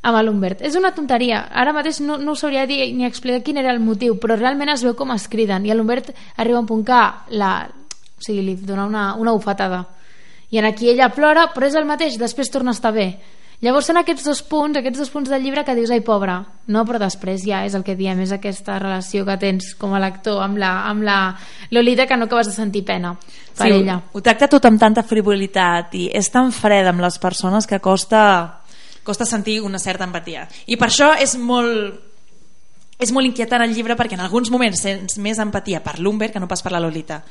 amb 0.02 0.20
l'Humbert. 0.24 0.62
És 0.64 0.76
una 0.76 0.92
tonteria. 0.96 1.42
Ara 1.52 1.74
mateix 1.76 2.00
no, 2.00 2.16
no 2.16 2.34
de 2.34 2.66
dir 2.66 2.94
ni 2.94 3.04
explicar 3.04 3.42
quin 3.42 3.58
era 3.58 3.72
el 3.72 3.80
motiu, 3.80 4.16
però 4.18 4.36
realment 4.36 4.70
es 4.70 4.82
veu 4.82 4.94
com 4.94 5.12
es 5.12 5.28
criden. 5.28 5.66
I 5.66 5.74
l'Humbert 5.74 6.12
arriba 6.36 6.58
a 6.58 6.60
un 6.60 6.66
punt 6.66 6.84
que 6.84 7.00
la, 7.36 7.68
o 7.68 8.22
sigui, 8.22 8.42
li 8.42 8.54
dona 8.56 8.86
una, 8.86 9.14
una 9.14 9.32
bufetada. 9.32 9.86
I 10.50 10.58
en 10.58 10.64
aquí 10.64 10.88
ella 10.88 11.10
plora, 11.10 11.50
però 11.54 11.66
és 11.66 11.74
el 11.74 11.84
mateix, 11.84 12.18
després 12.18 12.50
torna 12.50 12.72
a 12.72 12.78
estar 12.78 12.92
bé. 12.92 13.20
Llavors 13.60 13.90
són 13.90 13.98
aquests 14.00 14.24
dos 14.24 14.40
punts, 14.48 14.78
aquests 14.78 15.02
dos 15.02 15.10
punts 15.12 15.28
del 15.28 15.42
llibre 15.44 15.66
que 15.66 15.74
dius, 15.76 15.90
ai, 15.92 16.00
pobra, 16.00 16.38
no, 16.72 16.84
però 16.88 16.96
després 17.02 17.42
ja 17.44 17.60
és 17.68 17.74
el 17.76 17.84
que 17.84 17.96
diem, 17.96 18.22
és 18.24 18.32
aquesta 18.32 18.78
relació 18.80 19.26
que 19.28 19.36
tens 19.42 19.74
com 19.76 19.92
a 19.92 20.00
lector 20.00 20.40
amb 20.40 20.56
la, 20.62 20.70
amb 20.88 21.04
la 21.04 21.18
Lolita 21.76 22.06
que 22.08 22.16
no 22.16 22.24
acabes 22.24 22.48
de 22.48 22.56
sentir 22.56 22.86
pena 22.88 23.12
per 23.58 23.66
Sí, 23.66 23.74
ella. 23.82 23.98
Ho, 24.00 24.16
ho 24.16 24.24
tracta 24.24 24.48
tot 24.48 24.64
amb 24.64 24.80
tanta 24.80 25.04
frivolitat 25.04 25.92
i 26.00 26.06
és 26.08 26.32
tan 26.32 26.54
freda 26.56 26.94
amb 26.94 27.04
les 27.04 27.20
persones 27.20 27.68
que 27.68 27.82
costa, 27.84 28.22
costa 29.04 29.28
sentir 29.28 29.60
una 29.60 29.78
certa 29.78 30.08
empatia. 30.08 30.48
I 30.64 30.80
per 30.80 30.88
això 30.88 31.12
és 31.20 31.36
molt 31.36 32.08
és 33.00 33.12
molt 33.16 33.24
inquietant 33.24 33.64
el 33.64 33.72
llibre 33.72 33.96
perquè 33.96 34.16
en 34.16 34.24
alguns 34.24 34.50
moments 34.52 34.82
sents 34.84 35.16
més 35.24 35.38
empatia 35.40 35.80
per 35.84 35.98
l'Humbert 35.98 36.34
que 36.34 36.40
no 36.40 36.48
pas 36.48 36.60
per 36.60 36.72
la 36.72 36.82
Lolita. 36.84 37.22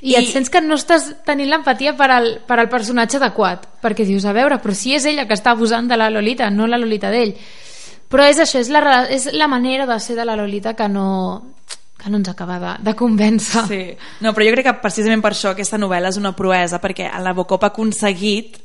I, 0.00 0.14
et 0.14 0.28
sents 0.30 0.50
que 0.52 0.62
no 0.62 0.76
estàs 0.78 1.08
tenint 1.26 1.50
l'empatia 1.50 1.94
per, 1.98 2.10
al, 2.14 2.28
per 2.46 2.58
al 2.60 2.70
personatge 2.70 3.18
adequat, 3.18 3.66
perquè 3.82 4.06
dius, 4.06 4.26
a 4.28 4.34
veure, 4.36 4.60
però 4.62 4.74
si 4.76 4.94
és 4.94 5.06
ella 5.10 5.26
que 5.26 5.34
està 5.34 5.56
abusant 5.56 5.88
de 5.90 5.98
la 5.98 6.10
Lolita, 6.10 6.50
no 6.50 6.68
la 6.70 6.78
Lolita 6.78 7.10
d'ell. 7.10 7.34
Però 8.08 8.24
és 8.24 8.38
això, 8.40 8.62
és 8.62 8.70
la, 8.72 9.04
és 9.12 9.28
la 9.34 9.48
manera 9.50 9.86
de 9.86 9.98
ser 10.00 10.16
de 10.16 10.24
la 10.24 10.36
Lolita 10.38 10.72
que 10.78 10.88
no, 10.88 11.08
que 11.98 12.10
no 12.10 12.20
ens 12.20 12.30
acaba 12.30 12.58
de, 12.62 12.74
de 12.86 12.94
convèncer. 12.96 13.64
Sí. 13.68 13.82
No, 14.24 14.32
però 14.32 14.46
jo 14.46 14.54
crec 14.54 14.68
que 14.70 14.76
precisament 14.84 15.24
per 15.24 15.34
això 15.34 15.52
aquesta 15.52 15.80
novel·la 15.80 16.12
és 16.14 16.20
una 16.20 16.34
proesa, 16.38 16.80
perquè 16.80 17.10
el 17.10 17.26
Nabokov 17.26 17.66
ha 17.66 17.72
aconseguit 17.74 18.62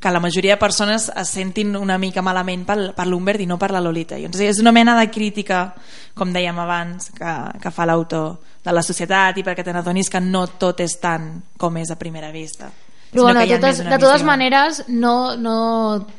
que 0.00 0.10
la 0.10 0.20
majoria 0.20 0.54
de 0.54 0.60
persones 0.60 1.10
es 1.16 1.28
sentin 1.32 1.74
una 1.76 1.96
mica 1.98 2.22
malament 2.22 2.66
per, 2.68 2.78
per 2.96 3.06
l'Humbert 3.08 3.40
i 3.40 3.46
no 3.48 3.56
per 3.58 3.70
la 3.72 3.80
Lolita. 3.80 4.18
I, 4.20 4.28
és 4.28 4.60
una 4.60 4.72
mena 4.72 4.96
de 4.98 5.08
crítica, 5.10 5.66
com 6.14 6.32
dèiem 6.32 6.58
abans, 6.60 7.10
que, 7.16 7.34
que 7.62 7.72
fa 7.72 7.86
l'autor 7.88 8.36
de 8.64 8.72
la 8.72 8.82
societat 8.84 9.38
i 9.40 9.44
perquè 9.46 9.64
te 9.64 9.72
n'adonis 9.72 10.10
que 10.12 10.20
no 10.20 10.46
tot 10.60 10.80
és 10.84 10.98
tant 11.00 11.30
com 11.58 11.76
és 11.80 11.90
a 11.90 11.98
primera 12.00 12.30
vista. 12.34 12.70
Però 13.14 13.28
bueno, 13.28 13.40
de 13.46 13.56
totes, 13.56 13.78
de 13.78 13.98
totes 14.02 14.24
maneres 14.26 14.84
no, 14.88 15.36
no 15.38 15.56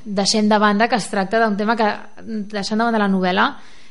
deixem 0.06 0.48
de 0.48 0.58
banda 0.58 0.88
que 0.88 0.96
es 0.96 1.10
tracta 1.12 1.42
d'un 1.44 1.58
tema 1.60 1.76
que 1.76 1.90
deixant 2.54 2.80
de 2.80 2.86
banda 2.88 3.02
la 3.02 3.12
novel·la 3.12 3.50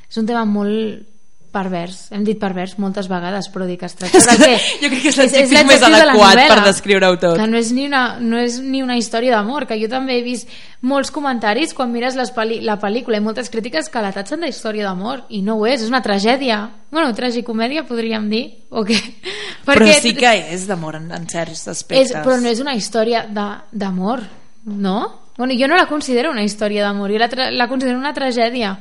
és 0.09 0.17
un 0.23 0.27
tema 0.27 0.47
molt 0.49 1.14
pervers 1.55 2.09
hem 2.13 2.25
dit 2.27 2.39
pervers 2.43 2.75
moltes 2.83 3.07
vegades 3.09 3.49
però 3.55 3.69
dic 3.69 3.81
que 3.85 3.87
es 3.89 3.95
tracta 3.97 4.21
de 4.35 4.37
que 4.45 4.59
Jo 4.83 4.91
crec 4.91 5.03
que 5.07 5.13
és 5.13 5.19
l'adjectiu 5.23 5.65
més 5.71 5.81
de 5.81 5.89
adequat 5.89 6.43
per 6.51 6.61
descriure-ho 6.67 7.17
tot. 7.23 7.39
que 7.39 7.47
no 7.49 7.61
és, 7.61 7.71
ni 7.73 7.87
una, 7.87 8.05
no 8.21 8.43
és 8.43 8.59
ni 8.61 8.83
una 8.83 8.99
història 8.99 9.37
d'amor 9.39 9.69
que 9.71 9.79
jo 9.81 9.89
també 9.93 10.19
he 10.19 10.25
vist 10.27 10.51
molts 10.83 11.15
comentaris 11.15 11.73
quan 11.73 11.93
mires 11.95 12.19
les 12.19 12.35
peli 12.35 12.61
la 12.67 12.77
pel·lícula 12.83 13.23
i 13.23 13.25
moltes 13.25 13.49
crítiques 13.55 13.89
que 13.89 14.03
la 14.05 14.13
tatxen 14.13 14.43
d'història 14.45 14.91
d'amor 14.91 15.25
i 15.31 15.41
no 15.47 15.57
ho 15.61 15.67
és, 15.71 15.81
és 15.81 15.89
una 15.89 16.03
tragèdia 16.05 16.65
bueno, 16.91 17.15
tragicomèdia 17.15 17.87
podríem 17.89 18.29
dir 18.31 18.45
o 18.71 18.85
què? 18.85 18.99
Però 19.65 19.87
sí 20.01 20.13
que 20.19 20.31
és 20.55 20.67
d'amor 20.69 20.99
en, 21.01 21.11
en 21.15 21.29
certs 21.31 21.69
aspectes. 21.73 22.11
és, 22.11 22.17
però 22.25 22.37
no 22.41 22.51
és 22.51 22.61
una 22.61 22.75
història 22.75 23.25
de- 23.31 23.63
d'amor, 23.73 24.23
no? 24.67 24.97
Bueno, 25.37 25.55
jo 25.59 25.67
no 25.67 25.77
la 25.77 25.87
considero 25.87 26.31
una 26.31 26.45
història 26.45 26.85
d'amor, 26.85 27.11
jo 27.11 27.19
la, 27.19 27.51
la 27.51 27.69
considero 27.69 27.99
una 27.99 28.13
tragèdia. 28.15 28.77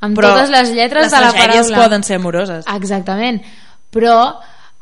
Amb 0.00 0.18
Però 0.18 0.30
totes 0.30 0.52
les 0.54 0.70
lletres 0.76 1.08
les 1.08 1.12
de 1.12 1.20
la 1.24 1.32
paraula. 1.34 1.80
poden 1.82 2.04
ser 2.06 2.18
amoroses. 2.20 2.66
Exactament. 2.74 3.40
Però 3.90 4.18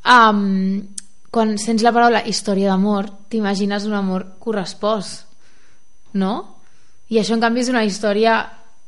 um, 0.04 0.82
quan 1.30 1.56
sents 1.58 1.82
la 1.82 1.92
paraula 1.92 2.22
història 2.26 2.72
d'amor, 2.72 3.08
t'imagines 3.32 3.86
un 3.88 3.94
amor 3.96 4.26
correspost, 4.40 5.26
no? 6.12 6.34
I 7.08 7.20
això, 7.20 7.36
en 7.36 7.44
canvi, 7.44 7.62
és 7.62 7.70
una 7.72 7.84
història 7.84 8.38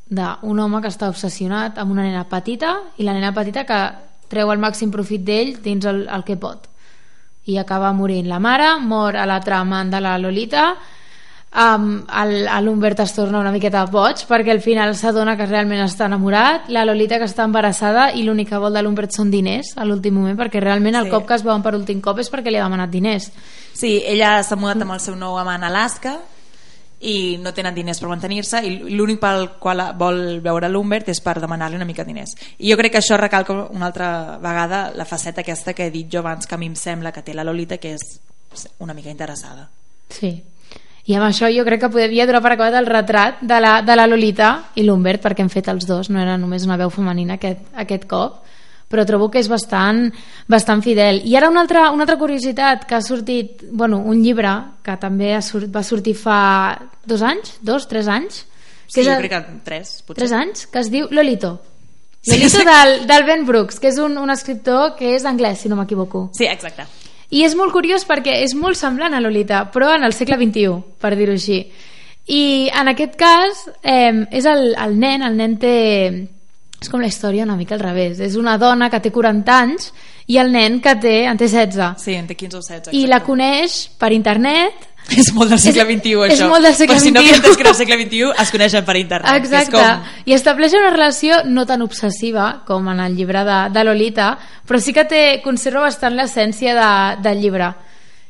d'un 0.09 0.61
home 0.61 0.81
que 0.81 0.89
està 0.89 1.09
obsessionat 1.13 1.79
amb 1.79 1.93
una 1.93 2.07
nena 2.07 2.25
petita 2.29 2.79
i 2.97 3.05
la 3.05 3.13
nena 3.13 3.35
petita 3.37 3.67
que 3.69 3.81
treu 4.29 4.51
el 4.53 4.61
màxim 4.61 4.91
profit 4.91 5.25
d'ell 5.25 5.59
dins 5.65 5.85
el, 5.85 6.07
el 6.09 6.25
que 6.25 6.39
pot 6.41 6.65
i 7.49 7.57
acaba 7.57 7.95
morint 7.97 8.29
la 8.29 8.39
mare, 8.39 8.77
mor 8.81 9.17
a 9.17 9.25
l'altre 9.27 9.57
amant 9.57 9.91
de 9.91 10.01
la 10.05 10.19
Lolita 10.21 10.75
um, 11.55 12.05
l'Humbert 12.63 13.01
es 13.01 13.15
torna 13.15 13.41
una 13.41 13.53
miqueta 13.53 13.85
boig 13.87 14.25
perquè 14.29 14.51
al 14.53 14.61
final 14.61 14.95
s'adona 14.97 15.37
que 15.37 15.47
realment 15.47 15.81
està 15.85 16.07
enamorat 16.07 16.69
la 16.69 16.85
Lolita 16.85 17.19
que 17.19 17.25
està 17.29 17.45
embarassada 17.45 18.13
i 18.13 18.23
l'únic 18.23 18.49
que 18.51 18.59
vol 18.61 18.73
de 18.75 18.83
l'Humbert 18.83 19.13
són 19.17 19.31
diners 19.31 19.75
a 19.77 19.85
l'últim 19.85 20.15
moment 20.15 20.37
perquè 20.39 20.61
realment 20.61 20.95
el 20.97 21.05
Sí. 21.05 21.11
cop 21.11 21.27
que 21.27 21.35
es 21.35 21.43
veuen 21.45 21.63
per 21.63 21.75
últim 21.75 22.01
cop 22.01 22.19
és 22.19 22.31
perquè 22.31 22.51
li 22.51 22.59
ha 22.59 22.65
demanat 22.65 22.91
diners 22.91 23.31
Sí, 23.75 24.03
ella 24.05 24.43
s'ha 24.43 24.57
mudat 24.57 24.83
amb 24.83 24.93
el 24.93 25.01
seu 25.01 25.15
nou 25.17 25.39
amant 25.39 25.63
a 25.63 25.69
Alaska 25.69 26.17
i 27.01 27.39
no 27.39 27.53
tenen 27.55 27.75
diners 27.77 28.01
per 28.01 28.09
mantenir-se 28.11 28.59
i 28.67 28.73
l'únic 28.91 29.21
pel 29.23 29.53
qual 29.61 29.95
vol 29.97 30.41
veure 30.43 30.69
l'Humbert 30.69 31.09
és 31.09 31.21
per 31.23 31.37
demanar-li 31.41 31.77
una 31.77 31.85
mica 31.87 32.03
de 32.03 32.09
diners. 32.11 32.33
I 32.59 32.73
jo 32.73 32.77
crec 32.77 32.91
que 32.93 32.99
això 32.99 33.17
recalca 33.17 33.55
una 33.71 33.87
altra 33.87 34.37
vegada 34.43 34.91
la 34.97 35.05
faceta 35.05 35.43
aquesta 35.43 35.75
que 35.75 35.87
he 35.87 35.91
dit 35.95 36.09
jo 36.11 36.19
abans 36.19 36.45
que 36.47 36.57
a 36.57 36.59
mi 36.59 36.67
em 36.67 36.75
sembla 36.75 37.13
que 37.13 37.23
té 37.23 37.35
la 37.35 37.45
Lolita 37.45 37.79
que 37.79 37.95
és 37.95 38.19
una 38.81 38.95
mica 38.95 39.11
interessada. 39.11 39.69
sí 40.11 40.43
i 41.09 41.17
amb 41.17 41.25
això 41.29 41.49
jo 41.53 41.65
crec 41.65 41.81
que 41.85 41.93
podria 41.93 42.27
donar 42.29 42.43
per 42.45 42.53
acabat 42.55 42.77
el 42.79 42.89
retrat 42.89 43.41
de 43.41 43.61
la, 43.65 43.79
de 43.83 43.97
la 43.97 44.07
Lolita 44.07 44.51
i 44.77 44.85
l'Humbert 44.85 45.25
perquè 45.25 45.45
hem 45.45 45.53
fet 45.53 45.71
els 45.73 45.89
dos, 45.89 46.11
no 46.13 46.21
era 46.21 46.37
només 46.37 46.67
una 46.69 46.77
veu 46.77 46.93
femenina 46.93 47.39
aquest, 47.39 47.65
aquest 47.75 48.05
cop 48.11 48.45
però 48.89 49.05
trobo 49.05 49.27
que 49.29 49.37
és 49.37 49.49
bastant, 49.53 50.07
bastant 50.49 50.81
fidel. 50.81 51.21
I 51.29 51.35
ara 51.37 51.51
una 51.53 51.61
altra, 51.61 51.91
una 51.93 52.07
altra 52.07 52.17
curiositat 52.17 52.87
que 52.89 52.97
ha 52.97 53.03
sortit, 53.05 53.67
bueno, 53.69 53.99
un 54.01 54.23
llibre 54.25 54.55
que 54.81 54.95
també 54.97 55.35
ha 55.37 55.43
sort, 55.45 55.69
va 55.69 55.83
sortir 55.85 56.15
fa 56.17 56.39
dos 57.05 57.21
anys, 57.21 57.59
dos, 57.61 57.85
tres 57.91 58.09
anys, 58.09 58.47
Sí, 58.89 59.03
és 59.03 59.07
jo 59.11 59.19
crec 59.21 59.35
que 59.35 59.59
tres, 59.67 59.91
potser. 60.01 60.23
tres 60.23 60.33
anys, 60.33 60.65
que 60.73 60.81
es 60.81 60.89
diu 60.89 61.11
Lolito. 61.13 61.59
Lolito 62.27 62.63
sí. 62.63 62.65
del, 62.65 62.95
del 63.07 63.27
Ben 63.29 63.45
Brooks, 63.45 63.77
que 63.83 63.91
és 63.93 63.99
un, 64.01 64.17
un 64.17 64.33
escriptor 64.33 64.95
que 64.97 65.13
és 65.19 65.27
anglès, 65.29 65.61
si 65.61 65.69
no 65.69 65.77
m'equivoco. 65.77 66.31
Sí, 66.33 66.49
exacte. 66.49 66.89
I 67.31 67.45
és 67.45 67.55
molt 67.59 67.75
curiós 67.75 68.07
perquè 68.09 68.39
és 68.45 68.55
molt 68.57 68.79
semblant 68.81 69.13
a 69.13 69.21
Lolita, 69.21 69.67
però 69.73 69.93
en 69.97 70.07
el 70.07 70.15
segle 70.17 70.39
XXI, 70.41 70.79
per 71.01 71.13
dir-ho 71.19 71.37
així. 71.37 71.61
I 72.29 72.69
en 72.77 72.89
aquest 72.93 73.17
cas 73.21 73.67
eh, 73.83 74.25
és 74.33 74.49
el, 74.49 74.73
el 74.77 74.99
nen, 75.01 75.25
el 75.25 75.37
nen 75.37 75.57
té... 75.61 75.77
És 76.81 76.89
com 76.89 77.01
la 77.03 77.09
història 77.11 77.43
una 77.45 77.57
mica 77.59 77.75
al 77.75 77.81
revés. 77.83 78.21
És 78.23 78.37
una 78.39 78.57
dona 78.59 78.89
que 78.91 79.01
té 79.03 79.11
40 79.11 79.55
anys 79.63 79.89
i 80.31 80.37
el 80.39 80.53
nen 80.53 80.81
que 80.81 80.93
té, 81.01 81.25
en 81.27 81.37
té 81.41 81.49
16. 81.49 81.97
Sí, 81.99 82.15
en 82.15 82.27
té 82.29 82.37
15 82.39 82.57
o 82.57 82.61
16. 82.63 82.93
I 82.95 83.07
la 83.09 83.17
exacte. 83.19 83.27
coneix 83.27 83.79
per 83.99 84.13
internet 84.13 84.87
És 85.17 85.33
molt 85.33 85.49
del 85.49 85.59
segle 85.59 85.83
És- 85.83 85.89
XXI, 85.89 86.13
és 86.29 86.35
això. 86.37 86.49
molt 86.51 86.63
del 86.67 86.75
segle 86.77 86.95
Per 86.95 87.01
si 87.03 87.11
no 87.11 87.21
havies 87.21 87.41
que 87.41 87.61
era 87.63 87.71
el 87.71 87.77
segle 87.79 87.97
XXI, 88.03 88.31
es 88.43 88.51
coneixen 88.53 88.85
per 88.85 88.97
internet. 89.01 89.37
Exacte, 89.41 89.77
És 89.81 89.89
com... 89.89 90.03
i 90.27 90.35
estableix 90.37 90.75
una 90.77 90.91
relació 90.91 91.39
no 91.47 91.65
tan 91.67 91.81
obsessiva 91.83 92.63
com 92.67 92.89
en 92.93 93.01
el 93.01 93.17
llibre 93.17 93.43
de, 93.43 93.59
de 93.73 93.85
Lolita, 93.85 94.27
però 94.69 94.79
sí 94.79 94.93
que 94.93 95.07
té, 95.09 95.23
conserva 95.43 95.81
bastant 95.87 96.15
l'essència 96.15 96.75
de, 96.77 97.23
del 97.25 97.41
llibre. 97.41 97.71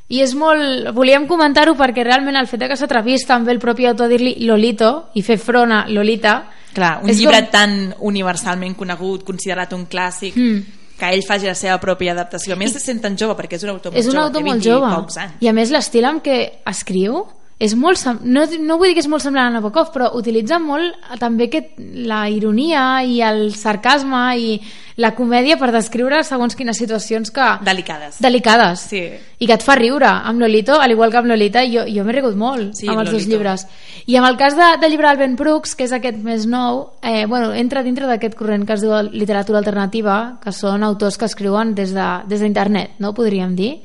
I 0.09 0.23
és 0.25 0.33
molt... 0.39 0.93
Volíem 0.97 1.27
comentar-ho 1.29 1.75
perquè 1.77 2.05
realment 2.07 2.39
el 2.39 2.47
fet 2.47 2.63
que 2.71 2.77
s'atrevís 2.79 3.27
també 3.27 3.53
el 3.53 3.59
propi 3.59 3.85
autor 3.91 4.07
a 4.07 4.13
dir-li 4.15 4.37
Lolito 4.47 5.11
i 5.19 5.23
fer 5.27 5.37
front 5.37 5.73
a 5.75 5.83
Lolita... 5.91 6.39
Clar, 6.79 6.93
un 7.03 7.11
és 7.11 7.19
llibre 7.19 7.41
com- 7.43 7.51
tan 7.51 7.95
universalment 8.13 8.77
conegut, 8.79 9.25
considerat 9.27 9.73
un 9.75 9.87
clàssic, 9.91 10.37
Mm. 10.37 10.63
que 10.99 11.07
ell 11.15 11.23
faci 11.23 11.47
la 11.47 11.55
seva 11.55 11.79
pròpia 11.79 12.13
adaptació. 12.13 12.55
A 12.55 12.57
més, 12.59 12.73
se 12.73 12.81
sent 12.81 13.01
tan 13.03 13.17
jove, 13.17 13.35
perquè 13.39 13.55
és 13.55 13.63
un 13.63 13.71
autor 13.71 13.93
molt 13.93 14.01
és 14.03 14.07
un 14.07 14.13
jove, 14.17 14.25
autor 14.25 14.43
té 14.43 14.49
molt 14.49 14.63
20 14.63 14.67
i 14.67 14.71
jove 14.73 14.95
pocs 14.97 15.17
anys. 15.17 15.33
i 15.41 15.47
a 15.49 15.53
més 15.53 15.71
l'estil 15.71 16.05
amb 16.05 16.23
què 16.25 16.39
escriu 16.67 17.25
és 17.59 17.75
molt 17.75 17.99
sem- 17.99 18.21
no, 18.23 18.45
no 18.61 18.77
vull 18.79 18.87
dir 18.87 18.95
que 18.95 19.01
és 19.03 19.09
molt 19.11 19.23
semblant 19.25 19.49
a 19.49 19.51
Nabokov 19.57 19.89
però 19.91 20.13
utilitza 20.15 20.61
molt 20.63 20.95
eh, 20.95 21.17
també 21.19 21.49
que 21.51 21.73
la 22.07 22.29
ironia 22.31 23.03
i 23.03 23.21
el 23.21 23.53
sarcasme 23.55 24.21
i 24.39 24.61
la 24.99 25.13
comèdia 25.15 25.57
per 25.59 25.73
descriure 25.75 26.23
segons 26.27 26.55
quines 26.59 26.77
situacions 26.79 27.31
que 27.31 27.49
Delicades. 27.65 28.21
delicades. 28.23 28.81
Sí. 28.91 29.03
i 29.39 29.47
que 29.47 29.53
et 29.55 29.63
fa 29.63 29.77
riure. 29.77 30.07
Amb 30.07 30.41
Lolito, 30.41 30.75
al 30.81 30.91
igual 30.91 31.11
que 31.13 31.19
amb 31.19 31.29
Lolita 31.31 31.63
jo, 31.71 31.85
jo 31.87 32.03
m'he 32.05 32.13
rigut 32.17 32.35
molt 32.37 32.75
Sí, 32.75 32.89
amb 32.89 33.01
els 33.05 33.11
dos 33.13 33.27
llibres. 33.27 33.67
I 34.07 34.17
amb 34.17 34.27
el 34.27 34.37
cas 34.37 34.57
de, 34.57 34.67
del 34.81 34.91
llibre 34.91 35.09
del 35.09 35.19
Ben 35.19 35.37
Brooks 35.37 35.75
que 35.79 35.85
és 35.85 35.93
aquest 35.93 36.17
més 36.23 36.47
nou 36.47 36.91
eh, 37.03 37.27
bueno, 37.27 37.53
entra 37.55 37.83
dintre 37.83 38.07
d'aquest 38.07 38.35
corrent 38.35 38.67
que 38.67 38.75
es 38.75 38.83
diu 38.83 38.95
literatura 39.13 39.59
alternativa 39.59 40.39
que 40.43 40.51
són 40.53 40.83
autors 40.83 41.17
que 41.19 41.27
escriuen 41.27 41.75
des 41.75 41.95
de- 41.95 42.23
des 42.27 42.41
d'internet 42.41 42.99
no 42.99 43.15
podríem 43.15 43.55
dir 43.55 43.81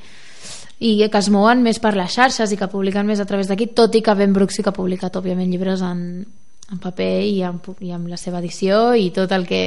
i 0.79 0.95
que 1.09 1.19
es 1.19 1.29
mouen 1.29 1.61
més 1.63 1.79
per 1.79 1.93
les 1.95 2.15
xarxes 2.15 2.51
i 2.51 2.57
que 2.57 2.69
publiquen 2.71 3.07
més 3.07 3.21
a 3.21 3.27
través 3.29 3.47
d'aquí, 3.47 3.69
tot 3.75 3.95
i 3.95 4.01
que 4.01 4.15
Ben 4.17 4.33
Brooks 4.33 4.57
sí 4.57 4.63
que 4.63 4.71
ha 4.73 4.75
publicat, 4.75 5.15
òbviament, 5.15 5.51
llibres 5.51 5.83
en, 5.85 6.25
en 6.71 6.81
paper 6.81 7.13
i 7.27 7.41
amb, 7.45 7.69
i 7.81 7.93
amb 7.95 8.09
la 8.11 8.17
seva 8.17 8.41
edició 8.41 8.93
i 8.95 9.11
tot 9.15 9.31
el 9.31 9.47
que, 9.47 9.63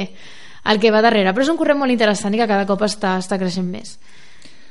el 0.65 0.79
que 0.79 0.91
va 0.93 1.01
darrere. 1.01 1.33
Però 1.33 1.45
és 1.45 1.51
un 1.53 1.57
corrent 1.57 1.79
molt 1.79 1.93
interessant 1.93 2.35
i 2.35 2.41
que 2.41 2.49
cada 2.49 2.67
cop 2.69 2.83
està, 2.85 3.17
està 3.21 3.39
creixent 3.39 3.69
més. 3.71 3.97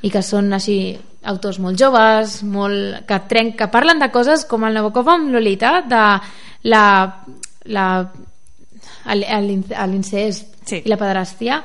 I 0.05 0.13
que 0.13 0.23
són 0.23 0.53
així 0.53 0.97
autors 1.27 1.59
molt 1.59 1.81
joves, 1.81 2.43
molt, 2.45 3.07
que, 3.09 3.21
trenc, 3.31 3.57
que 3.59 3.71
parlen 3.73 3.99
de 3.99 4.13
coses 4.15 4.45
com 4.47 4.69
el 4.69 4.77
Nabokov 4.77 5.09
amb 5.11 5.33
Lolita, 5.35 5.81
de 5.89 6.05
la, 6.69 6.85
la, 7.73 7.87
l'incest 9.09 10.57
Sí. 10.67 10.81
i 10.83 10.91
la 10.91 10.99
pederàstia, 10.99 11.61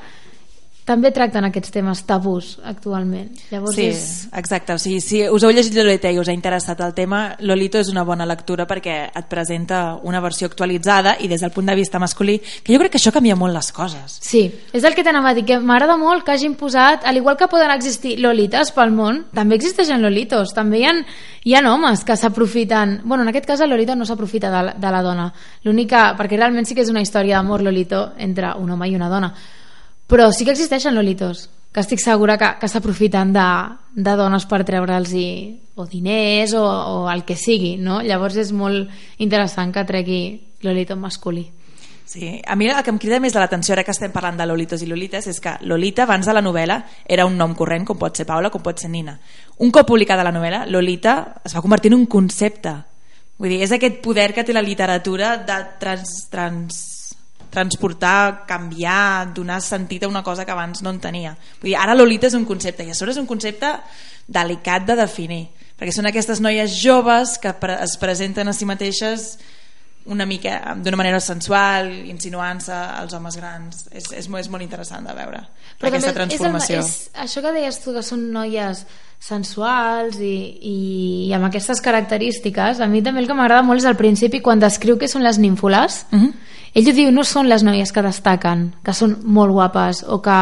també 0.92 1.14
tracten 1.16 1.48
aquests 1.48 1.72
temes 1.72 2.04
tabús 2.06 2.58
actualment. 2.68 3.32
Llavors 3.52 3.76
Sí, 3.80 3.88
és, 3.94 4.04
exacte. 4.38 4.76
O 4.76 4.80
sigui, 4.82 5.00
si 5.02 5.24
us 5.28 5.44
heu 5.48 5.52
llegit 5.56 5.74
Lolita 5.80 6.12
i 6.12 6.20
us 6.20 6.28
ha 6.28 6.36
interessat 6.36 6.84
el 6.84 6.94
tema, 6.98 7.38
Lolito 7.39 7.80
és 7.80 7.89
una 7.94 8.04
bona 8.04 8.28
lectura 8.28 8.68
perquè 8.68 8.98
et 9.16 9.30
presenta 9.32 9.96
una 10.04 10.20
versió 10.22 10.50
actualitzada 10.52 11.16
i 11.24 11.30
des 11.32 11.42
del 11.42 11.52
punt 11.56 11.72
de 11.72 11.76
vista 11.80 12.00
masculí, 12.00 12.39
que 12.64 12.74
jo 12.76 12.80
crec 12.84 12.92
que 12.92 13.00
això 13.00 13.14
canvia 13.16 13.36
molt 13.39 13.56
les 13.56 13.72
coses. 13.72 14.20
Sí, 14.22 14.44
és 14.74 14.84
el 14.84 14.94
que 14.96 15.04
t'anava 15.08 15.32
a 15.32 15.34
dir, 15.38 15.46
que 15.48 15.60
m'agrada 15.60 15.96
molt 15.98 16.26
que 16.28 16.36
hagin 16.36 16.56
posat, 16.60 17.06
al 17.08 17.18
igual 17.18 17.38
que 17.39 17.48
poden 17.48 17.72
existir 17.72 18.18
lolites 18.20 18.72
pel 18.76 18.92
món, 18.92 19.24
també 19.34 19.56
existeixen 19.56 20.02
lolitos, 20.04 20.52
també 20.54 20.82
hi 20.82 20.86
ha, 20.89 20.94
hi 21.46 21.56
ha 21.56 21.62
homes 21.72 22.04
que 22.04 22.18
s'aprofiten, 22.18 23.00
bueno, 23.06 23.24
en 23.24 23.30
aquest 23.30 23.46
cas 23.48 23.60
la 23.64 23.68
lolita 23.72 23.96
no 23.96 24.06
s'aprofita 24.06 24.50
de, 24.52 24.64
la- 24.68 24.74
de 24.78 24.92
la 24.92 25.02
dona, 25.02 25.30
l'única, 25.64 26.12
perquè 26.18 26.38
realment 26.38 26.66
sí 26.68 26.76
que 26.76 26.82
és 26.82 26.89
una 26.89 27.02
història 27.02 27.38
d'amor 27.38 27.62
lolito 27.64 28.12
entre 28.18 28.54
un 28.58 28.70
home 28.72 28.89
i 28.89 28.96
una 28.96 29.10
dona, 29.10 29.34
però 30.12 30.28
sí 30.36 30.43
que 30.43 30.51
existeixen 30.51 30.91
lolitos, 30.91 31.47
que 31.72 31.80
estic 31.80 32.01
segura 32.03 32.36
que, 32.38 32.49
que 32.59 32.68
s'aprofiten 32.68 33.32
de, 33.32 33.47
de 33.95 34.16
dones 34.20 34.43
per 34.43 34.66
treure'ls 34.68 35.16
o 35.80 35.88
diners 35.88 36.53
o, 36.59 36.66
o 36.68 36.97
el 37.07 37.24
que 37.24 37.39
sigui, 37.39 37.78
no? 37.80 38.01
Llavors 38.03 38.36
és 38.43 38.51
molt 38.51 38.91
interessant 39.24 39.72
que 39.72 39.88
tregui 39.88 40.22
lolito 40.68 40.99
masculí. 40.99 41.47
Sí, 42.12 42.41
a 42.43 42.57
mi 42.59 42.68
el 42.68 42.84
que 42.84 42.91
em 42.91 42.99
crida 42.99 43.22
més 43.24 43.32
de 43.32 43.39
l'atenció 43.39 43.72
ara 43.72 43.86
que 43.88 43.93
estem 43.95 44.12
parlant 44.12 44.36
de 44.36 44.43
Lolitos 44.43 44.82
i 44.84 44.88
Lolites 44.89 45.30
és 45.32 45.39
que 45.39 45.53
Lolita 45.64 46.03
abans 46.03 46.28
de 46.28 46.34
la 46.36 46.41
novel·la 46.43 46.82
era 47.07 47.24
un 47.24 47.38
nom 47.39 47.55
corrent 47.55 47.86
com 47.88 47.95
pot 47.95 48.20
ser 48.20 48.26
Paula, 48.28 48.51
com 48.51 48.59
pot 48.59 48.84
ser 48.84 48.89
Nina. 48.91 49.16
Un 49.64 49.72
cop 49.72 49.88
publicada 49.88 50.26
la 50.28 50.34
novel·la, 50.36 50.66
Lolita 50.68 51.39
es 51.39 51.55
va 51.55 51.64
convertir 51.64 51.93
en 51.93 52.01
un 52.01 52.05
concepte. 52.12 52.74
Vull 53.39 53.55
dir, 53.55 53.62
és 53.64 53.72
aquest 53.72 54.01
poder 54.03 54.34
que 54.36 54.43
té 54.43 54.51
la 54.51 54.66
literatura 54.66 55.38
de 55.47 55.62
trans, 55.80 56.12
trans, 56.28 56.82
transportar, 57.52 58.45
canviar, 58.47 59.34
donar 59.36 59.62
sentit 59.62 60.04
a 60.04 60.10
una 60.10 60.24
cosa 60.24 60.45
que 60.45 60.56
abans 60.56 60.82
no 60.82 60.89
en 60.89 60.99
tenia. 61.04 61.36
Vull 61.60 61.74
dir, 61.74 61.78
ara 61.78 61.95
Lolita 61.95 62.32
és 62.32 62.38
un 62.38 62.47
concepte 62.47 62.88
i 62.88 62.91
a 62.91 62.97
sobre 62.97 63.12
és 63.12 63.20
un 63.22 63.30
concepte 63.30 63.76
delicat 64.28 64.88
de 64.88 64.95
definir 64.95 65.43
perquè 65.82 65.95
són 65.95 66.06
aquestes 66.06 66.38
noies 66.38 66.76
joves 66.78 67.39
que 67.41 67.56
pre 67.58 67.80
es 67.82 67.95
presenten 67.97 68.47
a 68.47 68.54
si 68.54 68.68
mateixes 68.70 69.32
una 70.06 70.26
mica 70.26 70.76
d'una 70.78 70.97
manera 70.97 71.20
sensual, 71.22 71.89
insinuant-se 72.10 72.74
als 72.74 73.14
homes 73.14 73.38
grans. 73.38 73.88
És, 73.91 74.08
és, 74.14 74.28
és 74.30 74.49
molt 74.49 74.62
interessant 74.66 75.06
de 75.06 75.14
veure 75.18 75.43
Però 75.82 75.89
aquesta 75.89 76.14
transformació. 76.14 76.82
És, 76.82 76.91
el, 76.91 77.10
és 77.10 77.24
això 77.26 77.41
que 77.41 77.54
deies 77.58 77.82
tu, 77.82 77.93
que 77.97 78.06
són 78.06 78.28
noies 78.34 78.86
sensuals 79.22 80.18
i, 80.18 80.36
i, 80.70 80.78
i 81.30 81.34
amb 81.38 81.49
aquestes 81.49 81.82
característiques, 81.86 82.82
a 82.82 82.89
mi 82.89 83.04
també 83.06 83.22
el 83.22 83.30
que 83.30 83.38
m'agrada 83.38 83.66
molt 83.66 83.82
és 83.82 83.89
al 83.89 83.97
principi 83.97 84.41
quan 84.41 84.62
descriu 84.62 84.97
que 85.02 85.10
són 85.10 85.26
les 85.26 85.41
nínfoles, 85.41 86.06
Uh 86.12 86.20
-huh. 86.20 86.34
Ell 86.74 86.90
ho 86.90 86.96
diu, 86.96 87.12
no 87.12 87.24
són 87.28 87.50
les 87.52 87.64
noies 87.64 87.92
que 87.92 88.04
destaquen, 88.06 88.70
que 88.86 88.94
són 88.96 89.18
molt 89.24 89.52
guapes, 89.56 90.06
o 90.08 90.22
que 90.24 90.40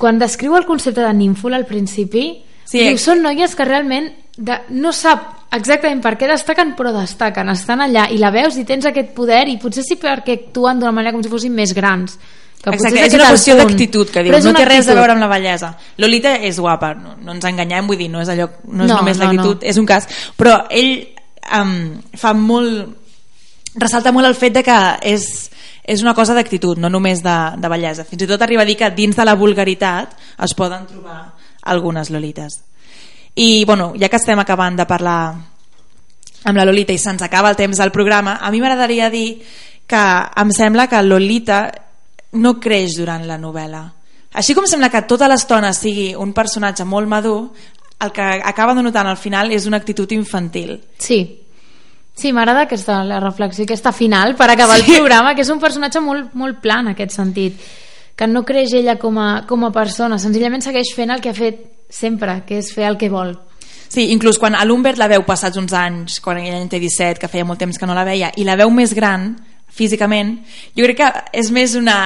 quan 0.00 0.18
descriu 0.18 0.56
el 0.56 0.66
concepte 0.66 1.04
de 1.04 1.12
nínfola 1.14 1.60
al 1.60 1.68
principi, 1.68 2.44
Sí, 2.70 2.78
diu, 2.78 2.98
són 3.02 3.24
noies 3.24 3.56
que 3.58 3.66
realment 3.66 4.12
de, 4.38 4.56
no 4.78 4.92
sap 4.94 5.24
exactament 5.56 5.98
per 6.04 6.14
què 6.18 6.28
destaquen, 6.30 6.76
però 6.78 6.92
destaquen, 6.94 7.50
estan 7.50 7.82
allà 7.82 8.06
i 8.14 8.20
la 8.20 8.30
veus 8.30 8.58
i 8.60 8.66
tens 8.68 8.86
aquest 8.86 9.10
poder 9.16 9.48
i 9.50 9.56
potser 9.58 9.82
sí 9.82 9.96
perquè 9.98 10.36
actuen 10.38 10.78
d'una 10.78 10.94
manera 10.94 11.12
com 11.16 11.24
si 11.24 11.32
fossin 11.32 11.56
més 11.56 11.74
grans. 11.74 12.14
Que 12.60 12.74
Exacte, 12.76 13.00
és 13.00 13.06
aquest 13.08 13.16
una 13.16 13.28
qüestió 13.32 13.56
d'actitud 13.56 14.10
que 14.12 14.22
dius, 14.22 14.36
és 14.36 14.44
no 14.44 14.52
té 14.52 14.66
res 14.68 14.88
a 14.92 14.94
veure 14.94 15.14
amb 15.14 15.24
la 15.24 15.30
bellesa 15.30 15.70
Lolita 15.96 16.34
és 16.44 16.58
guapa, 16.60 16.90
no, 16.92 17.14
no 17.24 17.32
ens 17.32 17.46
enganyem 17.48 17.88
vull 17.88 17.96
dir, 17.96 18.10
no 18.12 18.20
és, 18.20 18.28
allò, 18.28 18.50
no 18.68 18.84
és 18.84 18.90
No, 18.90 18.98
només 18.98 19.16
no, 19.16 19.24
l'actitud, 19.24 19.62
no. 19.62 19.70
és 19.72 19.78
un 19.80 19.86
cas 19.88 20.04
però 20.36 20.58
ell 20.68 20.90
um, 21.56 21.72
fa 22.20 22.34
molt 22.36 22.99
ressalta 23.74 24.12
molt 24.12 24.26
el 24.26 24.38
fet 24.38 24.56
de 24.58 24.64
que 24.66 24.78
és, 25.12 25.50
és 25.84 26.02
una 26.02 26.14
cosa 26.14 26.34
d'actitud, 26.34 26.78
no 26.78 26.90
només 26.90 27.22
de, 27.22 27.36
de 27.56 27.70
bellesa 27.70 28.06
fins 28.08 28.24
i 28.24 28.30
tot 28.30 28.42
arriba 28.42 28.62
a 28.62 28.68
dir 28.68 28.78
que 28.80 28.90
dins 28.94 29.16
de 29.16 29.26
la 29.26 29.36
vulgaritat 29.38 30.16
es 30.42 30.56
poden 30.58 30.88
trobar 30.90 31.22
algunes 31.62 32.10
Lolites 32.10 32.62
i 33.34 33.64
bueno, 33.64 33.92
ja 33.98 34.08
que 34.08 34.18
estem 34.18 34.38
acabant 34.42 34.76
de 34.76 34.86
parlar 34.90 35.20
amb 36.44 36.56
la 36.56 36.64
Lolita 36.64 36.92
i 36.92 36.98
se'ns 36.98 37.22
acaba 37.22 37.50
el 37.50 37.56
temps 37.56 37.78
del 37.78 37.92
programa, 37.92 38.38
a 38.40 38.50
mi 38.50 38.60
m'agradaria 38.60 39.10
dir 39.10 39.42
que 39.86 40.02
em 40.42 40.52
sembla 40.54 40.88
que 40.88 41.02
Lolita 41.02 41.60
no 42.32 42.58
creix 42.60 42.96
durant 42.96 43.26
la 43.26 43.38
novel·la. 43.38 43.82
Així 44.38 44.54
com 44.54 44.66
sembla 44.70 44.90
que 44.90 45.02
tota 45.10 45.28
l'estona 45.28 45.72
sigui 45.74 46.12
un 46.14 46.32
personatge 46.32 46.86
molt 46.86 47.10
madur, 47.10 47.50
el 48.00 48.12
que 48.14 48.22
acaba 48.22 48.74
de 48.74 48.84
notar 48.86 49.04
al 49.06 49.18
final 49.18 49.50
és 49.52 49.66
una 49.66 49.80
actitud 49.82 50.10
infantil. 50.14 50.78
Sí. 50.98 51.39
Sí, 52.20 52.34
m'agrada 52.36 52.66
aquesta 52.66 52.98
la 53.08 53.18
reflexió, 53.22 53.64
aquesta 53.64 53.92
final 53.96 54.34
per 54.36 54.50
acabar 54.50 54.76
Sí. 54.76 54.90
el 54.92 54.98
programa, 54.98 55.34
que 55.34 55.40
és 55.40 55.48
un 55.48 55.58
personatge 55.58 56.00
molt, 56.04 56.34
molt 56.34 56.60
pla 56.60 56.80
en 56.84 56.88
aquest 56.92 57.12
sentit, 57.16 57.60
que 58.14 58.26
no 58.28 58.42
creix 58.44 58.74
ella 58.76 58.98
com 59.00 59.16
a, 59.18 59.46
com 59.48 59.64
a 59.64 59.70
persona, 59.72 60.18
senzillament 60.20 60.60
segueix 60.60 60.92
fent 60.94 61.10
el 61.14 61.22
que 61.24 61.30
ha 61.30 61.34
fet 61.34 61.62
sempre, 61.88 62.42
que 62.46 62.58
és 62.58 62.74
fer 62.74 62.84
el 62.90 62.98
que 62.98 63.08
vol. 63.08 63.38
Sí, 63.88 64.10
inclús 64.12 64.38
quan 64.38 64.54
a 64.54 64.64
l'Humbert 64.64 64.98
la 65.00 65.08
veu 65.08 65.24
passats 65.26 65.56
uns 65.56 65.72
anys, 65.72 66.20
quan 66.20 66.38
ella 66.38 66.60
en 66.60 66.68
té 66.68 66.78
17, 66.78 67.18
que 67.18 67.28
feia 67.28 67.44
molt 67.44 67.58
temps 67.58 67.78
que 67.78 67.86
no 67.88 67.94
la 67.96 68.04
veia, 68.04 68.30
i 68.36 68.44
la 68.44 68.54
veu 68.54 68.70
més 68.70 68.92
gran, 68.94 69.32
físicament, 69.74 70.34
jo 70.76 70.84
crec 70.84 70.98
que 71.00 71.08
és 71.40 71.50
més 71.54 71.74
una, 71.78 71.96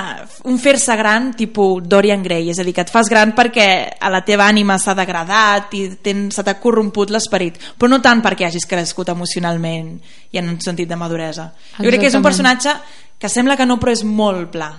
un 0.45 0.59
fer-se 0.61 0.97
gran 1.01 1.33
tipus 1.37 1.83
Dorian 1.89 2.23
Gray, 2.23 2.51
és 2.53 2.61
a 2.61 2.67
dir, 2.67 2.75
que 2.77 2.85
et 2.85 2.93
fas 2.93 3.11
gran 3.11 3.35
perquè 3.37 3.67
a 3.99 4.13
la 4.13 4.23
teva 4.27 4.47
ànima 4.47 4.79
s'ha 4.79 4.97
degradat 4.99 5.75
i 5.75 5.85
se 5.95 6.43
t'ha 6.45 6.59
corromput 6.61 7.11
l'esperit, 7.15 7.59
però 7.79 7.91
no 7.91 8.01
tant 8.05 8.23
perquè 8.25 8.49
hagis 8.49 8.69
crescut 8.71 9.13
emocionalment 9.15 9.95
i 10.33 10.41
en 10.41 10.51
un 10.55 10.61
sentit 10.61 10.89
de 10.89 10.99
maduresa. 11.01 11.51
Jo 11.79 11.89
crec 11.89 12.07
que 12.07 12.11
és 12.13 12.19
un 12.19 12.25
Exactament. 12.25 12.29
personatge 12.31 12.77
que 13.19 13.29
sembla 13.29 13.57
que 13.57 13.67
no, 13.67 13.79
però 13.81 13.93
és 13.93 14.05
molt 14.05 14.51
pla 14.53 14.75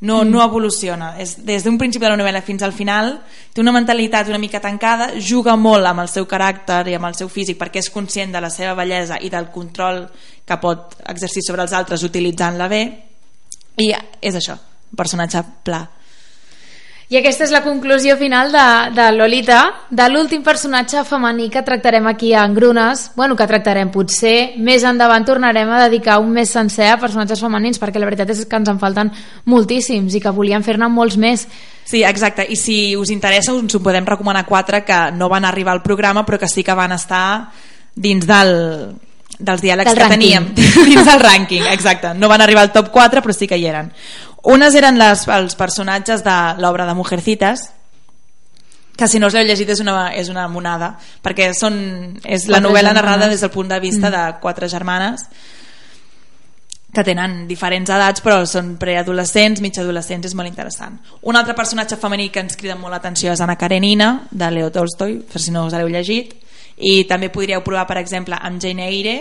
no, 0.00 0.22
mm. 0.22 0.30
no 0.30 0.42
evoluciona. 0.44 1.14
És, 1.20 1.36
des 1.46 1.64
d'un 1.64 1.78
principi 1.78 2.04
de 2.04 2.12
la 2.12 2.18
novel·la 2.20 2.42
fins 2.44 2.62
al 2.62 2.74
final 2.76 3.14
té 3.54 3.62
una 3.62 3.74
mentalitat 3.74 4.28
una 4.28 4.40
mica 4.42 4.60
tancada 4.60 5.12
juga 5.20 5.56
molt 5.56 5.86
amb 5.86 6.04
el 6.04 6.10
seu 6.12 6.28
caràcter 6.30 6.82
i 6.90 6.98
amb 6.98 7.08
el 7.10 7.18
seu 7.18 7.30
físic 7.32 7.58
perquè 7.60 7.82
és 7.82 7.90
conscient 7.94 8.34
de 8.34 8.42
la 8.42 8.50
seva 8.50 8.76
bellesa 8.78 9.20
i 9.20 9.30
del 9.30 9.50
control 9.54 10.04
que 10.44 10.60
pot 10.60 10.98
exercir 11.08 11.44
sobre 11.46 11.64
els 11.64 11.72
altres 11.72 12.04
utilitzant-la 12.04 12.68
bé. 12.68 12.82
I 13.80 13.90
és 14.22 14.34
això, 14.38 14.54
un 14.54 14.98
personatge 14.98 15.42
pla 15.64 15.84
I 17.12 17.18
aquesta 17.18 17.44
és 17.44 17.52
la 17.52 17.60
conclusió 17.60 18.16
final 18.16 18.48
de, 18.52 18.64
de 18.96 19.10
Lolita, 19.12 19.58
de 19.92 20.06
l'últim 20.08 20.42
personatge 20.42 21.02
femení 21.04 21.50
que 21.52 21.62
tractarem 21.62 22.06
aquí 22.08 22.32
a 22.32 22.46
Engrunes. 22.48 23.10
Bueno, 23.14 23.36
que 23.36 23.46
tractarem 23.46 23.90
potser. 23.92 24.54
Més 24.56 24.86
endavant 24.88 25.26
tornarem 25.28 25.68
a 25.68 25.82
dedicar 25.84 26.16
un 26.22 26.32
mes 26.32 26.48
sencer 26.48 26.88
a 26.94 26.98
personatges 27.02 27.44
femenins, 27.44 27.78
perquè 27.82 28.00
la 28.00 28.08
veritat 28.08 28.32
és 28.32 28.42
que 28.48 28.60
ens 28.60 28.72
en 28.72 28.80
falten 28.80 29.12
moltíssims 29.44 30.16
i 30.16 30.24
que 30.24 30.32
volíem 30.32 30.64
fer-ne 30.64 30.88
molts 30.88 31.20
més. 31.20 31.44
Sí, 31.84 32.00
exacte, 32.02 32.46
i 32.48 32.56
si 32.56 32.96
us 32.96 33.12
interessa 33.12 33.52
us 33.52 33.60
en 33.60 33.84
podem 33.84 34.06
recomanar 34.08 34.46
quatre 34.48 34.80
que 34.88 35.00
no 35.12 35.28
van 35.28 35.44
arribar 35.44 35.74
al 35.76 35.84
programa 35.84 36.24
però 36.24 36.40
que 36.40 36.48
sí 36.48 36.64
que 36.64 36.72
van 36.72 36.96
estar 36.96 37.50
dins 37.94 38.24
del, 38.24 38.54
dels 39.38 39.60
diàlegs 39.60 39.90
Del 39.92 39.98
que 40.00 40.08
teníem 40.08 40.46
dins 40.88 41.04
del 41.04 41.20
rànquing, 41.20 41.66
exacte 41.72 42.14
no 42.14 42.28
van 42.32 42.40
arribar 42.40 42.64
al 42.64 42.72
top 42.72 42.88
4 42.94 43.22
però 43.22 43.34
sí 43.36 43.48
que 43.50 43.58
hi 43.58 43.66
eren 43.66 43.90
unes 44.44 44.74
eren 44.76 44.98
les, 45.00 45.24
els 45.28 45.56
personatges 45.56 46.24
de 46.24 46.36
l'obra 46.60 46.86
de 46.86 46.94
Mujercitas 46.94 47.70
que 48.96 49.08
si 49.08 49.18
no 49.18 49.26
us 49.26 49.34
l'heu 49.34 49.46
llegit 49.48 49.70
és 49.74 49.80
una, 49.82 50.12
és 50.14 50.30
una 50.30 50.46
monada 50.48 50.94
perquè 51.24 51.50
són, 51.56 51.76
és 52.22 52.46
la 52.46 52.60
novel·la 52.62 52.92
germanes. 52.92 53.02
narrada 53.02 53.28
des 53.32 53.42
del 53.42 53.50
punt 53.50 53.72
de 53.72 53.80
vista 53.82 54.10
de 54.10 54.22
quatre 54.40 54.68
germanes 54.68 55.26
que 56.94 57.02
tenen 57.02 57.48
diferents 57.50 57.90
edats 57.90 58.22
però 58.22 58.44
són 58.46 58.76
preadolescents, 58.78 59.60
mitjadolescents, 59.60 60.28
és 60.30 60.34
molt 60.38 60.48
interessant. 60.48 61.00
Un 61.26 61.36
altre 61.36 61.56
personatge 61.58 61.98
femení 61.98 62.28
que 62.30 62.44
ens 62.44 62.54
crida 62.56 62.76
molt 62.78 62.94
l'atenció 62.94 63.32
és 63.32 63.42
Anna 63.42 63.58
Karenina, 63.58 64.28
de 64.30 64.50
Leo 64.54 64.70
Tolstoi, 64.70 65.18
per 65.26 65.42
si 65.42 65.50
no 65.50 65.66
us 65.66 65.74
l'heu 65.74 65.90
llegit, 65.90 66.36
i 66.78 67.02
també 67.10 67.32
podríeu 67.34 67.64
provar, 67.66 67.88
per 67.90 67.98
exemple, 67.98 68.38
amb 68.38 68.62
Jane 68.62 68.86
Eyre, 68.86 69.16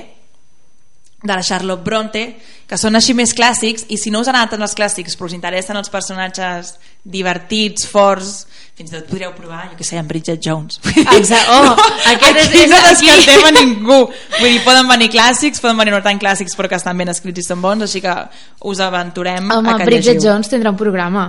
de 1.23 1.31
la 1.31 1.43
Charlotte 1.43 1.83
Bronte, 1.83 2.23
que 2.67 2.77
són 2.79 2.99
així 2.99 3.15
més 3.15 3.33
clàssics, 3.35 3.87
i 3.89 3.97
si 3.97 4.11
no 4.11 4.21
us 4.21 4.29
han 4.29 4.37
anat 4.37 4.57
els 4.59 4.75
clàssics, 4.75 5.15
però 5.15 5.29
us 5.31 5.35
interessen 5.37 5.79
els 5.79 5.91
personatges 5.93 6.75
divertits, 7.03 7.87
forts, 7.87 8.43
fins 8.73 8.89
i 8.89 8.95
tot 8.95 9.05
podríeu 9.05 9.31
provar, 9.37 9.67
jo 9.71 9.77
que 9.77 9.85
sé, 9.85 9.99
en 10.01 10.07
Bridget 10.09 10.41
Jones. 10.41 10.79
Exacte. 11.19 11.51
Oh, 11.53 11.75
aquest 12.09 12.39
és- 12.41 12.47
aquí 12.47 12.63
és 12.63 12.71
no 12.71 12.79
descartem 12.87 13.45
a 13.45 13.51
ningú. 13.59 13.99
Vull 14.39 14.49
dir, 14.49 14.63
poden 14.65 14.87
venir 14.89 15.11
clàssics, 15.13 15.61
poden 15.61 15.77
venir 15.77 15.93
no 15.93 16.01
tan 16.01 16.17
clàssics, 16.21 16.57
però 16.57 16.69
que 16.71 16.79
estan 16.81 16.97
ben 16.97 17.11
escrits 17.13 17.43
i 17.43 17.45
són 17.45 17.61
bons, 17.61 17.85
així 17.85 18.01
que 18.01 18.15
us 18.65 18.81
aventurem 18.81 19.51
Home, 19.51 19.69
a 19.75 19.77
que 19.77 19.85
Bridget 19.91 20.15
llegiu. 20.15 20.31
Jones 20.31 20.49
tindrà 20.49 20.73
un 20.73 20.79
programa. 20.79 21.27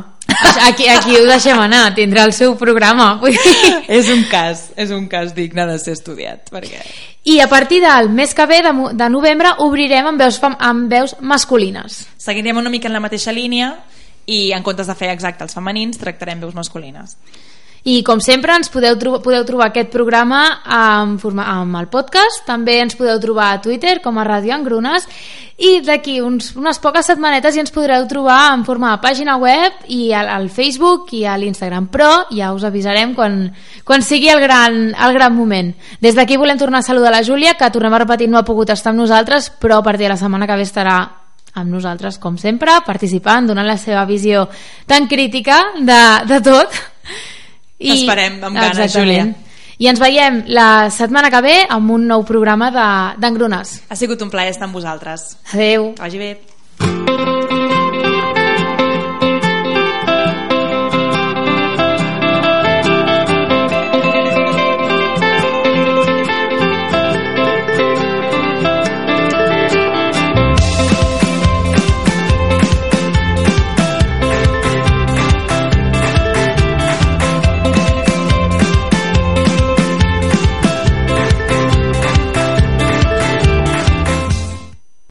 Aquí, 0.65 0.89
aquí 0.89 1.19
ho 1.19 1.27
deixem 1.29 1.61
anar, 1.61 1.95
tindrà 1.95 2.25
el 2.25 2.33
seu 2.33 2.57
programa. 2.57 3.15
Vull 3.21 3.37
dir... 3.37 3.75
és 3.93 4.09
un 4.09 4.25
cas, 4.31 4.71
és 4.81 4.91
un 4.91 5.05
cas 5.13 5.35
digne 5.37 5.67
de 5.69 5.79
ser 5.79 5.99
estudiat, 5.99 6.49
perquè... 6.51 6.81
I 7.29 7.39
a 7.41 7.47
partir 7.49 7.81
del 7.81 8.09
mes 8.13 8.33
que 8.37 8.45
ve, 8.49 8.63
de, 8.65 8.73
de 8.97 9.09
novembre, 9.13 9.53
obrirem 9.65 10.09
amb 10.11 10.21
veus, 10.21 10.41
amb 10.59 10.91
veus 10.93 11.15
masculines. 11.21 12.07
Seguirem 12.21 12.57
una 12.61 12.73
mica 12.73 12.89
en 12.89 12.97
la 12.97 13.01
mateixa 13.05 13.33
línia 13.33 13.71
i 14.27 14.53
en 14.53 14.63
comptes 14.63 14.89
de 14.91 14.97
fer 14.99 15.11
exacte 15.13 15.45
els 15.45 15.57
femenins, 15.57 16.01
tractarem 16.01 16.41
veus 16.41 16.55
masculines. 16.55 17.19
I 17.85 17.99
com 18.01 18.17
sempre 18.25 18.55
ens 18.57 18.71
podeu, 18.73 18.95
tro 18.97 19.19
podeu 19.21 19.43
trobar 19.45 19.67
aquest 19.69 19.91
programa 19.93 20.39
amb, 20.65 21.19
forma 21.21 21.45
amb 21.53 21.77
el 21.77 21.91
podcast, 21.93 22.41
també 22.47 22.79
ens 22.81 22.97
podeu 22.97 23.19
trobar 23.21 23.51
a 23.53 23.59
Twitter 23.61 23.99
com 24.01 24.17
a 24.17 24.25
Ràdio 24.25 24.55
Engrunes 24.57 25.05
i 25.61 25.83
d'aquí 25.85 26.15
unes 26.25 26.81
poques 26.81 27.11
setmanetes 27.13 27.53
ja 27.55 27.61
ens 27.61 27.75
podreu 27.75 28.07
trobar 28.09 28.55
en 28.55 28.63
forma 28.65 28.95
de 28.95 29.03
pàgina 29.03 29.35
web 29.37 29.85
i 29.93 30.15
al, 30.17 30.31
al 30.33 30.49
Facebook 30.49 31.13
i 31.13 31.27
a 31.29 31.37
l'Instagram, 31.37 31.91
però 31.93 32.25
ja 32.33 32.55
us 32.57 32.65
avisarem 32.65 33.13
quan, 33.15 33.37
quan 33.85 34.03
sigui 34.03 34.33
el 34.33 34.41
gran, 34.41 34.95
el 34.97 35.13
gran 35.13 35.37
moment. 35.37 35.75
Des 36.01 36.17
d'aquí 36.17 36.41
volem 36.41 36.57
tornar 36.57 36.81
a 36.81 36.89
saludar 36.89 37.13
la 37.13 37.23
Júlia, 37.23 37.53
que 37.53 37.69
tornem 37.69 37.93
a 37.93 38.01
repetir 38.01 38.31
no 38.33 38.41
ha 38.41 38.49
pogut 38.49 38.73
estar 38.73 38.95
amb 38.97 39.05
nosaltres, 39.05 39.53
però 39.61 39.83
a 39.83 39.85
partir 39.85 40.09
de 40.09 40.15
la 40.15 40.19
setmana 40.25 40.49
que 40.49 40.57
ve 40.57 40.65
estarà 40.65 40.97
amb 41.55 41.71
nosaltres, 41.71 42.19
com 42.19 42.37
sempre, 42.39 42.73
participant, 42.87 43.47
donant 43.47 43.67
la 43.67 43.77
seva 43.79 44.05
visió 44.05 44.49
tan 44.87 45.07
crítica 45.07 45.61
de, 45.79 46.01
de 46.27 46.41
tot. 46.41 46.75
T'esperem 47.79 48.39
amb 48.45 48.57
ganes. 48.57 48.93
Júlia. 48.95 49.27
I 49.79 49.89
ens 49.91 49.99
veiem 49.99 50.45
la 50.55 50.89
setmana 50.95 51.31
que 51.35 51.41
ve 51.43 51.57
amb 51.69 51.91
un 51.91 52.07
nou 52.07 52.23
programa 52.25 52.71
de- 52.71 53.21
d'Engrunes. 53.21 53.83
Ha 53.91 53.97
sigut 53.97 54.23
un 54.23 54.31
plaer 54.31 54.51
estar 54.55 54.69
amb 54.69 54.75
vosaltres. 54.79 55.37
Adeu. 55.53 55.93
Que 55.95 56.03
vagi 56.03 56.19
bé. 56.19 57.54